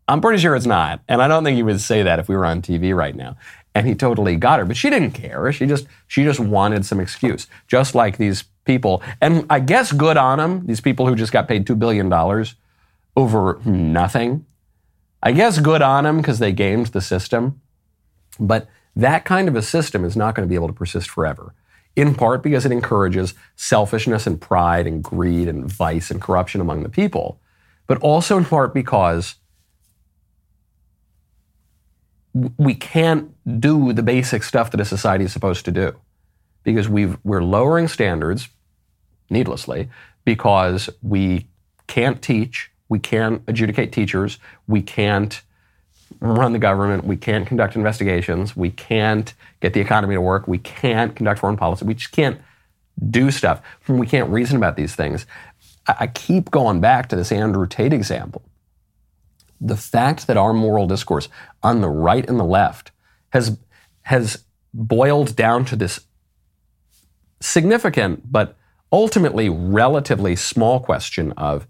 I'm 0.07 0.21
pretty 0.21 0.39
sure 0.39 0.55
it's 0.55 0.65
not. 0.65 1.01
And 1.07 1.21
I 1.21 1.27
don't 1.27 1.43
think 1.43 1.55
he 1.55 1.63
would 1.63 1.81
say 1.81 2.03
that 2.03 2.19
if 2.19 2.27
we 2.27 2.35
were 2.35 2.45
on 2.45 2.61
TV 2.61 2.95
right 2.95 3.15
now. 3.15 3.37
And 3.75 3.87
he 3.87 3.95
totally 3.95 4.35
got 4.35 4.59
her, 4.59 4.65
but 4.65 4.77
she 4.77 4.89
didn't 4.89 5.11
care. 5.11 5.51
She 5.51 5.65
just 5.65 5.87
she 6.07 6.23
just 6.23 6.39
wanted 6.39 6.85
some 6.85 6.99
excuse. 6.99 7.47
Just 7.67 7.95
like 7.95 8.17
these 8.17 8.43
people, 8.65 9.01
and 9.19 9.45
I 9.49 9.59
guess 9.59 9.91
good 9.91 10.15
on 10.15 10.37
them, 10.37 10.65
these 10.67 10.81
people 10.81 11.07
who 11.07 11.15
just 11.15 11.31
got 11.31 11.47
paid 11.47 11.65
2 11.65 11.75
billion 11.75 12.07
dollars 12.07 12.55
over 13.15 13.59
nothing. 13.65 14.45
I 15.23 15.31
guess 15.31 15.59
good 15.59 15.81
on 15.81 16.03
them 16.03 16.17
because 16.17 16.39
they 16.39 16.51
gamed 16.51 16.87
the 16.87 17.01
system. 17.01 17.61
But 18.39 18.67
that 18.95 19.25
kind 19.25 19.47
of 19.47 19.55
a 19.55 19.61
system 19.61 20.05
is 20.05 20.15
not 20.15 20.35
going 20.35 20.47
to 20.47 20.49
be 20.49 20.55
able 20.55 20.67
to 20.67 20.73
persist 20.73 21.09
forever. 21.09 21.53
In 21.95 22.15
part 22.15 22.43
because 22.43 22.65
it 22.65 22.71
encourages 22.71 23.33
selfishness 23.55 24.27
and 24.27 24.41
pride 24.41 24.87
and 24.87 25.03
greed 25.03 25.47
and 25.47 25.65
vice 25.71 26.11
and 26.11 26.21
corruption 26.21 26.59
among 26.59 26.83
the 26.83 26.89
people, 26.89 27.39
but 27.87 27.99
also 27.99 28.37
in 28.37 28.45
part 28.45 28.73
because 28.73 29.35
we 32.33 32.73
can't 32.73 33.31
do 33.59 33.93
the 33.93 34.03
basic 34.03 34.43
stuff 34.43 34.71
that 34.71 34.79
a 34.79 34.85
society 34.85 35.25
is 35.25 35.33
supposed 35.33 35.65
to 35.65 35.71
do 35.71 35.95
because 36.63 36.89
we've, 36.89 37.17
we're 37.23 37.43
lowering 37.43 37.87
standards 37.87 38.49
needlessly 39.29 39.89
because 40.25 40.89
we 41.01 41.47
can't 41.87 42.21
teach, 42.21 42.71
we 42.89 42.99
can't 42.99 43.41
adjudicate 43.47 43.91
teachers, 43.91 44.39
we 44.67 44.81
can't 44.81 45.41
run 46.19 46.53
the 46.53 46.59
government, 46.59 47.03
we 47.03 47.17
can't 47.17 47.45
conduct 47.45 47.75
investigations, 47.75 48.55
we 48.55 48.71
can't 48.71 49.33
get 49.59 49.73
the 49.73 49.81
economy 49.81 50.15
to 50.15 50.21
work, 50.21 50.47
we 50.47 50.57
can't 50.57 51.15
conduct 51.15 51.39
foreign 51.39 51.57
policy, 51.57 51.85
we 51.85 51.93
just 51.93 52.11
can't 52.11 52.39
do 53.09 53.31
stuff. 53.31 53.61
We 53.87 54.07
can't 54.07 54.29
reason 54.29 54.57
about 54.57 54.75
these 54.75 54.95
things. 54.95 55.25
I, 55.87 55.95
I 56.01 56.07
keep 56.07 56.51
going 56.51 56.79
back 56.79 57.09
to 57.09 57.15
this 57.15 57.31
Andrew 57.31 57.67
Tate 57.67 57.93
example. 57.93 58.43
The 59.61 59.77
fact 59.77 60.27
that 60.27 60.37
our 60.37 60.53
moral 60.53 60.87
discourse 60.87 61.29
on 61.61 61.81
the 61.81 61.89
right 61.89 62.27
and 62.27 62.39
the 62.39 62.45
left 62.45 62.91
has 63.29 63.57
has 64.03 64.43
boiled 64.73 65.35
down 65.35 65.65
to 65.65 65.75
this 65.75 66.01
significant 67.39 68.31
but 68.31 68.57
ultimately 68.91 69.49
relatively 69.49 70.35
small 70.35 70.79
question 70.79 71.31
of 71.33 71.67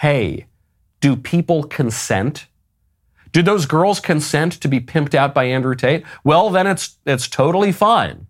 hey, 0.00 0.46
do 1.00 1.14
people 1.16 1.64
consent? 1.64 2.46
Did 3.30 3.44
those 3.44 3.66
girls 3.66 4.00
consent 4.00 4.52
to 4.54 4.68
be 4.68 4.80
pimped 4.80 5.14
out 5.14 5.34
by 5.34 5.44
Andrew 5.44 5.74
Tate? 5.74 6.04
Well, 6.24 6.50
then 6.50 6.66
it's 6.66 6.96
it's 7.06 7.28
totally 7.28 7.72
fine. 7.72 8.26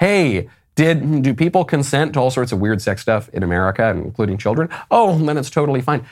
Hey, 0.00 0.48
did 0.74 1.22
do 1.22 1.34
people 1.34 1.64
consent 1.64 2.14
to 2.14 2.20
all 2.20 2.30
sorts 2.30 2.52
of 2.52 2.60
weird 2.60 2.82
sex 2.82 3.02
stuff 3.02 3.28
in 3.30 3.42
America, 3.42 3.88
including 3.90 4.38
children? 4.38 4.68
Oh, 4.90 5.16
then 5.18 5.38
it's 5.38 5.50
totally 5.50 5.80
fine. 5.80 6.04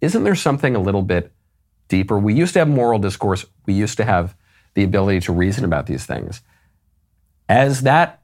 Isn't 0.00 0.24
there 0.24 0.34
something 0.34 0.74
a 0.74 0.80
little 0.80 1.02
bit 1.02 1.32
deeper? 1.88 2.18
We 2.18 2.34
used 2.34 2.52
to 2.52 2.60
have 2.60 2.68
moral 2.68 2.98
discourse. 2.98 3.44
We 3.66 3.74
used 3.74 3.96
to 3.96 4.04
have 4.04 4.36
the 4.74 4.84
ability 4.84 5.20
to 5.20 5.32
reason 5.32 5.64
about 5.64 5.86
these 5.86 6.06
things. 6.06 6.40
As 7.48 7.82
that 7.82 8.20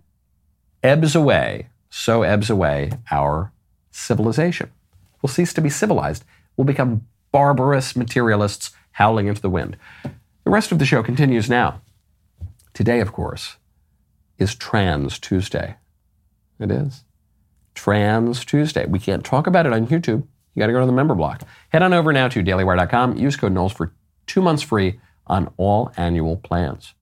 ebbs 0.82 1.16
away, 1.16 1.68
so 1.90 2.22
ebbs 2.22 2.50
away 2.50 2.92
our 3.10 3.52
civilization. 3.90 4.70
We'll 5.22 5.30
cease 5.30 5.52
to 5.54 5.60
be 5.60 5.70
civilized. 5.70 6.24
We'll 6.56 6.66
become 6.66 7.06
barbarous 7.32 7.96
materialists 7.96 8.72
howling 8.92 9.26
into 9.26 9.40
the 9.40 9.50
wind. 9.50 9.76
The 10.02 10.50
rest 10.50 10.70
of 10.70 10.78
the 10.78 10.84
show 10.84 11.02
continues 11.02 11.48
now. 11.48 11.80
Today, 12.74 13.00
of 13.00 13.12
course, 13.12 13.56
is 14.38 14.54
Trans 14.54 15.18
Tuesday. 15.18 15.76
It 16.58 16.70
is. 16.70 17.04
Trans 17.74 18.44
Tuesday. 18.44 18.86
We 18.86 18.98
can't 18.98 19.24
talk 19.24 19.46
about 19.46 19.66
it 19.66 19.72
on 19.72 19.86
YouTube. 19.86 20.26
You 20.54 20.60
got 20.60 20.66
to 20.66 20.72
go 20.72 20.80
to 20.80 20.86
the 20.86 20.92
member 20.92 21.14
block. 21.14 21.42
Head 21.70 21.82
on 21.82 21.92
over 21.92 22.12
now 22.12 22.28
to 22.28 22.42
dailywire.com. 22.42 23.16
Use 23.16 23.36
code 23.36 23.52
Knowles 23.52 23.72
for 23.72 23.92
two 24.26 24.40
months 24.40 24.62
free 24.62 25.00
on 25.26 25.52
all 25.56 25.92
annual 25.96 26.36
plans. 26.36 26.94